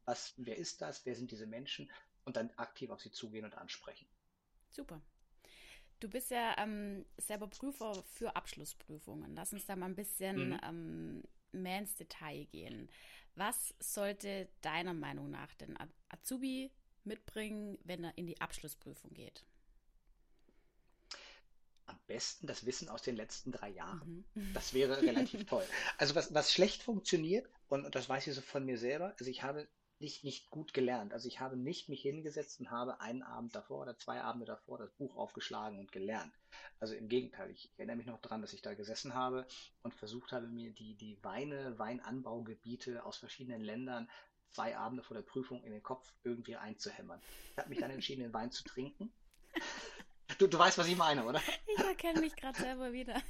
was, 0.09 0.33
wer 0.39 0.57
ist 0.57 0.81
das, 0.81 1.05
wer 1.05 1.15
sind 1.15 1.31
diese 1.31 1.47
Menschen 1.47 1.91
und 2.25 2.37
dann 2.37 2.51
aktiv 2.57 2.91
auf 2.91 3.01
sie 3.01 3.11
zugehen 3.11 3.45
und 3.45 3.55
ansprechen. 3.55 4.09
Super. 4.71 5.03
Du 6.01 6.09
bist 6.09 6.31
ja 6.31 6.57
ähm, 6.59 7.05
selber 7.19 7.49
Prüfer 7.49 8.03
für 8.05 8.35
Abschlussprüfungen. 8.35 9.35
Lass 9.35 9.53
uns 9.53 9.67
da 9.67 9.77
mal 9.77 9.87
ein 9.87 9.97
bisschen 9.97 10.51
mhm. 10.51 10.61
ähm, 10.63 11.23
mehr 11.53 11.81
ins 11.81 11.95
Detail 11.95 12.47
gehen. 12.47 12.91
Was 13.35 13.75
sollte 13.81 14.49
deiner 14.63 14.95
Meinung 14.95 15.31
nach 15.31 15.55
den 15.55 15.77
Azubi 16.09 16.73
mitbringen, 17.05 17.79
wenn 17.85 18.05
er 18.05 18.17
in 18.17 18.27
die 18.27 18.41
Abschlussprüfung 18.41 19.13
geht? 19.13 19.45
Am 21.87 21.99
besten 22.07 22.47
das 22.47 22.65
Wissen 22.65 22.89
aus 22.89 23.03
den 23.03 23.17
letzten 23.17 23.53
drei 23.53 23.71
Jahren. 23.71 24.25
Mhm. 24.35 24.55
Das 24.55 24.73
wäre 24.73 25.03
relativ 25.03 25.45
toll. 25.47 25.65
Also 25.99 26.15
was, 26.15 26.33
was 26.33 26.53
schlecht 26.53 26.83
funktioniert, 26.83 27.49
und, 27.69 27.85
und 27.85 27.95
das 27.95 28.09
weiß 28.09 28.27
ich 28.27 28.35
so 28.35 28.41
von 28.41 28.65
mir 28.65 28.79
selber, 28.79 29.15
also 29.19 29.31
ich 29.31 29.43
habe 29.43 29.69
nicht, 30.01 30.25
nicht 30.25 30.51
gut 30.51 30.73
gelernt. 30.73 31.13
Also 31.13 31.29
ich 31.29 31.41
habe 31.41 31.57
nicht 31.57 31.89
mich 31.89 32.03
hingesetzt 32.03 32.61
und 32.61 32.71
habe 32.71 33.01
einen 33.01 33.23
Abend 33.23 33.55
davor 33.55 33.83
oder 33.83 33.97
zwei 33.97 34.23
Abende 34.23 34.47
davor 34.47 34.79
das 34.79 34.91
Buch 34.93 35.17
aufgeschlagen 35.17 35.79
und 35.79 35.93
gelernt. 35.93 36.33
Also 36.81 36.95
im 36.95 37.09
Gegenteil, 37.09 37.51
ich 37.51 37.71
erinnere 37.77 37.97
mich 37.97 38.07
noch 38.07 38.21
daran, 38.21 38.41
dass 38.41 38.53
ich 38.53 38.63
da 38.63 38.75
gesessen 38.75 39.15
habe 39.15 39.47
und 39.83 39.95
versucht 39.95 40.33
habe, 40.33 40.47
mir 40.47 40.73
die, 40.73 40.95
die 40.95 41.19
Weine, 41.23 41.79
Weinanbaugebiete 41.79 43.05
aus 43.05 43.19
verschiedenen 43.19 43.63
Ländern 43.63 44.09
zwei 44.51 44.77
Abende 44.77 45.03
vor 45.03 45.17
der 45.17 45.23
Prüfung 45.23 45.63
in 45.65 45.73
den 45.73 45.83
Kopf 45.83 46.13
irgendwie 46.25 46.57
einzuhämmern. 46.57 47.21
Ich 47.53 47.59
habe 47.59 47.69
mich 47.69 47.79
dann 47.79 47.91
entschieden, 47.91 48.23
den 48.23 48.33
Wein 48.33 48.51
zu 48.51 48.65
trinken. 48.65 49.13
Du, 50.39 50.47
du 50.47 50.59
weißt, 50.59 50.79
was 50.79 50.87
ich 50.87 50.97
meine, 50.97 51.25
oder? 51.25 51.41
Ich 51.67 51.85
erkenne 51.85 52.21
mich 52.21 52.37
gerade 52.37 52.59
selber 52.59 52.93
wieder. 52.93 53.21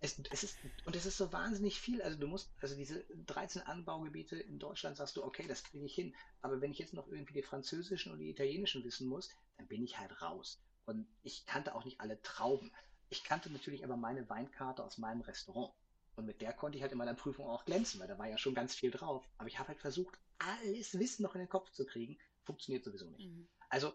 Es, 0.00 0.20
es, 0.30 0.42
ist, 0.42 0.58
und 0.84 0.96
es 0.96 1.06
ist 1.06 1.16
so 1.16 1.32
wahnsinnig 1.32 1.80
viel. 1.80 2.02
Also 2.02 2.18
du 2.18 2.26
musst, 2.26 2.50
also 2.60 2.74
diese 2.74 3.04
13 3.26 3.62
Anbaugebiete 3.62 4.36
in 4.36 4.58
Deutschland 4.58 4.96
sagst 4.96 5.16
du, 5.16 5.24
okay, 5.24 5.46
das 5.46 5.62
kriege 5.64 5.84
ich 5.84 5.94
hin. 5.94 6.14
Aber 6.40 6.60
wenn 6.60 6.70
ich 6.70 6.78
jetzt 6.78 6.94
noch 6.94 7.08
irgendwie 7.08 7.34
die 7.34 7.42
französischen 7.42 8.12
und 8.12 8.18
die 8.18 8.30
italienischen 8.30 8.84
wissen 8.84 9.08
muss, 9.08 9.30
dann 9.56 9.66
bin 9.66 9.82
ich 9.82 9.98
halt 9.98 10.20
raus. 10.22 10.60
Und 10.86 11.06
ich 11.22 11.46
kannte 11.46 11.74
auch 11.74 11.84
nicht 11.84 12.00
alle 12.00 12.20
Trauben. 12.22 12.72
Ich 13.10 13.24
kannte 13.24 13.50
natürlich 13.50 13.84
aber 13.84 13.96
meine 13.96 14.28
Weinkarte 14.28 14.82
aus 14.84 14.98
meinem 14.98 15.20
Restaurant. 15.20 15.72
Und 16.16 16.26
mit 16.26 16.40
der 16.40 16.52
konnte 16.52 16.76
ich 16.76 16.82
halt 16.82 16.92
in 16.92 16.98
meiner 16.98 17.14
Prüfung 17.14 17.46
auch 17.46 17.64
glänzen, 17.64 18.00
weil 18.00 18.08
da 18.08 18.18
war 18.18 18.26
ja 18.26 18.38
schon 18.38 18.54
ganz 18.54 18.74
viel 18.74 18.90
drauf. 18.90 19.28
Aber 19.38 19.48
ich 19.48 19.58
habe 19.58 19.68
halt 19.68 19.78
versucht, 19.78 20.18
alles 20.38 20.98
Wissen 20.98 21.22
noch 21.22 21.34
in 21.34 21.40
den 21.40 21.48
Kopf 21.48 21.70
zu 21.70 21.86
kriegen. 21.86 22.18
Funktioniert 22.42 22.84
sowieso 22.84 23.08
nicht. 23.10 23.28
Mhm. 23.28 23.48
Also, 23.68 23.92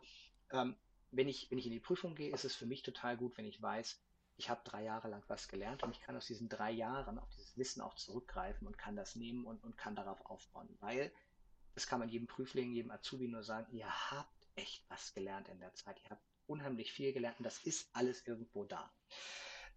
ähm, 0.51 0.75
wenn, 1.11 1.27
ich, 1.27 1.49
wenn 1.51 1.57
ich 1.57 1.65
in 1.65 1.71
die 1.71 1.79
Prüfung 1.79 2.15
gehe, 2.15 2.33
ist 2.33 2.45
es 2.45 2.55
für 2.55 2.65
mich 2.65 2.81
total 2.83 3.17
gut, 3.17 3.37
wenn 3.37 3.45
ich 3.45 3.61
weiß, 3.61 3.99
ich 4.37 4.49
habe 4.49 4.61
drei 4.63 4.83
Jahre 4.83 5.09
lang 5.09 5.23
was 5.27 5.47
gelernt 5.47 5.83
und 5.83 5.91
ich 5.91 6.01
kann 6.01 6.17
aus 6.17 6.27
diesen 6.27 6.49
drei 6.49 6.71
Jahren 6.71 7.19
auf 7.19 7.29
dieses 7.29 7.57
Wissen 7.57 7.81
auch 7.81 7.95
zurückgreifen 7.95 8.67
und 8.67 8.77
kann 8.77 8.95
das 8.95 9.15
nehmen 9.15 9.45
und, 9.45 9.63
und 9.63 9.77
kann 9.77 9.95
darauf 9.95 10.25
aufbauen. 10.25 10.75
Weil, 10.79 11.11
das 11.75 11.87
kann 11.87 11.99
man 11.99 12.09
jedem 12.09 12.27
Prüfling, 12.27 12.73
jedem 12.73 12.91
Azubi 12.91 13.27
nur 13.27 13.43
sagen, 13.43 13.71
ihr 13.71 13.89
habt 14.11 14.47
echt 14.55 14.83
was 14.89 15.13
gelernt 15.13 15.47
in 15.49 15.59
der 15.59 15.73
Zeit. 15.73 15.99
Ihr 16.03 16.11
habt 16.11 16.23
unheimlich 16.47 16.91
viel 16.91 17.13
gelernt 17.13 17.39
und 17.39 17.45
das 17.45 17.59
ist 17.59 17.89
alles 17.93 18.25
irgendwo 18.27 18.63
da. 18.65 18.91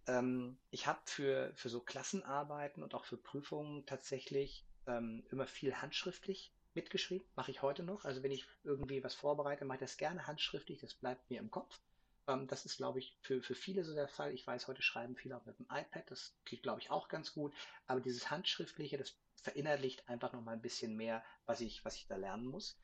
Ähm, 0.07 0.59
ich 0.71 0.87
habe 0.87 1.01
für, 1.05 1.53
für 1.55 1.69
so 1.69 1.81
Klassenarbeiten 1.81 2.83
und 2.83 2.95
auch 2.95 3.05
für 3.05 3.17
Prüfungen 3.17 3.87
tatsächlich 3.87 4.67
ähm, 4.87 5.25
immer 5.31 5.47
viel 5.47 5.75
handschriftlich 5.75 6.53
mitgeschrieben. 6.75 7.27
Mache 7.35 7.51
ich 7.51 7.63
heute 7.63 7.83
noch. 7.83 8.05
Also 8.05 8.23
wenn 8.23 8.31
ich 8.31 8.47
irgendwie 8.63 9.03
was 9.03 9.15
vorbereite, 9.15 9.65
mache 9.65 9.77
ich 9.77 9.81
das 9.81 9.97
gerne 9.97 10.27
handschriftlich. 10.27 10.81
Das 10.81 10.95
bleibt 10.95 11.29
mir 11.31 11.41
im 11.41 11.51
Kopf. 11.51 11.79
Ähm, 12.27 12.47
das 12.47 12.65
ist, 12.65 12.77
glaube 12.77 12.99
ich, 12.99 13.17
für, 13.21 13.43
für 13.43 13.55
viele 13.55 13.85
so 13.85 13.95
der 13.95 14.09
Fall. 14.09 14.33
Ich 14.33 14.47
weiß, 14.47 14.69
heute 14.69 14.83
schreiben 14.83 15.17
viele 15.17 15.37
auch 15.37 15.45
mit 15.47 15.59
dem 15.59 15.67
iPad. 15.71 16.11
Das 16.11 16.37
geht, 16.45 16.63
glaube 16.63 16.81
ich, 16.81 16.91
auch 16.91 17.09
ganz 17.09 17.33
gut. 17.33 17.55
Aber 17.87 18.01
dieses 18.01 18.31
Handschriftliche, 18.31 18.99
das 18.99 19.17
verinnerlicht 19.43 20.09
einfach 20.09 20.33
noch 20.33 20.43
mal 20.43 20.53
ein 20.53 20.63
bisschen 20.63 20.97
mehr, 20.97 21.25
was 21.47 21.61
ich, 21.61 21.85
was 21.85 21.97
ich 21.97 22.07
da 22.07 22.17
lernen 22.17 22.47
muss. 22.47 22.79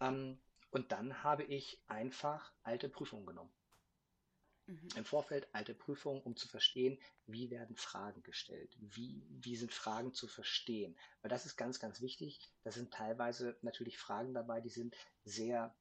Ähm, 0.00 0.38
und 0.70 0.92
dann 0.92 1.22
habe 1.22 1.44
ich 1.44 1.82
einfach 1.86 2.52
alte 2.62 2.88
Prüfungen 2.88 3.26
genommen. 3.26 3.52
Mhm. 4.66 4.88
Im 4.96 5.04
Vorfeld 5.04 5.48
alte 5.52 5.74
Prüfungen, 5.74 6.22
um 6.22 6.36
zu 6.36 6.48
verstehen, 6.48 6.98
wie 7.26 7.50
werden 7.50 7.76
Fragen 7.76 8.22
gestellt, 8.22 8.74
wie, 8.78 9.26
wie 9.28 9.56
sind 9.56 9.72
Fragen 9.72 10.14
zu 10.14 10.28
verstehen. 10.28 10.96
Weil 11.20 11.30
das 11.30 11.46
ist 11.46 11.56
ganz, 11.56 11.80
ganz 11.80 12.00
wichtig. 12.00 12.40
Da 12.62 12.70
sind 12.70 12.92
teilweise 12.92 13.58
natürlich 13.62 13.98
Fragen 13.98 14.34
dabei, 14.34 14.60
die 14.60 14.70
sind 14.70 14.96
sehr 15.24 15.74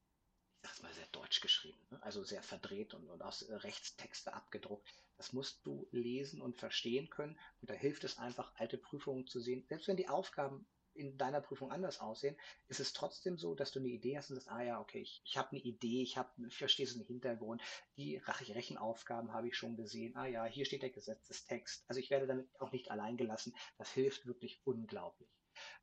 sag's 0.62 0.82
mal, 0.82 0.94
sehr 0.94 1.08
deutsch 1.08 1.42
geschrieben, 1.42 1.80
ne? 1.90 2.02
also 2.04 2.24
sehr 2.24 2.44
verdreht 2.44 2.94
und, 2.94 3.10
und 3.10 3.22
aus 3.22 3.46
Rechtstexte 3.50 4.34
abgedruckt. 4.34 4.94
Das 5.18 5.34
musst 5.34 5.66
du 5.66 5.88
lesen 5.92 6.42
und 6.42 6.58
verstehen 6.58 7.10
können. 7.10 7.38
Und 7.62 7.70
da 7.70 7.74
hilft 7.74 8.04
es 8.04 8.18
einfach, 8.18 8.54
alte 8.56 8.78
Prüfungen 8.78 9.28
zu 9.28 9.40
sehen. 9.40 9.66
Selbst 9.68 9.88
wenn 9.88 9.98
die 9.98 10.10
Aufgaben 10.10 10.66
in 10.94 11.18
deiner 11.18 11.42
Prüfung 11.42 11.72
anders 11.72 12.00
aussehen, 12.00 12.36
ist 12.68 12.80
es 12.80 12.94
trotzdem 12.94 13.38
so, 13.38 13.56
dass 13.56 13.72
du 13.72 13.80
eine 13.80 13.88
Idee 13.88 14.18
hast 14.18 14.30
und 14.30 14.36
sagst, 14.36 14.52
ah 14.52 14.62
ja, 14.62 14.80
okay, 14.80 15.02
ich, 15.02 15.22
ich 15.26 15.38
habe 15.38 15.52
eine 15.52 15.62
Idee, 15.62 16.04
ich, 16.04 16.18
hab, 16.18 16.38
ich 16.38 16.58
verstehe 16.58 16.86
so 16.86 17.00
einen 17.00 17.08
Hintergrund, 17.08 17.62
die 17.98 18.18
Rechenaufgaben 18.18 19.32
habe 19.34 19.48
ich 19.48 19.56
schon 19.56 19.78
gesehen, 19.78 20.16
ah 20.16 20.26
ja, 20.26 20.46
hier 20.46 20.66
steht 20.66 20.82
der 20.82 20.90
Gesetzestext. 20.90 21.86
Also 21.88 22.00
ich 22.00 22.10
werde 22.10 22.28
damit 22.28 22.50
auch 22.60 22.72
nicht 22.72 22.92
allein 22.92 23.18
gelassen. 23.18 23.56
Das 23.78 23.92
hilft 23.92 24.26
wirklich 24.26 24.60
unglaublich. 24.66 25.30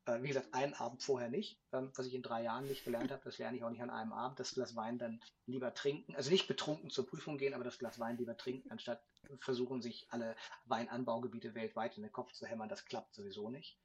Äh, 0.05 0.21
wie 0.21 0.27
gesagt, 0.27 0.53
einen 0.53 0.73
Abend 0.73 1.03
vorher 1.03 1.29
nicht. 1.29 1.59
Ähm, 1.71 1.91
was 1.95 2.05
ich 2.05 2.13
in 2.13 2.21
drei 2.21 2.43
Jahren 2.43 2.67
nicht 2.67 2.83
gelernt 2.83 3.11
habe, 3.11 3.23
das 3.23 3.37
lerne 3.37 3.57
ich 3.57 3.63
auch 3.63 3.69
nicht 3.69 3.81
an 3.81 3.89
einem 3.89 4.13
Abend. 4.13 4.39
Das 4.39 4.53
Glas 4.53 4.75
Wein 4.75 4.97
dann 4.97 5.21
lieber 5.45 5.73
trinken. 5.73 6.15
Also 6.15 6.31
nicht 6.31 6.47
betrunken 6.47 6.89
zur 6.89 7.07
Prüfung 7.07 7.37
gehen, 7.37 7.53
aber 7.53 7.63
das 7.63 7.77
Glas 7.77 7.99
Wein 7.99 8.17
lieber 8.17 8.37
trinken, 8.37 8.71
anstatt 8.71 9.03
versuchen, 9.39 9.81
sich 9.81 10.07
alle 10.09 10.35
Weinanbaugebiete 10.65 11.55
weltweit 11.55 11.97
in 11.97 12.03
den 12.03 12.11
Kopf 12.11 12.31
zu 12.33 12.45
hämmern. 12.45 12.69
Das 12.69 12.85
klappt 12.85 13.13
sowieso 13.13 13.49
nicht. 13.49 13.77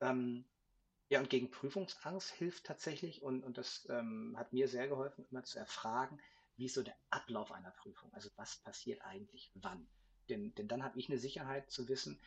Ähm, 0.00 0.44
ja, 1.08 1.20
und 1.20 1.28
gegen 1.28 1.50
Prüfungsangst 1.50 2.30
hilft 2.30 2.64
tatsächlich, 2.64 3.22
und, 3.22 3.44
und 3.44 3.58
das 3.58 3.86
ähm, 3.90 4.34
hat 4.38 4.52
mir 4.52 4.68
sehr 4.68 4.88
geholfen, 4.88 5.26
immer 5.30 5.44
zu 5.44 5.58
erfragen, 5.58 6.18
wie 6.56 6.66
ist 6.66 6.74
so 6.74 6.82
der 6.82 6.96
Ablauf 7.10 7.52
einer 7.52 7.70
Prüfung? 7.70 8.12
Also 8.14 8.30
was 8.36 8.56
passiert 8.58 9.02
eigentlich 9.02 9.50
wann? 9.54 9.86
Denn, 10.28 10.54
denn 10.54 10.68
dann 10.68 10.82
habe 10.82 10.98
ich 10.98 11.08
eine 11.08 11.18
Sicherheit 11.18 11.70
zu 11.70 11.88
wissen, 11.88 12.20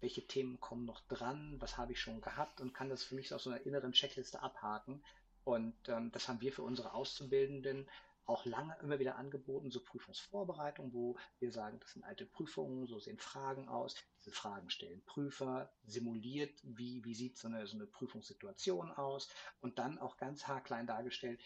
welche 0.00 0.26
Themen 0.26 0.60
kommen 0.60 0.84
noch 0.84 1.00
dran, 1.08 1.56
was 1.58 1.76
habe 1.76 1.92
ich 1.92 2.00
schon 2.00 2.20
gehabt 2.20 2.60
und 2.60 2.72
kann 2.72 2.88
das 2.88 3.04
für 3.04 3.14
mich 3.14 3.32
aus 3.32 3.44
so 3.44 3.50
einer 3.50 3.64
inneren 3.66 3.92
Checkliste 3.92 4.42
abhaken. 4.42 5.02
Und 5.44 5.74
ähm, 5.88 6.10
das 6.12 6.28
haben 6.28 6.40
wir 6.40 6.52
für 6.52 6.62
unsere 6.62 6.94
Auszubildenden 6.94 7.88
auch 8.28 8.44
lange 8.44 8.76
immer 8.82 8.98
wieder 8.98 9.16
angeboten, 9.16 9.70
so 9.70 9.80
Prüfungsvorbereitung, 9.80 10.92
wo 10.92 11.16
wir 11.38 11.50
sagen, 11.50 11.80
das 11.80 11.92
sind 11.92 12.04
alte 12.04 12.26
Prüfungen, 12.26 12.86
so 12.86 12.98
sehen 12.98 13.18
Fragen 13.18 13.68
aus. 13.68 13.96
Diese 14.18 14.32
Fragen 14.32 14.68
stellen 14.68 15.02
Prüfer, 15.06 15.72
simuliert, 15.86 16.60
wie, 16.62 17.02
wie 17.04 17.14
sieht 17.14 17.38
so 17.38 17.48
eine, 17.48 17.66
so 17.66 17.76
eine 17.76 17.86
Prüfungssituation 17.86 18.92
aus 18.92 19.30
und 19.62 19.78
dann 19.78 19.98
auch 19.98 20.18
ganz 20.18 20.46
haarklein 20.46 20.86
dargestellt, 20.86 21.40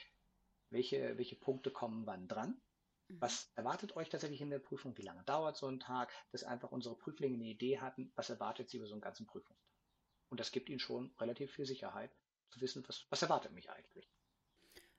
welche, 0.70 1.16
welche 1.18 1.36
Punkte 1.36 1.70
kommen 1.70 2.06
wann 2.06 2.26
dran. 2.26 2.60
Was 3.20 3.50
erwartet 3.56 3.96
euch 3.96 4.08
tatsächlich 4.08 4.40
in 4.40 4.50
der 4.50 4.58
Prüfung? 4.58 4.96
Wie 4.96 5.02
lange 5.02 5.22
dauert 5.24 5.56
so 5.56 5.66
ein 5.66 5.80
Tag? 5.80 6.10
Dass 6.30 6.44
einfach 6.44 6.72
unsere 6.72 6.96
Prüflinge 6.96 7.36
eine 7.36 7.44
Idee 7.44 7.78
hatten, 7.78 8.12
was 8.14 8.30
erwartet 8.30 8.70
sie 8.70 8.78
über 8.78 8.86
so 8.86 8.94
einen 8.94 9.02
ganzen 9.02 9.26
Prüfungstag. 9.26 9.68
Und 10.30 10.40
das 10.40 10.52
gibt 10.52 10.70
ihnen 10.70 10.78
schon 10.78 11.14
relativ 11.18 11.52
viel 11.52 11.66
Sicherheit, 11.66 12.10
zu 12.50 12.60
wissen, 12.60 12.86
was, 12.86 13.06
was 13.10 13.22
erwartet 13.22 13.52
mich 13.52 13.70
eigentlich. 13.70 14.08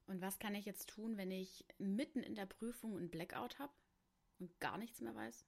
Und 0.05 0.21
was 0.21 0.37
kann 0.37 0.53
ich 0.55 0.65
jetzt 0.65 0.89
tun, 0.89 1.17
wenn 1.17 1.31
ich 1.31 1.65
mitten 1.77 2.21
in 2.21 2.35
der 2.35 2.45
Prüfung 2.45 2.97
einen 2.97 3.09
Blackout 3.09 3.57
habe 3.57 3.73
und 4.39 4.59
gar 4.59 4.77
nichts 4.77 5.01
mehr 5.01 5.15
weiß? 5.15 5.45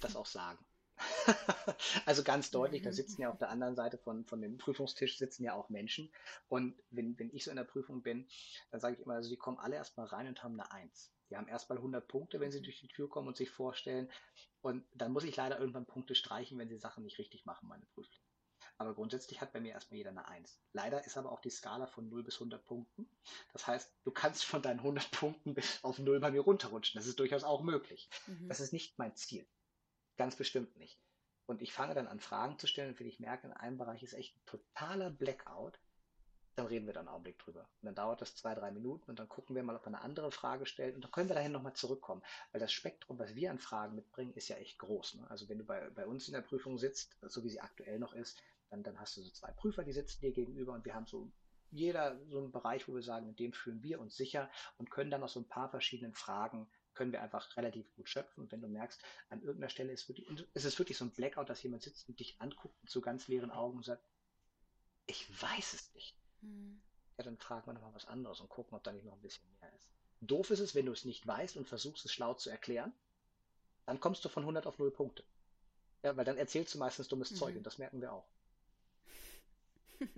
Das 0.00 0.16
auch 0.16 0.26
sagen. 0.26 0.64
also 2.06 2.22
ganz 2.22 2.50
deutlich, 2.50 2.82
da 2.82 2.92
sitzen 2.92 3.22
ja 3.22 3.30
auf 3.30 3.38
der 3.38 3.50
anderen 3.50 3.76
Seite 3.76 3.98
von, 3.98 4.24
von 4.24 4.40
dem 4.40 4.58
Prüfungstisch 4.58 5.18
sitzen 5.18 5.44
ja 5.44 5.54
auch 5.54 5.68
Menschen. 5.68 6.10
Und 6.48 6.74
wenn, 6.90 7.18
wenn 7.18 7.30
ich 7.34 7.44
so 7.44 7.50
in 7.50 7.56
der 7.56 7.64
Prüfung 7.64 8.02
bin, 8.02 8.28
dann 8.70 8.80
sage 8.80 8.96
ich 8.96 9.02
immer, 9.02 9.14
also 9.14 9.28
die 9.28 9.36
kommen 9.36 9.58
alle 9.58 9.76
erstmal 9.76 10.06
rein 10.06 10.26
und 10.28 10.42
haben 10.42 10.58
eine 10.58 10.70
Eins. 10.70 11.12
Die 11.30 11.36
haben 11.36 11.48
erstmal 11.48 11.78
100 11.78 12.06
Punkte, 12.08 12.40
wenn 12.40 12.50
sie 12.50 12.62
durch 12.62 12.80
die 12.80 12.88
Tür 12.88 13.08
kommen 13.08 13.28
und 13.28 13.36
sich 13.36 13.50
vorstellen. 13.50 14.10
Und 14.62 14.84
dann 14.94 15.12
muss 15.12 15.24
ich 15.24 15.36
leider 15.36 15.58
irgendwann 15.58 15.86
Punkte 15.86 16.14
streichen, 16.14 16.58
wenn 16.58 16.68
sie 16.68 16.78
Sachen 16.78 17.04
nicht 17.04 17.18
richtig 17.18 17.44
machen, 17.44 17.68
meine 17.68 17.86
Prüflinge. 17.86 18.24
Aber 18.78 18.94
grundsätzlich 18.94 19.40
hat 19.40 19.52
bei 19.52 19.60
mir 19.60 19.72
erstmal 19.72 19.98
jeder 19.98 20.10
eine 20.10 20.28
Eins. 20.28 20.60
Leider 20.72 21.04
ist 21.04 21.18
aber 21.18 21.32
auch 21.32 21.40
die 21.40 21.50
Skala 21.50 21.88
von 21.88 22.08
0 22.08 22.22
bis 22.22 22.34
100 22.36 22.64
Punkten. 22.64 23.08
Das 23.52 23.66
heißt, 23.66 23.92
du 24.04 24.12
kannst 24.12 24.44
von 24.44 24.62
deinen 24.62 24.78
100 24.78 25.10
Punkten 25.10 25.54
bis 25.54 25.82
auf 25.84 25.98
0 25.98 26.20
bei 26.20 26.30
mir 26.30 26.40
runterrutschen. 26.40 26.98
Das 26.98 27.08
ist 27.08 27.18
durchaus 27.18 27.42
auch 27.42 27.62
möglich. 27.62 28.08
Mhm. 28.26 28.48
Das 28.48 28.60
ist 28.60 28.72
nicht 28.72 28.96
mein 28.98 29.16
Ziel. 29.16 29.46
Ganz 30.18 30.36
bestimmt 30.36 30.76
nicht. 30.76 31.00
Und 31.46 31.62
ich 31.62 31.72
fange 31.72 31.94
dann 31.94 32.08
an, 32.08 32.20
Fragen 32.20 32.58
zu 32.58 32.66
stellen. 32.66 32.90
Und 32.90 33.00
wenn 33.00 33.06
ich 33.06 33.20
merke, 33.20 33.46
in 33.46 33.52
einem 33.54 33.78
Bereich 33.78 34.02
ist 34.02 34.12
echt 34.12 34.36
ein 34.36 34.44
totaler 34.44 35.10
Blackout, 35.10 35.78
dann 36.56 36.66
reden 36.66 36.86
wir 36.86 36.92
da 36.92 37.00
einen 37.00 37.08
Augenblick 37.08 37.38
drüber. 37.38 37.60
Und 37.60 37.86
dann 37.86 37.94
dauert 37.94 38.20
das 38.20 38.34
zwei, 38.34 38.54
drei 38.54 38.72
Minuten 38.72 39.08
und 39.08 39.20
dann 39.20 39.28
gucken 39.28 39.54
wir 39.54 39.62
mal, 39.62 39.76
ob 39.76 39.86
eine 39.86 40.00
andere 40.00 40.32
Frage 40.32 40.66
stellen. 40.66 40.96
Und 40.96 41.04
dann 41.04 41.12
können 41.12 41.28
wir 41.28 41.36
dahin 41.36 41.52
nochmal 41.52 41.74
zurückkommen. 41.74 42.22
Weil 42.50 42.60
das 42.60 42.72
Spektrum, 42.72 43.18
was 43.18 43.36
wir 43.36 43.50
an 43.50 43.60
Fragen 43.60 43.94
mitbringen, 43.94 44.34
ist 44.34 44.48
ja 44.48 44.56
echt 44.56 44.78
groß. 44.78 45.14
Ne? 45.14 45.30
Also 45.30 45.48
wenn 45.48 45.58
du 45.58 45.64
bei, 45.64 45.88
bei 45.90 46.04
uns 46.04 46.26
in 46.26 46.34
der 46.34 46.42
Prüfung 46.42 46.76
sitzt, 46.78 47.16
so 47.22 47.44
wie 47.44 47.50
sie 47.50 47.60
aktuell 47.60 48.00
noch 48.00 48.12
ist, 48.12 48.42
dann, 48.70 48.82
dann 48.82 48.98
hast 48.98 49.16
du 49.16 49.22
so 49.22 49.30
zwei 49.30 49.52
Prüfer, 49.52 49.84
die 49.84 49.92
sitzen 49.92 50.20
dir 50.20 50.32
gegenüber 50.32 50.74
und 50.74 50.84
wir 50.84 50.94
haben 50.94 51.06
so 51.06 51.30
jeder 51.70 52.18
so 52.28 52.38
einen 52.38 52.50
Bereich, 52.50 52.88
wo 52.88 52.94
wir 52.94 53.02
sagen, 53.02 53.28
in 53.28 53.36
dem 53.36 53.52
fühlen 53.52 53.82
wir 53.82 54.00
uns 54.00 54.16
sicher 54.16 54.50
und 54.78 54.90
können 54.90 55.10
dann 55.10 55.22
aus 55.22 55.34
so 55.34 55.40
ein 55.40 55.48
paar 55.48 55.70
verschiedenen 55.70 56.14
Fragen 56.14 56.68
können 56.98 57.12
wir 57.12 57.22
einfach 57.22 57.56
relativ 57.56 57.94
gut 57.94 58.08
schöpfen. 58.08 58.42
Und 58.42 58.52
wenn 58.52 58.60
du 58.60 58.66
merkst, 58.66 59.00
an 59.30 59.40
irgendeiner 59.40 59.70
Stelle 59.70 59.92
ist 59.92 60.08
wirklich, 60.08 60.28
ist 60.52 60.64
es 60.64 60.78
wirklich 60.80 60.98
so 60.98 61.04
ein 61.04 61.12
Blackout, 61.12 61.48
dass 61.48 61.62
jemand 61.62 61.84
sitzt 61.84 62.08
und 62.08 62.18
dich 62.18 62.34
anguckt 62.40 62.74
mit 62.82 62.90
so 62.90 63.00
ganz 63.00 63.28
leeren 63.28 63.52
Augen 63.52 63.76
und 63.76 63.84
sagt, 63.84 64.02
ich 65.06 65.30
weiß 65.40 65.74
es 65.74 65.94
nicht. 65.94 66.16
Hm. 66.40 66.82
Ja, 67.16 67.24
dann 67.24 67.38
fragen 67.38 67.66
wir 67.66 67.72
nochmal 67.72 67.94
was 67.94 68.06
anderes 68.06 68.40
und 68.40 68.48
gucken, 68.48 68.76
ob 68.76 68.82
da 68.82 68.92
nicht 68.92 69.06
noch 69.06 69.14
ein 69.14 69.22
bisschen 69.22 69.48
mehr 69.60 69.72
ist. 69.72 69.86
Doof 70.20 70.50
ist 70.50 70.58
es, 70.58 70.74
wenn 70.74 70.86
du 70.86 70.92
es 70.92 71.04
nicht 71.04 71.24
weißt 71.24 71.56
und 71.56 71.68
versuchst 71.68 72.04
es 72.04 72.12
schlau 72.12 72.34
zu 72.34 72.50
erklären, 72.50 72.92
dann 73.86 74.00
kommst 74.00 74.24
du 74.24 74.28
von 74.28 74.42
100 74.42 74.66
auf 74.66 74.78
0 74.78 74.90
Punkte. 74.90 75.22
Ja, 76.02 76.16
weil 76.16 76.24
dann 76.24 76.36
erzählst 76.36 76.74
du 76.74 76.78
meistens 76.78 77.06
dummes 77.06 77.30
mhm. 77.30 77.36
Zeug 77.36 77.56
und 77.56 77.64
das 77.64 77.78
merken 77.78 78.00
wir 78.00 78.12
auch. 78.12 78.26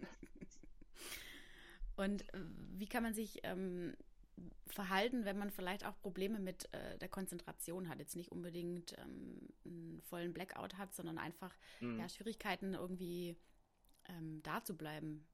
und 1.97 2.23
äh, 2.35 2.41
wie 2.79 2.89
kann 2.89 3.03
man 3.03 3.13
sich 3.13 3.41
ähm, 3.43 3.95
verhalten, 4.67 5.25
wenn 5.25 5.39
man 5.39 5.51
vielleicht 5.51 5.85
auch 5.85 5.99
Probleme 6.01 6.39
mit 6.39 6.73
äh, 6.73 6.99
der 6.99 7.09
Konzentration 7.09 7.89
hat. 7.89 7.99
Jetzt 7.99 8.17
nicht 8.17 8.31
unbedingt 8.31 8.97
ähm, 8.99 9.49
einen 9.65 10.03
vollen 10.03 10.33
Blackout 10.33 10.79
hat, 10.79 10.95
sondern 10.95 11.19
einfach 11.19 11.55
mhm. 11.81 11.99
ja, 11.99 12.09
Schwierigkeiten 12.09 12.75
irgendwie 12.75 13.37
ähm, 14.09 14.41
da 14.43 14.63
zu 14.65 14.77
bleiben? 14.77 15.27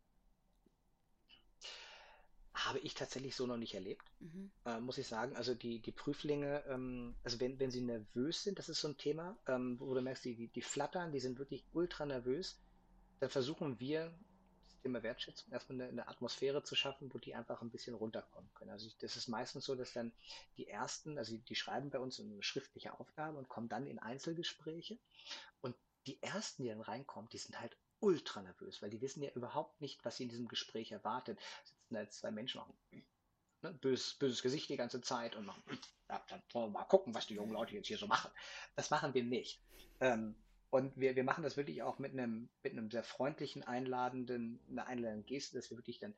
Habe 2.54 2.78
ich 2.78 2.94
tatsächlich 2.94 3.36
so 3.36 3.46
noch 3.46 3.58
nicht 3.58 3.74
erlebt, 3.74 4.10
mhm. 4.18 4.50
äh, 4.64 4.80
muss 4.80 4.96
ich 4.96 5.06
sagen. 5.06 5.36
Also 5.36 5.54
die, 5.54 5.78
die 5.80 5.92
Prüflinge, 5.92 6.64
ähm, 6.68 7.14
also 7.22 7.38
wenn, 7.38 7.58
wenn 7.60 7.70
sie 7.70 7.82
nervös 7.82 8.42
sind, 8.42 8.58
das 8.58 8.70
ist 8.70 8.80
so 8.80 8.88
ein 8.88 8.96
Thema, 8.96 9.36
ähm, 9.46 9.78
wo 9.78 9.92
du 9.94 10.00
merkst, 10.00 10.24
die, 10.24 10.34
die, 10.34 10.48
die 10.48 10.62
flattern, 10.62 11.12
die 11.12 11.20
sind 11.20 11.38
wirklich 11.38 11.66
ultra 11.74 12.06
nervös, 12.06 12.58
dann 13.20 13.28
versuchen 13.28 13.78
wir, 13.78 14.12
Thema 14.86 15.02
Wertschätzung, 15.02 15.52
erstmal 15.52 15.80
eine, 15.80 15.88
eine, 15.90 16.08
Atmosphäre 16.08 16.62
zu 16.62 16.76
schaffen, 16.76 17.12
wo 17.12 17.18
die 17.18 17.34
einfach 17.34 17.60
ein 17.60 17.70
bisschen 17.70 17.94
runterkommen 17.94 18.48
können. 18.54 18.70
Also 18.70 18.86
ich, 18.86 18.96
das 18.98 19.16
ist 19.16 19.26
meistens 19.26 19.64
so, 19.64 19.74
dass 19.74 19.92
dann 19.92 20.12
die 20.56 20.68
ersten, 20.68 21.18
also 21.18 21.32
die, 21.32 21.40
die 21.40 21.56
schreiben 21.56 21.90
bei 21.90 21.98
uns 21.98 22.20
eine 22.20 22.42
schriftliche 22.42 22.98
Aufgabe 22.98 23.36
und 23.36 23.48
kommen 23.48 23.68
dann 23.68 23.86
in 23.86 23.98
Einzelgespräche. 23.98 24.96
Und 25.60 25.74
die 26.06 26.22
ersten, 26.22 26.62
die 26.62 26.68
dann 26.68 26.80
reinkommen, 26.80 27.28
die 27.30 27.38
sind 27.38 27.60
halt 27.60 27.76
ultra 27.98 28.42
nervös, 28.42 28.80
weil 28.80 28.90
die 28.90 29.00
wissen 29.00 29.22
ja 29.22 29.30
überhaupt 29.30 29.80
nicht, 29.80 30.04
was 30.04 30.16
sie 30.16 30.24
in 30.24 30.28
diesem 30.28 30.46
Gespräch 30.46 30.92
erwartet. 30.92 31.40
Sitzen 31.64 31.94
da 31.94 32.02
jetzt 32.02 32.18
zwei 32.18 32.30
Menschen 32.30 32.60
machen 32.60 32.76
ne, 33.62 33.72
böses, 33.72 34.14
böses 34.14 34.42
Gesicht 34.42 34.68
die 34.68 34.76
ganze 34.76 35.00
Zeit 35.00 35.36
und 35.36 35.46
machen, 35.46 35.62
ja, 36.08 36.24
dann 36.28 36.42
wollen 36.52 36.66
wir 36.66 36.78
mal 36.78 36.84
gucken, 36.84 37.14
was 37.14 37.26
die 37.26 37.34
jungen 37.34 37.52
Leute 37.52 37.74
jetzt 37.74 37.88
hier 37.88 37.98
so 37.98 38.06
machen. 38.06 38.30
Das 38.76 38.90
machen 38.90 39.14
wir 39.14 39.24
nicht. 39.24 39.60
Ähm, 40.00 40.36
und 40.70 40.96
wir, 40.96 41.16
wir 41.16 41.24
machen 41.24 41.42
das 41.42 41.56
wirklich 41.56 41.82
auch 41.82 41.98
mit 41.98 42.12
einem, 42.12 42.48
mit 42.62 42.72
einem 42.72 42.90
sehr 42.90 43.04
freundlichen, 43.04 43.62
einladenden, 43.62 44.60
einer 44.70 44.86
einladenden 44.86 45.26
Geste, 45.26 45.56
dass 45.56 45.70
wir 45.70 45.78
wirklich 45.78 45.98
dann 45.98 46.14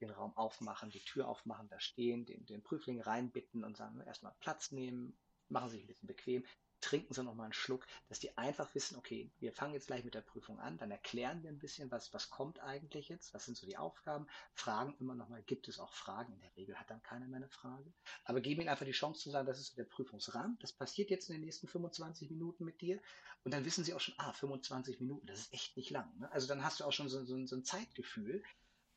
den 0.00 0.10
Raum 0.10 0.36
aufmachen, 0.36 0.90
die 0.90 1.04
Tür 1.04 1.28
aufmachen, 1.28 1.68
da 1.68 1.78
stehen, 1.78 2.24
den, 2.24 2.46
den 2.46 2.62
Prüfling 2.62 3.00
reinbitten 3.00 3.64
und 3.64 3.76
sagen, 3.76 4.00
erstmal 4.00 4.34
Platz 4.40 4.70
nehmen, 4.70 5.16
machen 5.48 5.70
sich 5.70 5.82
ein 5.82 5.86
bisschen 5.86 6.06
bequem, 6.06 6.44
trinken 6.80 7.14
sie 7.14 7.22
nochmal 7.22 7.44
einen 7.44 7.52
Schluck, 7.52 7.86
dass 8.08 8.20
die 8.20 8.36
einfach 8.36 8.74
wissen, 8.74 8.96
okay, 8.96 9.30
wir 9.38 9.52
fangen 9.52 9.74
jetzt 9.74 9.86
gleich 9.86 10.04
mit 10.04 10.14
der 10.14 10.20
Prüfung 10.20 10.58
an, 10.58 10.78
dann 10.78 10.90
erklären 10.90 11.42
wir 11.42 11.50
ein 11.50 11.58
bisschen, 11.58 11.90
was, 11.90 12.12
was 12.12 12.30
kommt 12.30 12.60
eigentlich 12.60 13.08
jetzt, 13.08 13.34
was 13.34 13.44
sind 13.44 13.56
so 13.56 13.66
die 13.66 13.76
Aufgaben, 13.76 14.26
fragen 14.54 14.94
immer 14.98 15.14
nochmal, 15.14 15.42
gibt 15.42 15.68
es 15.68 15.78
auch 15.78 15.92
Fragen? 15.92 16.32
In 16.32 16.40
der 16.40 16.56
Regel 16.56 16.78
hat 16.78 16.90
dann 16.90 17.02
keiner 17.02 17.26
mehr 17.26 17.36
eine 17.36 17.48
Frage, 17.48 17.92
aber 18.24 18.40
geben 18.40 18.60
ihnen 18.62 18.70
einfach 18.70 18.86
die 18.86 18.92
Chance 18.92 19.20
zu 19.20 19.30
sagen, 19.30 19.46
das 19.46 19.60
ist 19.60 19.76
der 19.78 19.84
Prüfungsrahmen, 19.84 20.58
das 20.60 20.72
passiert 20.72 21.10
jetzt 21.10 21.28
in 21.28 21.36
den 21.36 21.44
nächsten 21.44 21.68
25 21.68 22.30
Minuten 22.30 22.64
mit 22.64 22.80
dir 22.80 23.00
und 23.44 23.52
dann 23.52 23.64
wissen 23.64 23.84
sie 23.84 23.94
auch 23.94 24.00
schon, 24.00 24.14
ah, 24.18 24.32
25 24.32 25.00
Minuten, 25.00 25.26
das 25.26 25.40
ist 25.40 25.52
echt 25.52 25.76
nicht 25.76 25.90
lang. 25.90 26.10
Ne? 26.18 26.30
Also 26.32 26.46
dann 26.46 26.64
hast 26.64 26.80
du 26.80 26.84
auch 26.84 26.92
schon 26.92 27.08
so, 27.08 27.24
so, 27.24 27.46
so 27.46 27.56
ein 27.56 27.64
Zeitgefühl 27.64 28.42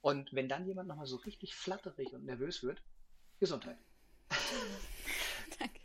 und 0.02 0.34
wenn 0.34 0.50
dann 0.50 0.66
jemand 0.66 0.88
nochmal 0.90 1.08
so 1.08 1.16
richtig 1.18 1.56
flatterig 1.56 2.14
und 2.14 2.26
nervös 2.26 2.64
wird, 2.64 2.82
Gesundheit. 3.40 3.78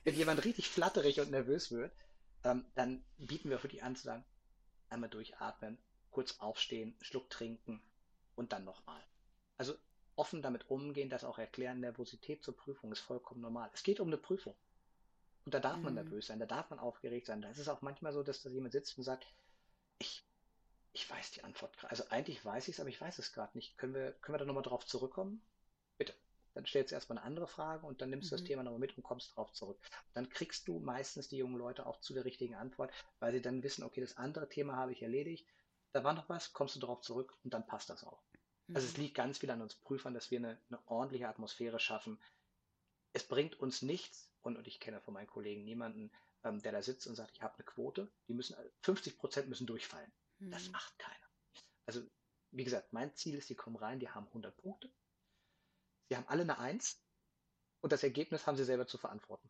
Wenn 0.09 0.17
jemand 0.17 0.43
richtig 0.47 0.71
flatterig 0.71 1.21
und 1.21 1.31
nervös 1.31 1.71
wird, 1.71 1.93
ähm, 2.43 2.65
dann 2.75 3.05
bieten 3.19 3.51
wir 3.51 3.59
für 3.59 3.69
die 3.69 3.83
an 3.83 3.95
zu 3.95 4.05
sagen, 4.05 4.25
einmal 4.89 5.11
durchatmen, 5.11 5.77
kurz 6.11 6.39
aufstehen, 6.39 6.97
Schluck 7.03 7.29
trinken 7.29 7.83
und 8.35 8.55
dann 8.55 8.65
nochmal. 8.65 9.05
Also 9.59 9.75
offen 10.17 10.41
damit 10.41 10.71
umgehen, 10.71 11.11
das 11.11 11.25
auch 11.25 11.37
erklären, 11.37 11.81
Nervosität 11.81 12.43
zur 12.43 12.57
Prüfung 12.57 12.91
ist 12.91 13.01
vollkommen 13.01 13.43
normal. 13.43 13.69
Es 13.75 13.83
geht 13.83 14.01
um 14.01 14.07
eine 14.07 14.17
Prüfung. 14.17 14.55
Und 15.45 15.53
da 15.53 15.61
darf 15.61 15.77
man 15.77 15.93
mhm. 15.93 16.01
nervös 16.01 16.29
sein, 16.29 16.39
da 16.39 16.47
darf 16.47 16.71
man 16.71 16.79
aufgeregt 16.79 17.27
sein. 17.27 17.43
Da 17.43 17.51
ist 17.51 17.59
es 17.59 17.69
auch 17.69 17.83
manchmal 17.83 18.15
so, 18.15 18.23
dass 18.23 18.41
da 18.41 18.49
jemand 18.49 18.73
sitzt 18.73 18.97
und 18.97 19.05
sagt, 19.05 19.27
ich, 19.99 20.25
ich 20.95 21.11
weiß 21.11 21.33
die 21.33 21.45
Antwort 21.45 21.77
gerade. 21.77 21.91
Also 21.91 22.09
eigentlich 22.09 22.43
weiß 22.43 22.69
ich 22.69 22.77
es, 22.77 22.81
aber 22.81 22.89
ich 22.89 22.99
weiß 22.99 23.19
es 23.19 23.35
gerade 23.35 23.55
nicht. 23.59 23.77
Können 23.77 23.93
wir, 23.93 24.13
können 24.13 24.37
wir 24.37 24.39
da 24.39 24.47
nochmal 24.47 24.63
drauf 24.63 24.87
zurückkommen? 24.87 25.43
Bitte 25.99 26.15
dann 26.59 26.67
stellst 26.67 26.91
du 26.91 26.97
erstmal 26.97 27.19
eine 27.19 27.27
andere 27.27 27.47
Frage 27.47 27.87
und 27.87 28.03
dann 28.03 28.11
nimmst 28.11 28.33
du 28.33 28.35
das 28.35 28.43
mhm. 28.43 28.47
Thema 28.47 28.63
nochmal 28.65 28.81
mit 28.81 28.97
und 28.97 29.05
kommst 29.05 29.37
drauf 29.37 29.53
zurück. 29.53 29.79
dann 30.13 30.29
kriegst 30.29 30.67
du 30.67 30.81
meistens 30.81 31.29
die 31.29 31.37
jungen 31.37 31.57
Leute 31.57 31.87
auch 31.87 32.01
zu 32.01 32.15
der 32.15 32.25
richtigen 32.25 32.57
Antwort, 32.57 32.93
weil 33.21 33.33
sie 33.33 33.41
dann 33.41 33.63
wissen, 33.63 33.85
okay, 33.85 34.01
das 34.01 34.17
andere 34.17 34.49
Thema 34.49 34.75
habe 34.75 34.91
ich 34.91 35.01
erledigt, 35.01 35.47
da 35.93 36.03
war 36.03 36.15
noch 36.15 36.29
was, 36.29 36.53
kommst 36.53 36.75
du 36.75 36.81
darauf 36.81 37.01
zurück 37.01 37.39
und 37.45 37.55
dann 37.55 37.65
passt 37.65 37.91
das 37.91 38.03
auch. 38.03 38.25
Mhm. 38.67 38.75
Also 38.75 38.89
es 38.89 38.97
mhm. 38.97 39.05
liegt 39.05 39.15
ganz 39.15 39.39
viel 39.39 39.53
an 39.53 39.63
uns 39.63 39.77
Prüfern, 39.77 40.15
dass 40.15 40.33
wir 40.33 40.39
eine, 40.39 40.61
eine 40.69 40.81
ordentliche 40.87 41.29
Atmosphäre 41.29 41.79
schaffen. 41.79 42.21
Es 43.13 43.23
bringt 43.23 43.61
uns 43.61 43.83
nichts, 43.83 44.29
und, 44.43 44.57
und 44.57 44.67
ich 44.67 44.81
kenne 44.81 45.01
von 45.01 45.15
meinen 45.15 45.29
Kollegen 45.29 45.63
niemanden, 45.63 46.11
ähm, 46.43 46.61
der 46.61 46.73
da 46.73 46.83
sitzt 46.83 47.07
und 47.07 47.15
sagt, 47.15 47.37
ich 47.37 47.43
habe 47.43 47.55
eine 47.55 47.67
Quote, 47.67 48.11
die 48.27 48.35
müssen 48.35 48.57
50 48.83 49.17
Prozent 49.17 49.49
müssen 49.49 49.69
durchfallen. 49.69 50.11
Mhm. 50.41 50.51
Das 50.51 50.69
macht 50.71 50.99
keiner. 50.99 51.29
Also 51.87 52.03
wie 52.51 52.65
gesagt, 52.65 52.93
mein 52.93 53.15
Ziel 53.15 53.37
ist, 53.37 53.49
die 53.49 53.55
kommen 53.55 53.77
rein, 53.77 54.01
die 54.01 54.09
haben 54.09 54.27
100 54.27 54.57
Punkte, 54.57 54.91
Sie 56.09 56.17
haben 56.17 56.27
alle 56.29 56.43
eine 56.43 56.59
Eins 56.59 57.01
und 57.81 57.93
das 57.93 58.03
Ergebnis 58.03 58.47
haben 58.47 58.57
sie 58.57 58.65
selber 58.65 58.87
zu 58.87 58.99
verantworten. 58.99 59.49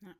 Ja. 0.00 0.14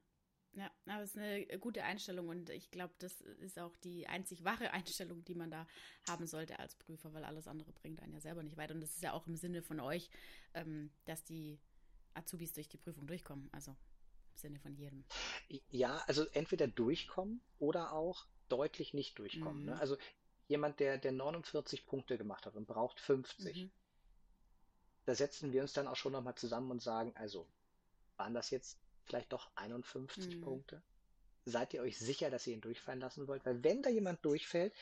Ja, 0.53 0.71
aber 0.87 1.03
es 1.03 1.11
ist 1.11 1.19
eine 1.19 1.59
gute 1.59 1.85
Einstellung 1.85 2.29
und 2.29 2.49
ich 2.49 2.71
glaube, 2.71 2.95
das 2.99 3.21
ist 3.21 3.59
auch 3.59 3.77
die 3.77 4.07
einzig 4.07 4.43
wahre 4.43 4.71
Einstellung, 4.73 5.23
die 5.25 5.35
man 5.35 5.51
da 5.51 5.67
haben 6.09 6.27
sollte 6.27 6.59
als 6.59 6.75
Prüfer, 6.77 7.13
weil 7.13 7.25
alles 7.25 7.47
andere 7.47 7.73
bringt 7.73 8.01
einen 8.01 8.15
ja 8.15 8.21
selber 8.21 8.43
nicht 8.43 8.57
weiter. 8.57 8.75
Und 8.75 8.81
das 8.81 8.95
ist 8.95 9.03
ja 9.03 9.13
auch 9.13 9.27
im 9.27 9.37
Sinne 9.37 9.63
von 9.63 9.81
euch, 9.81 10.09
ähm, 10.55 10.91
dass 11.05 11.25
die 11.25 11.61
Azubis 12.15 12.55
durch 12.55 12.69
die 12.69 12.79
Prüfung 12.79 13.07
durchkommen. 13.07 13.51
Also 13.53 13.73
im 13.73 14.37
Sinne 14.39 14.59
von 14.59 14.75
jedem. 14.75 15.05
Ja, 15.69 15.99
also 16.07 16.25
entweder 16.29 16.69
durchkommen 16.69 17.43
oder 17.59 17.93
auch 17.93 18.27
deutlich 18.49 18.95
nicht 18.95 19.19
durchkommen. 19.19 19.65
Ne? 19.65 19.73
Mhm. 19.73 19.77
Ne? 19.77 19.81
Also 19.81 19.99
jemand, 20.49 20.81
der, 20.81 20.97
der 20.97 21.13
49 21.13 21.85
Punkte 21.85 22.17
gemacht 22.17 22.47
hat 22.47 22.55
und 22.55 22.67
braucht 22.67 22.99
50. 22.99 23.65
Mhm 23.65 23.71
da 25.07 25.15
setzen 25.15 25.53
wir 25.53 25.63
uns 25.63 25.73
dann 25.73 25.89
auch 25.89 25.97
schon 25.97 26.13
nochmal 26.13 26.35
zusammen 26.35 26.71
und 26.71 26.83
sagen, 26.83 27.13
also, 27.17 27.47
waren 28.17 28.35
das 28.35 28.51
jetzt 28.51 28.79
vielleicht 29.05 29.33
doch 29.33 29.51
51 29.55 30.37
mhm. 30.37 30.41
Punkte? 30.43 30.83
Seid 31.45 31.73
ihr 31.75 31.83
euch 31.83 31.97
sicher, 31.97 32.29
dass 32.29 32.47
ihr 32.47 32.55
ihn 32.55 32.61
durchfallen 32.61 33.01
lassen 33.01 33.29
wollt? 33.29 33.47
Weil 33.47 33.63
wenn 33.63 33.83
da 33.83 33.89
jemand 33.89 34.25
durchfällt, 34.25 34.75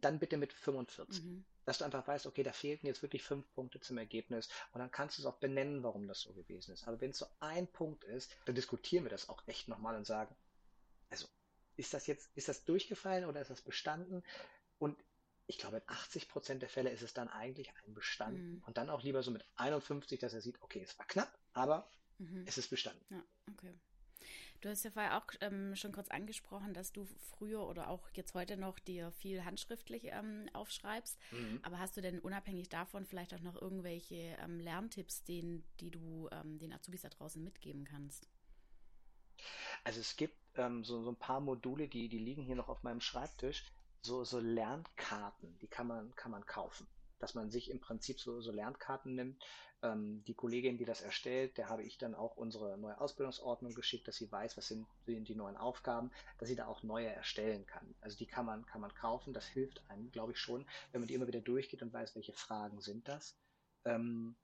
dann 0.00 0.18
bitte 0.18 0.38
mit 0.38 0.52
45. 0.52 1.22
Mhm. 1.22 1.44
Dass 1.66 1.78
du 1.78 1.84
einfach 1.84 2.06
weißt, 2.08 2.26
okay, 2.26 2.42
da 2.42 2.52
fehlten 2.52 2.86
jetzt 2.86 3.02
wirklich 3.02 3.22
fünf 3.22 3.52
Punkte 3.52 3.80
zum 3.80 3.98
Ergebnis 3.98 4.48
und 4.72 4.80
dann 4.80 4.90
kannst 4.90 5.18
du 5.18 5.22
es 5.22 5.26
auch 5.26 5.36
benennen, 5.36 5.82
warum 5.82 6.08
das 6.08 6.20
so 6.20 6.32
gewesen 6.32 6.72
ist. 6.72 6.88
Aber 6.88 6.98
wenn 7.02 7.10
es 7.10 7.18
so 7.18 7.26
ein 7.40 7.66
Punkt 7.68 8.04
ist, 8.04 8.34
dann 8.46 8.54
diskutieren 8.54 9.04
wir 9.04 9.10
das 9.10 9.28
auch 9.28 9.46
echt 9.46 9.68
nochmal 9.68 9.94
und 9.94 10.06
sagen, 10.06 10.34
also, 11.10 11.26
ist 11.76 11.92
das 11.92 12.06
jetzt, 12.06 12.30
ist 12.34 12.48
das 12.48 12.64
durchgefallen 12.64 13.26
oder 13.26 13.42
ist 13.42 13.50
das 13.50 13.60
bestanden? 13.60 14.22
Und 14.78 14.96
ich 15.50 15.58
glaube, 15.58 15.78
in 15.78 15.82
80 15.86 16.28
Prozent 16.28 16.62
der 16.62 16.68
Fälle 16.68 16.90
ist 16.90 17.02
es 17.02 17.12
dann 17.12 17.28
eigentlich 17.28 17.72
ein 17.84 17.92
Bestand. 17.92 18.38
Mhm. 18.38 18.62
Und 18.66 18.78
dann 18.78 18.88
auch 18.88 19.02
lieber 19.02 19.22
so 19.22 19.32
mit 19.32 19.44
51, 19.56 20.20
dass 20.20 20.32
er 20.32 20.40
sieht, 20.40 20.62
okay, 20.62 20.80
es 20.80 20.96
war 20.96 21.06
knapp, 21.06 21.38
aber 21.52 21.90
mhm. 22.18 22.44
es 22.46 22.56
ist 22.56 22.70
bestanden. 22.70 23.04
Ja, 23.10 23.22
okay. 23.52 23.74
Du 24.60 24.68
hast 24.68 24.84
ja 24.84 24.90
vorher 24.90 25.16
auch 25.16 25.26
ähm, 25.40 25.74
schon 25.74 25.90
kurz 25.90 26.08
angesprochen, 26.08 26.72
dass 26.72 26.92
du 26.92 27.04
früher 27.30 27.66
oder 27.66 27.88
auch 27.88 28.10
jetzt 28.12 28.34
heute 28.34 28.56
noch 28.56 28.78
dir 28.78 29.10
viel 29.10 29.44
handschriftlich 29.44 30.04
ähm, 30.04 30.48
aufschreibst. 30.52 31.18
Mhm. 31.32 31.58
Aber 31.62 31.80
hast 31.80 31.96
du 31.96 32.00
denn 32.00 32.20
unabhängig 32.20 32.68
davon 32.68 33.04
vielleicht 33.04 33.34
auch 33.34 33.40
noch 33.40 33.60
irgendwelche 33.60 34.36
ähm, 34.40 34.60
Lerntipps, 34.60 35.24
den, 35.24 35.64
die 35.80 35.90
du 35.90 36.28
ähm, 36.30 36.58
den 36.58 36.72
Azubis 36.72 37.00
da 37.00 37.08
draußen 37.08 37.42
mitgeben 37.42 37.84
kannst? 37.84 38.28
Also 39.82 39.98
es 39.98 40.14
gibt 40.16 40.36
ähm, 40.54 40.84
so, 40.84 41.02
so 41.02 41.10
ein 41.10 41.16
paar 41.16 41.40
Module, 41.40 41.88
die, 41.88 42.08
die 42.08 42.18
liegen 42.18 42.42
hier 42.42 42.56
noch 42.56 42.68
auf 42.68 42.84
meinem 42.84 43.00
Schreibtisch 43.00 43.64
so, 44.02 44.24
so 44.24 44.38
Lernkarten, 44.38 45.58
die 45.58 45.68
kann 45.68 45.86
man, 45.86 46.14
kann 46.16 46.30
man 46.30 46.46
kaufen. 46.46 46.86
Dass 47.18 47.34
man 47.34 47.50
sich 47.50 47.70
im 47.70 47.80
Prinzip 47.80 48.18
so, 48.20 48.40
so 48.40 48.50
Lernkarten 48.50 49.14
nimmt. 49.14 49.42
Ähm, 49.82 50.22
die 50.26 50.34
Kollegin, 50.34 50.78
die 50.78 50.84
das 50.84 51.02
erstellt, 51.02 51.56
der 51.58 51.68
habe 51.68 51.82
ich 51.82 51.98
dann 51.98 52.14
auch 52.14 52.36
unsere 52.36 52.76
neue 52.78 53.00
Ausbildungsordnung 53.00 53.74
geschickt, 53.74 54.08
dass 54.08 54.16
sie 54.16 54.30
weiß, 54.30 54.56
was 54.56 54.68
sind, 54.68 54.86
die 55.06 55.34
neuen 55.34 55.56
Aufgaben, 55.56 56.10
dass 56.38 56.48
sie 56.48 56.56
da 56.56 56.66
auch 56.66 56.82
neue 56.82 57.08
erstellen 57.08 57.66
kann. 57.66 57.94
Also 58.00 58.16
die 58.16 58.26
kann 58.26 58.46
man, 58.46 58.66
kann 58.66 58.80
man 58.80 58.94
kaufen. 58.94 59.32
Das 59.32 59.46
hilft 59.46 59.82
einem, 59.88 60.10
glaube 60.10 60.32
ich, 60.32 60.38
schon, 60.38 60.66
wenn 60.92 61.00
man 61.00 61.08
die 61.08 61.14
immer 61.14 61.26
wieder 61.26 61.40
durchgeht 61.40 61.82
und 61.82 61.92
weiß, 61.92 62.14
welche 62.14 62.32
Fragen 62.32 62.80
sind 62.80 63.08
das. 63.08 63.36
Ähm, 63.84 64.36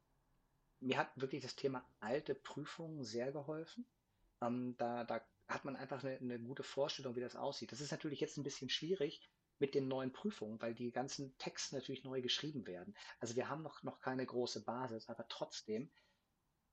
mir 0.80 0.98
hat 0.98 1.10
wirklich 1.16 1.42
das 1.42 1.56
Thema 1.56 1.84
alte 2.00 2.34
Prüfungen 2.34 3.04
sehr 3.04 3.32
geholfen. 3.32 3.86
Ähm, 4.42 4.74
da, 4.78 5.04
da 5.04 5.22
hat 5.48 5.64
man 5.64 5.76
einfach 5.76 6.02
eine, 6.02 6.18
eine, 6.18 6.38
gute 6.38 6.62
Vorstellung, 6.62 7.16
wie 7.16 7.20
das 7.20 7.36
aussieht. 7.36 7.72
Das 7.72 7.80
ist 7.80 7.92
natürlich 7.92 8.20
jetzt 8.20 8.36
ein 8.36 8.42
bisschen 8.42 8.68
schwierig, 8.68 9.28
mit 9.58 9.74
den 9.74 9.88
neuen 9.88 10.12
Prüfungen, 10.12 10.60
weil 10.60 10.74
die 10.74 10.92
ganzen 10.92 11.36
Texte 11.38 11.74
natürlich 11.76 12.04
neu 12.04 12.20
geschrieben 12.20 12.66
werden. 12.66 12.94
Also 13.20 13.36
wir 13.36 13.48
haben 13.48 13.62
noch, 13.62 13.82
noch 13.82 14.00
keine 14.00 14.24
große 14.26 14.64
Basis, 14.64 15.08
aber 15.08 15.26
trotzdem 15.28 15.90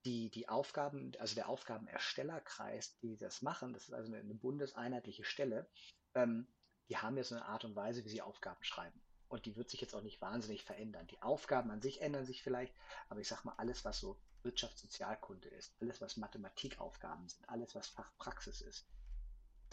die, 0.06 0.30
die 0.30 0.50
Aufgaben, 0.50 1.14
also 1.20 1.36
der 1.36 1.50
Aufgabenerstellerkreis, 1.50 2.98
die 3.00 3.18
das 3.18 3.42
machen, 3.42 3.74
das 3.74 3.86
ist 3.86 3.94
also 3.94 4.14
eine, 4.14 4.36
bundeseinheitliche 4.36 5.24
Stelle, 5.24 5.70
ähm, 6.14 6.48
die 6.90 6.98
haben 6.98 7.22
so 7.24 7.36
eine 7.36 7.46
Art 7.46 7.64
und 7.64 7.76
Weise, 7.76 8.04
wie 8.04 8.10
sie 8.10 8.22
Aufgaben 8.22 8.64
schreiben. 8.64 9.02
Und 9.30 9.46
die 9.46 9.56
wird 9.56 9.70
sich 9.70 9.82
jetzt 9.82 9.96
auch 9.96 10.04
nicht 10.04 10.22
wahnsinnig 10.22 10.64
verändern. 10.64 11.08
Die 11.08 11.22
Aufgaben 11.22 11.72
an 11.72 11.82
sich 11.82 12.02
ändern 12.02 12.26
sich 12.26 12.44
vielleicht, 12.44 12.76
aber 13.10 13.22
ich 13.22 13.28
sag 13.28 13.46
mal, 13.46 13.56
alles, 13.58 13.86
was 13.86 14.00
so 14.00 14.20
Wirtschaftssozialkunde 14.44 15.48
ist, 15.48 15.74
alles, 15.82 16.02
was 16.02 16.18
Mathematikaufgaben 16.18 17.28
sind, 17.30 17.48
alles, 17.50 17.74
was 17.74 17.88
Fachpraxis 17.88 18.62
ist, 18.62 18.86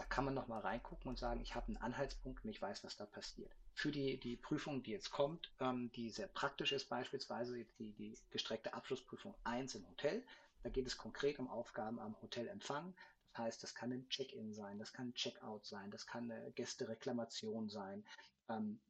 da 0.01 0.07
kann 0.07 0.24
man 0.24 0.32
nochmal 0.32 0.62
reingucken 0.62 1.11
und 1.11 1.18
sagen, 1.18 1.42
ich 1.42 1.55
habe 1.55 1.66
einen 1.66 1.76
Anhaltspunkt 1.76 2.42
und 2.42 2.51
ich 2.51 2.62
weiß, 2.62 2.82
was 2.84 2.96
da 2.96 3.05
passiert. 3.05 3.55
Für 3.74 3.92
die, 3.92 4.16
die 4.18 4.36
Prüfung, 4.36 4.82
die 4.82 4.92
jetzt 4.92 5.11
kommt, 5.11 5.53
ähm, 5.61 5.92
die 5.92 6.09
sehr 6.09 6.26
praktisch 6.26 6.72
ist, 6.72 6.88
beispielsweise 6.88 7.66
die, 7.78 7.92
die 7.92 8.16
gestreckte 8.30 8.72
Abschlussprüfung 8.72 9.34
1 9.44 9.74
im 9.74 9.86
Hotel, 9.90 10.24
da 10.62 10.70
geht 10.70 10.86
es 10.86 10.96
konkret 10.96 11.38
um 11.38 11.48
Aufgaben 11.48 11.98
am 11.98 12.16
Hotelempfang. 12.22 12.94
Das 13.32 13.44
heißt, 13.44 13.62
das 13.62 13.74
kann 13.74 13.92
ein 13.92 14.09
Check-in 14.09 14.55
sein, 14.55 14.78
das 14.78 14.94
kann 14.94 15.09
ein 15.09 15.14
Check-out 15.14 15.66
sein, 15.66 15.90
das 15.90 16.07
kann 16.07 16.30
eine 16.30 16.51
Gästereklamation 16.53 17.68
sein. 17.68 18.03
Ähm, 18.48 18.80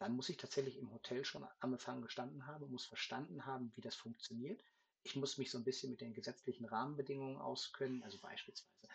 dann 0.00 0.16
muss 0.16 0.28
ich 0.30 0.36
tatsächlich 0.36 0.78
im 0.78 0.92
Hotel 0.92 1.24
schon 1.24 1.46
am 1.60 1.74
Empfang 1.74 2.02
gestanden 2.02 2.44
haben, 2.44 2.72
muss 2.72 2.86
verstanden 2.86 3.46
haben, 3.46 3.72
wie 3.76 3.82
das 3.82 3.94
funktioniert. 3.94 4.64
Ich 5.04 5.14
muss 5.14 5.38
mich 5.38 5.52
so 5.52 5.58
ein 5.58 5.64
bisschen 5.64 5.92
mit 5.92 6.00
den 6.00 6.12
gesetzlichen 6.12 6.64
Rahmenbedingungen 6.64 7.36
auskennen, 7.36 8.02
also 8.02 8.18
beispielsweise 8.18 8.88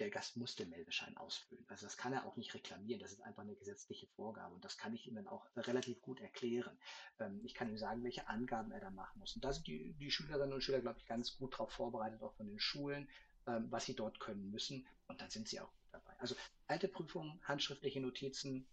der 0.00 0.10
Gast 0.10 0.36
muss 0.36 0.56
den 0.56 0.70
Meldeschein 0.70 1.16
ausfüllen. 1.16 1.64
Also 1.68 1.86
das 1.86 1.96
kann 1.96 2.12
er 2.12 2.26
auch 2.26 2.36
nicht 2.36 2.52
reklamieren. 2.54 3.00
Das 3.00 3.12
ist 3.12 3.20
einfach 3.20 3.42
eine 3.42 3.54
gesetzliche 3.54 4.06
Vorgabe 4.08 4.54
und 4.54 4.64
das 4.64 4.76
kann 4.76 4.94
ich 4.94 5.06
ihm 5.06 5.14
dann 5.14 5.28
auch 5.28 5.46
relativ 5.56 6.02
gut 6.02 6.20
erklären. 6.20 6.76
Ähm, 7.20 7.40
ich 7.44 7.54
kann 7.54 7.68
ihm 7.68 7.78
sagen, 7.78 8.02
welche 8.02 8.26
Angaben 8.28 8.72
er 8.72 8.80
da 8.80 8.90
machen 8.90 9.20
muss. 9.20 9.34
Und 9.34 9.44
da 9.44 9.52
sind 9.52 9.66
die, 9.66 9.92
die 9.94 10.10
Schülerinnen 10.10 10.52
und 10.52 10.62
Schüler, 10.62 10.80
glaube 10.80 10.98
ich, 10.98 11.06
ganz 11.06 11.36
gut 11.36 11.54
darauf 11.54 11.70
vorbereitet, 11.70 12.22
auch 12.22 12.34
von 12.34 12.46
den 12.46 12.58
Schulen, 12.58 13.08
ähm, 13.46 13.70
was 13.70 13.84
sie 13.84 13.94
dort 13.94 14.18
können 14.18 14.50
müssen. 14.50 14.86
Und 15.06 15.20
dann 15.20 15.30
sind 15.30 15.48
sie 15.48 15.60
auch 15.60 15.72
dabei. 15.92 16.18
Also 16.18 16.34
alte 16.66 16.88
Prüfungen, 16.88 17.40
handschriftliche 17.44 18.00
Notizen 18.00 18.66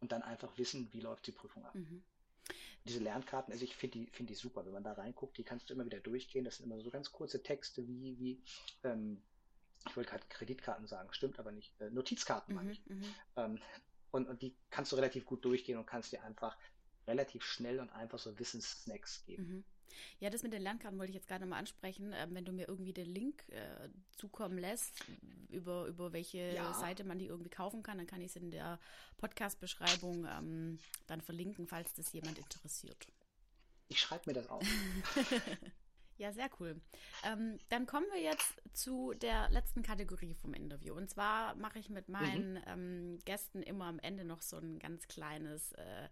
und 0.00 0.10
dann 0.10 0.22
einfach 0.22 0.56
wissen, 0.58 0.92
wie 0.92 1.00
läuft 1.00 1.26
die 1.26 1.32
Prüfung 1.32 1.64
ab. 1.64 1.74
Mhm. 1.74 2.02
Diese 2.84 3.00
Lernkarten, 3.00 3.52
also 3.52 3.64
ich 3.64 3.76
finde 3.76 3.98
die, 3.98 4.06
find 4.10 4.30
die 4.30 4.34
super. 4.34 4.64
Wenn 4.64 4.72
man 4.72 4.84
da 4.84 4.94
reinguckt, 4.94 5.36
die 5.36 5.44
kannst 5.44 5.68
du 5.68 5.74
immer 5.74 5.84
wieder 5.84 6.00
durchgehen. 6.00 6.44
Das 6.44 6.56
sind 6.56 6.66
immer 6.66 6.80
so 6.80 6.90
ganz 6.90 7.12
kurze 7.12 7.42
Texte 7.42 7.86
wie, 7.86 8.18
wie 8.18 8.42
ähm, 8.82 9.22
ich 9.86 9.96
wollte 9.96 10.10
gerade 10.10 10.24
Kreditkarten 10.28 10.86
sagen, 10.86 11.12
stimmt 11.12 11.38
aber 11.38 11.52
nicht, 11.52 11.78
äh, 11.80 11.90
Notizkarten 11.90 12.54
meine 12.54 12.68
mhm, 12.68 12.72
ich. 12.72 12.86
Mhm. 12.86 13.14
Ähm, 13.36 13.58
und, 14.10 14.28
und 14.28 14.42
die 14.42 14.56
kannst 14.70 14.92
du 14.92 14.96
relativ 14.96 15.26
gut 15.26 15.44
durchgehen 15.44 15.78
und 15.78 15.86
kannst 15.86 16.12
dir 16.12 16.22
einfach 16.22 16.56
relativ 17.06 17.44
schnell 17.44 17.80
und 17.80 17.90
einfach 17.90 18.18
so 18.18 18.38
Wissenssnacks 18.38 19.24
geben. 19.24 19.48
Mhm. 19.48 19.64
Ja, 20.20 20.30
das 20.30 20.42
mit 20.42 20.52
den 20.52 20.62
Lernkarten 20.62 20.98
wollte 20.98 21.10
ich 21.10 21.16
jetzt 21.16 21.28
gerade 21.28 21.44
nochmal 21.44 21.60
ansprechen. 21.60 22.12
Ähm, 22.14 22.34
wenn 22.34 22.44
du 22.44 22.52
mir 22.52 22.68
irgendwie 22.68 22.92
den 22.92 23.06
Link 23.06 23.48
äh, 23.48 23.88
zukommen 24.16 24.58
lässt, 24.58 25.04
über, 25.48 25.86
über 25.86 26.12
welche 26.12 26.54
ja. 26.54 26.72
Seite 26.74 27.04
man 27.04 27.18
die 27.18 27.26
irgendwie 27.26 27.50
kaufen 27.50 27.82
kann, 27.82 27.98
dann 27.98 28.06
kann 28.06 28.20
ich 28.20 28.28
es 28.28 28.36
in 28.36 28.50
der 28.50 28.78
Podcast-Beschreibung 29.16 30.26
ähm, 30.26 30.78
dann 31.06 31.20
verlinken, 31.20 31.66
falls 31.66 31.92
das 31.94 32.12
jemand 32.12 32.38
interessiert. 32.38 33.06
Ich 33.88 34.00
schreibe 34.00 34.24
mir 34.26 34.34
das 34.34 34.48
auf. 34.48 34.62
Ja, 36.18 36.32
sehr 36.32 36.50
cool. 36.58 36.80
Ähm, 37.24 37.58
dann 37.68 37.86
kommen 37.86 38.06
wir 38.12 38.20
jetzt 38.20 38.60
zu 38.72 39.14
der 39.14 39.48
letzten 39.50 39.82
Kategorie 39.82 40.34
vom 40.34 40.52
Interview. 40.52 40.94
Und 40.94 41.08
zwar 41.08 41.54
mache 41.54 41.78
ich 41.78 41.90
mit 41.90 42.08
meinen 42.08 42.54
mhm. 42.54 42.62
ähm, 42.66 43.18
Gästen 43.24 43.62
immer 43.62 43.86
am 43.86 44.00
Ende 44.00 44.24
noch 44.24 44.42
so 44.42 44.58
ein 44.58 44.80
ganz 44.80 45.06
kleines 45.06 45.72
äh, 45.72 46.08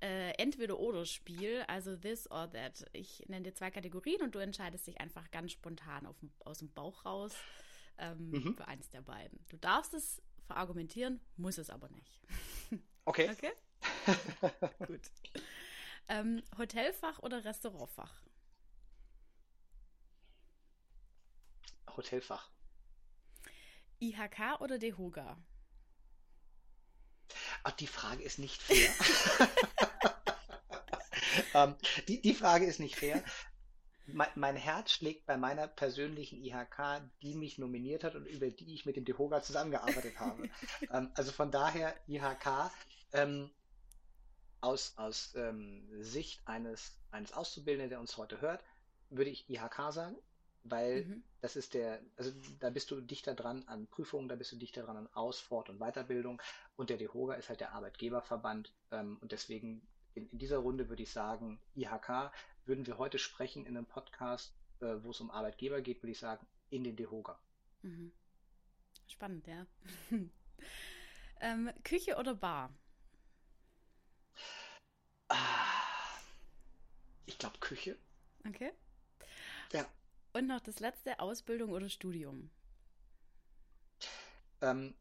äh, 0.00 0.30
Entweder-Oder-Spiel, 0.38 1.62
also 1.68 1.94
this 1.94 2.30
or 2.30 2.50
that. 2.52 2.86
Ich 2.92 3.22
nenne 3.28 3.44
dir 3.44 3.54
zwei 3.54 3.70
Kategorien 3.70 4.22
und 4.22 4.34
du 4.34 4.38
entscheidest 4.38 4.86
dich 4.86 4.98
einfach 4.98 5.30
ganz 5.30 5.52
spontan 5.52 6.06
auf, 6.06 6.16
aus 6.44 6.58
dem 6.58 6.72
Bauch 6.72 7.04
raus 7.04 7.34
ähm, 7.98 8.30
mhm. 8.30 8.56
für 8.56 8.66
eins 8.66 8.88
der 8.88 9.02
beiden. 9.02 9.44
Du 9.50 9.58
darfst 9.58 9.92
es 9.92 10.22
verargumentieren, 10.46 11.20
muss 11.36 11.58
es 11.58 11.68
aber 11.68 11.90
nicht. 11.90 12.20
Okay. 13.04 13.30
Okay? 13.30 13.52
Gut. 14.86 15.02
Ähm, 16.08 16.42
Hotelfach 16.56 17.18
oder 17.18 17.44
Restaurantfach? 17.44 18.22
Hotelfach. 21.96 22.50
IHK 24.00 24.60
oder 24.60 24.78
DEHOGA? 24.78 25.36
Ach, 27.62 27.72
die 27.72 27.86
Frage 27.86 28.22
ist 28.22 28.38
nicht 28.38 28.60
fair. 28.60 28.90
ähm, 31.54 31.76
die, 32.08 32.20
die 32.20 32.34
Frage 32.34 32.66
ist 32.66 32.80
nicht 32.80 32.96
fair. 32.96 33.22
Mein, 34.06 34.28
mein, 34.34 34.56
Herz 34.56 34.90
schlägt 34.90 35.24
bei 35.24 35.38
meiner 35.38 35.66
persönlichen 35.66 36.44
IHK, 36.44 37.02
die 37.22 37.34
mich 37.34 37.56
nominiert 37.56 38.04
hat 38.04 38.14
und 38.14 38.26
über 38.26 38.50
die 38.50 38.74
ich 38.74 38.84
mit 38.84 38.96
dem 38.96 39.06
DEHOGA 39.06 39.42
zusammengearbeitet 39.42 40.18
habe. 40.20 40.50
ähm, 40.92 41.10
also 41.14 41.32
von 41.32 41.50
daher 41.50 41.94
IHK 42.06 42.70
ähm, 43.12 43.50
aus, 44.60 44.92
aus 44.96 45.34
ähm, 45.36 45.88
Sicht 46.02 46.46
eines, 46.46 46.98
eines 47.10 47.32
Auszubildenden, 47.32 47.88
der 47.88 48.00
uns 48.00 48.16
heute 48.18 48.40
hört, 48.42 48.62
würde 49.08 49.30
ich 49.30 49.48
IHK 49.48 49.92
sagen 49.92 50.16
weil 50.64 51.04
mhm. 51.04 51.24
das 51.40 51.56
ist 51.56 51.74
der, 51.74 52.00
also 52.16 52.32
da 52.58 52.70
bist 52.70 52.90
du 52.90 53.00
dichter 53.00 53.34
dran 53.34 53.62
an 53.68 53.86
Prüfungen, 53.86 54.28
da 54.28 54.34
bist 54.34 54.52
du 54.52 54.56
dichter 54.56 54.82
dran 54.82 54.96
an 54.96 55.08
Aus-, 55.12 55.40
Fort- 55.40 55.68
und 55.68 55.78
Weiterbildung 55.78 56.40
und 56.76 56.90
der 56.90 56.96
DEHOGA 56.96 57.34
ist 57.34 57.50
halt 57.50 57.60
der 57.60 57.72
Arbeitgeberverband 57.72 58.72
ähm, 58.90 59.18
und 59.20 59.32
deswegen 59.32 59.86
in, 60.14 60.28
in, 60.30 60.38
dieser 60.38 60.58
Runde 60.58 60.88
würde 60.88 61.02
ich 61.02 61.12
sagen, 61.12 61.60
IHK, 61.74 62.32
würden 62.64 62.86
wir 62.86 62.98
heute 62.98 63.18
sprechen 63.18 63.66
in 63.66 63.76
einem 63.76 63.86
Podcast, 63.86 64.54
äh, 64.80 64.96
wo 65.02 65.10
es 65.10 65.20
um 65.20 65.30
Arbeitgeber 65.30 65.80
geht, 65.82 66.02
würde 66.02 66.12
ich 66.12 66.18
sagen, 66.18 66.46
in 66.70 66.82
den 66.82 66.96
DEHOGA. 66.96 67.38
Mhm. 67.82 68.12
Spannend, 69.06 69.46
ja. 69.46 69.66
ähm, 71.40 71.70
Küche 71.84 72.16
oder 72.16 72.34
Bar? 72.34 72.74
Ah, 75.28 75.36
ich 77.26 77.38
glaube 77.38 77.58
Küche. 77.58 77.96
Okay. 78.46 78.72
Ja. 79.72 79.86
Und 80.34 80.48
noch 80.48 80.60
das 80.60 80.80
letzte, 80.80 81.20
Ausbildung 81.20 81.70
oder 81.70 81.88
Studium? 81.88 82.50
Ähm, 84.60 84.94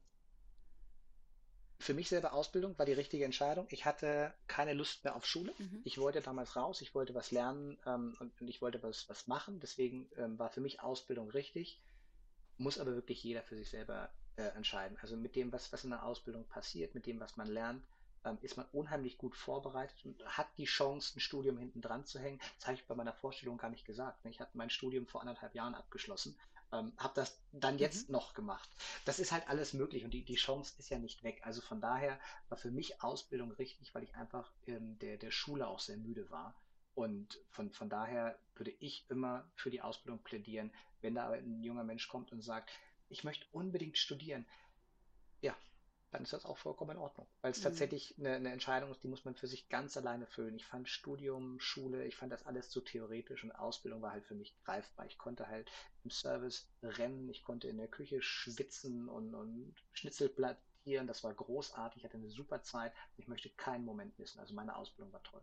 für 1.79 1.95
mich 1.95 2.07
selber 2.07 2.34
Ausbildung 2.34 2.77
war 2.77 2.86
die 2.86 2.93
richtige 2.93 3.25
Entscheidung. 3.25 3.65
Ich 3.71 3.84
hatte 3.84 4.31
keine 4.47 4.73
Lust 4.73 5.03
mehr 5.03 5.15
auf 5.15 5.25
Schule. 5.25 5.53
Mhm. 5.57 5.81
Ich 5.84 5.97
wollte 5.97 6.21
damals 6.21 6.55
raus, 6.55 6.81
ich 6.81 6.93
wollte 6.93 7.15
was 7.15 7.31
lernen 7.31 7.79
ähm, 7.88 8.15
und, 8.19 8.39
und, 8.39 8.47
ich 8.47 8.61
wollte 8.61 8.84
was, 8.84 9.09
was 9.09 9.27
machen. 9.27 9.59
Deswegen 9.59 10.07
ähm, 10.17 10.38
war 10.38 10.51
für 10.51 10.61
mich 10.61 10.81
Ausbildung 10.81 11.31
richtig. 11.31 11.81
Muss 12.57 12.77
aber 12.77 12.93
wirklich 12.93 13.23
jeder 13.23 13.41
für 13.41 13.55
sich 13.55 13.71
selber 13.71 14.11
äh, 14.36 14.43
entscheiden. 14.55 14.97
Also 15.01 15.17
mit 15.17 15.36
dem, 15.36 15.51
was, 15.51 15.73
was 15.73 15.84
in 15.84 15.89
der 15.89 16.05
Ausbildung 16.05 16.47
passiert, 16.47 16.93
mit 16.93 17.07
dem, 17.07 17.19
was 17.19 17.38
man 17.38 17.47
lernt, 17.47 17.84
ähm, 18.26 18.38
ist 18.41 18.57
man 18.57 18.65
unheimlich 18.71 19.17
gut 19.17 19.36
vorbereitet 19.36 19.97
und 20.05 20.24
hat 20.26 20.47
die 20.57 20.65
Chance, 20.65 21.17
ein 21.17 21.19
Studium 21.19 21.57
hinten 21.57 21.82
dran 21.82 22.05
zu 22.05 22.19
hängen. 22.19 22.39
Das 22.57 22.67
habe 22.67 22.76
ich 22.76 22.86
bei 22.86 22.95
meiner 22.95 23.13
Vorstellung 23.13 23.57
gar 23.57 23.69
nicht 23.69 23.86
gesagt. 23.86 24.26
Ich 24.26 24.39
hatte 24.39 24.57
mein 24.57 24.69
Studium 24.69 25.07
vor 25.07 25.21
anderthalb 25.21 25.55
Jahren 25.55 25.76
abgeschlossen, 25.76 26.38
ähm, 26.71 26.93
habe 26.97 27.13
das 27.15 27.39
dann 27.51 27.78
jetzt 27.78 28.09
mhm. 28.09 28.13
noch 28.13 28.34
gemacht. 28.34 28.69
Das 29.05 29.19
ist 29.19 29.32
halt 29.32 29.47
alles 29.47 29.74
möglich 29.74 30.03
und 30.03 30.11
die, 30.11 30.24
die 30.24 30.36
Chance 30.36 30.74
ist 30.80 30.89
ja 30.89 30.99
nicht 30.99 31.24
weg. 31.24 31.41
Also 31.43 31.61
von 31.61 31.82
daher 31.82 32.19
war 32.49 32.57
für 32.57 32.71
mich 32.71 33.01
Ausbildung 33.01 33.51
richtig, 33.51 33.93
weil 33.93 34.03
ich 34.03 34.15
einfach 34.15 34.51
in 34.65 34.97
der, 34.99 35.17
der 35.17 35.32
Schule 35.32 35.67
auch 35.67 35.80
sehr 35.80 35.97
müde 35.97 36.30
war. 36.30 36.55
Und 36.95 37.39
von, 37.49 37.71
von 37.71 37.89
daher 37.89 38.38
würde 38.55 38.71
ich 38.80 39.05
immer 39.09 39.49
für 39.55 39.71
die 39.71 39.82
Ausbildung 39.82 40.21
plädieren, 40.21 40.71
wenn 41.01 41.15
da 41.15 41.30
ein 41.30 41.63
junger 41.63 41.84
Mensch 41.84 42.07
kommt 42.07 42.32
und 42.32 42.41
sagt, 42.41 42.69
ich 43.09 43.24
möchte 43.24 43.45
unbedingt 43.51 43.97
studieren. 43.97 44.45
Ja, 45.41 45.55
dann 46.14 46.24
ist 46.24 46.34
das 46.34 46.45
auch 46.45 46.57
vollkommen 46.57 46.91
in 46.91 46.97
Ordnung. 46.97 47.28
Weil 47.41 47.51
es 47.51 47.59
mhm. 47.59 47.64
tatsächlich 47.64 48.16
eine, 48.20 48.36
eine, 48.36 48.51
Entscheidung 48.51 48.91
ist, 48.91 49.03
die 49.03 49.07
muss 49.07 49.26
man 49.26 49.36
für 49.36 49.47
sich 49.47 49.68
ganz 49.68 49.97
alleine 49.97 50.28
füllen. 50.28 50.55
Ich 50.55 50.66
fand 50.66 50.88
Studium, 50.88 51.59
Schule, 51.59 52.05
ich 52.05 52.16
fand 52.16 52.32
das 52.32 52.45
alles 52.45 52.70
zu 52.70 52.82
theoretisch 52.82 53.43
und 53.43 53.51
Ausbildung 53.51 54.01
war 54.01 54.11
halt 54.11 54.26
für 54.26 54.36
mich 54.36 54.55
greifbar. 54.64 55.07
Ich 55.07 55.18
konnte 55.18 55.47
halt 55.47 55.72
im 56.03 56.11
Service 56.11 56.70
rennen, 56.84 57.30
ich 57.30 57.43
konnte 57.43 57.68
in 57.68 57.78
der 57.78 57.88
Küche 57.88 58.22
schwitzen 58.22 59.09
und, 59.09 59.34
und 59.34 59.74
Schnitzel 59.91 60.30
plattieren. 60.30 61.07
Das 61.07 61.24
war 61.24 61.34
großartig, 61.34 61.97
ich 61.97 62.05
hatte 62.05 62.18
eine 62.18 62.30
super 62.30 62.61
Zeit. 62.61 62.93
Ich 63.18 63.28
möchte 63.28 63.49
keinen 63.49 63.84
Moment 63.84 64.18
missen. 64.20 64.39
Also 64.39 64.53
meine 64.53 64.76
Ausbildung 64.76 65.11
war 65.14 65.24
toll. 65.24 65.41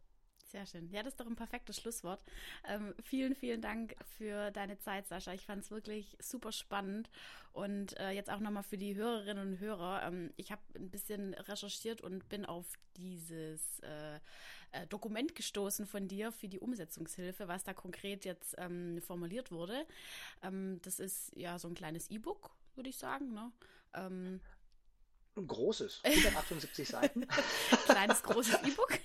Sehr 0.51 0.67
schön. 0.67 0.91
Ja, 0.91 1.05
das 1.05 1.13
ist 1.13 1.21
doch 1.21 1.29
ein 1.29 1.37
perfektes 1.37 1.77
Schlusswort. 1.77 2.25
Ähm, 2.67 2.93
vielen, 3.05 3.37
vielen 3.37 3.63
Dank 3.63 3.95
für 4.19 4.51
deine 4.51 4.79
Zeit, 4.79 5.07
Sascha. 5.07 5.33
Ich 5.33 5.47
fand 5.47 5.63
es 5.63 5.71
wirklich 5.71 6.17
super 6.19 6.51
spannend. 6.51 7.09
Und 7.53 7.97
äh, 8.01 8.11
jetzt 8.11 8.31
auch 8.31 8.41
nochmal 8.41 8.65
für 8.65 8.77
die 8.77 8.97
Hörerinnen 8.97 9.53
und 9.53 9.61
Hörer. 9.61 10.03
Ähm, 10.09 10.33
ich 10.37 10.51
habe 10.51 10.61
ein 10.75 10.91
bisschen 10.91 11.35
recherchiert 11.35 12.01
und 12.01 12.29
bin 12.29 12.45
auf 12.45 12.67
dieses 12.97 13.79
äh, 13.81 14.17
äh, 14.73 14.89
Dokument 14.89 15.37
gestoßen 15.37 15.87
von 15.87 16.09
dir 16.09 16.33
für 16.33 16.49
die 16.49 16.59
Umsetzungshilfe, 16.59 17.47
was 17.47 17.63
da 17.63 17.73
konkret 17.73 18.25
jetzt 18.25 18.57
ähm, 18.59 19.01
formuliert 19.03 19.53
wurde. 19.53 19.87
Ähm, 20.43 20.81
das 20.83 20.99
ist 20.99 21.31
ja 21.37 21.61
so 21.61 21.69
ein 21.69 21.75
kleines 21.75 22.11
E-Book, 22.11 22.51
würde 22.75 22.91
ich 22.91 22.97
sagen. 22.97 23.33
Ne? 23.35 23.53
Ein 25.41 25.47
großes, 25.47 26.01
178 26.05 26.89
Seiten. 26.89 27.27
Kleines, 27.87 28.23
großes 28.23 28.63
E-Book. 28.63 28.99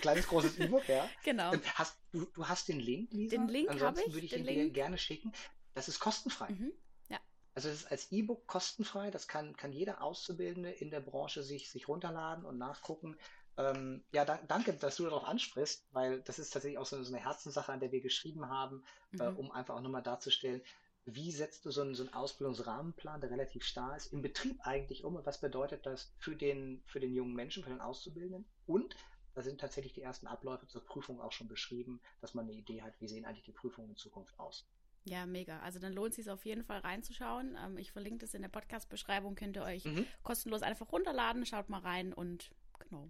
Kleines, 0.00 0.26
großes 0.28 0.58
E-Book, 0.58 0.86
ja. 0.88 1.08
Genau. 1.24 1.52
Ähm, 1.52 1.62
hast, 1.74 1.98
du, 2.12 2.26
du 2.26 2.46
hast 2.46 2.68
den 2.68 2.80
Link, 2.80 3.12
Lisa? 3.12 3.36
Den 3.36 3.48
Link 3.48 3.80
habe 3.80 4.00
ich. 4.00 4.12
würde 4.12 4.26
ich 4.26 4.32
den 4.32 4.46
ihn 4.46 4.54
dir 4.54 4.70
gerne 4.70 4.98
schicken. 4.98 5.32
Das 5.74 5.88
ist 5.88 5.98
kostenfrei. 5.98 6.50
Mhm. 6.50 6.72
Ja. 7.08 7.18
Also 7.54 7.68
es 7.68 7.82
ist 7.82 7.90
als 7.90 8.12
E-Book 8.12 8.46
kostenfrei. 8.46 9.10
Das 9.10 9.28
kann, 9.28 9.56
kann 9.56 9.72
jeder 9.72 10.02
Auszubildende 10.02 10.70
in 10.70 10.90
der 10.90 11.00
Branche 11.00 11.42
sich, 11.42 11.70
sich 11.70 11.88
runterladen 11.88 12.44
und 12.44 12.58
nachgucken. 12.58 13.16
Ähm, 13.58 14.04
ja, 14.12 14.24
da, 14.24 14.38
danke, 14.48 14.74
dass 14.74 14.96
du 14.96 15.04
darauf 15.04 15.24
ansprichst, 15.24 15.86
weil 15.92 16.20
das 16.20 16.38
ist 16.38 16.50
tatsächlich 16.50 16.78
auch 16.78 16.86
so, 16.86 17.02
so 17.02 17.14
eine 17.14 17.24
Herzenssache, 17.24 17.72
an 17.72 17.80
der 17.80 17.90
wir 17.90 18.02
geschrieben 18.02 18.48
haben, 18.48 18.84
äh, 19.12 19.16
mhm. 19.16 19.20
äh, 19.22 19.38
um 19.38 19.50
einfach 19.50 19.74
auch 19.74 19.80
nochmal 19.80 20.02
darzustellen, 20.02 20.62
wie 21.06 21.30
setzt 21.30 21.64
du 21.64 21.70
so 21.70 21.82
einen, 21.82 21.94
so 21.94 22.02
einen 22.02 22.12
Ausbildungsrahmenplan, 22.12 23.20
der 23.20 23.30
relativ 23.30 23.64
starr 23.64 23.96
ist, 23.96 24.12
im 24.12 24.22
Betrieb 24.22 24.58
eigentlich 24.66 25.04
um 25.04 25.14
und 25.14 25.24
was 25.24 25.40
bedeutet 25.40 25.86
das 25.86 26.12
für 26.18 26.34
den, 26.34 26.82
für 26.84 26.98
den 26.98 27.14
jungen 27.14 27.34
Menschen, 27.34 27.62
für 27.62 27.70
den 27.70 27.80
Auszubildenden? 27.80 28.44
Und 28.66 28.96
da 29.34 29.42
sind 29.42 29.60
tatsächlich 29.60 29.92
die 29.92 30.02
ersten 30.02 30.26
Abläufe 30.26 30.66
zur 30.66 30.84
Prüfung 30.84 31.20
auch 31.20 31.30
schon 31.30 31.46
beschrieben, 31.46 32.00
dass 32.20 32.34
man 32.34 32.46
eine 32.46 32.54
Idee 32.54 32.82
hat, 32.82 33.00
wie 33.00 33.06
sehen 33.06 33.24
eigentlich 33.24 33.44
die 33.44 33.52
Prüfungen 33.52 33.90
in 33.90 33.96
Zukunft 33.96 34.38
aus. 34.40 34.66
Ja, 35.04 35.24
mega. 35.24 35.60
Also 35.60 35.78
dann 35.78 35.92
lohnt 35.92 36.10
es 36.10 36.16
sich 36.16 36.28
auf 36.28 36.44
jeden 36.44 36.64
Fall 36.64 36.80
reinzuschauen. 36.80 37.56
Ähm, 37.64 37.78
ich 37.78 37.92
verlinke 37.92 38.24
das 38.24 38.34
in 38.34 38.42
der 38.42 38.48
Podcast-Beschreibung, 38.48 39.36
könnt 39.36 39.56
ihr 39.56 39.62
euch 39.62 39.84
mhm. 39.84 40.06
kostenlos 40.24 40.62
einfach 40.62 40.90
runterladen, 40.90 41.46
schaut 41.46 41.68
mal 41.68 41.80
rein 41.80 42.12
und 42.12 42.50
genau. 42.80 43.08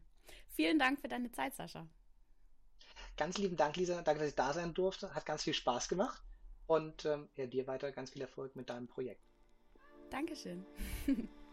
Vielen 0.49 0.79
Dank 0.79 1.01
für 1.01 1.09
deine 1.09 1.33
Zeit, 1.33 1.55
Sascha. 1.55 1.89
Ganz 3.17 3.39
lieben 3.39 3.57
Dank, 3.57 3.77
Lisa. 3.77 4.03
Danke, 4.03 4.21
dass 4.21 4.29
ich 4.29 4.35
da 4.35 4.53
sein 4.53 4.75
durfte. 4.75 5.15
Hat 5.15 5.25
ganz 5.25 5.45
viel 5.45 5.55
Spaß 5.55 5.89
gemacht. 5.89 6.23
Und 6.67 7.05
ähm, 7.05 7.29
ja, 7.37 7.47
dir 7.47 7.67
weiter 7.67 7.93
ganz 7.93 8.11
viel 8.11 8.23
Erfolg 8.23 8.57
mit 8.57 8.71
deinem 8.71 8.89
Projekt. 8.89 9.23
Dankeschön. 10.11 10.65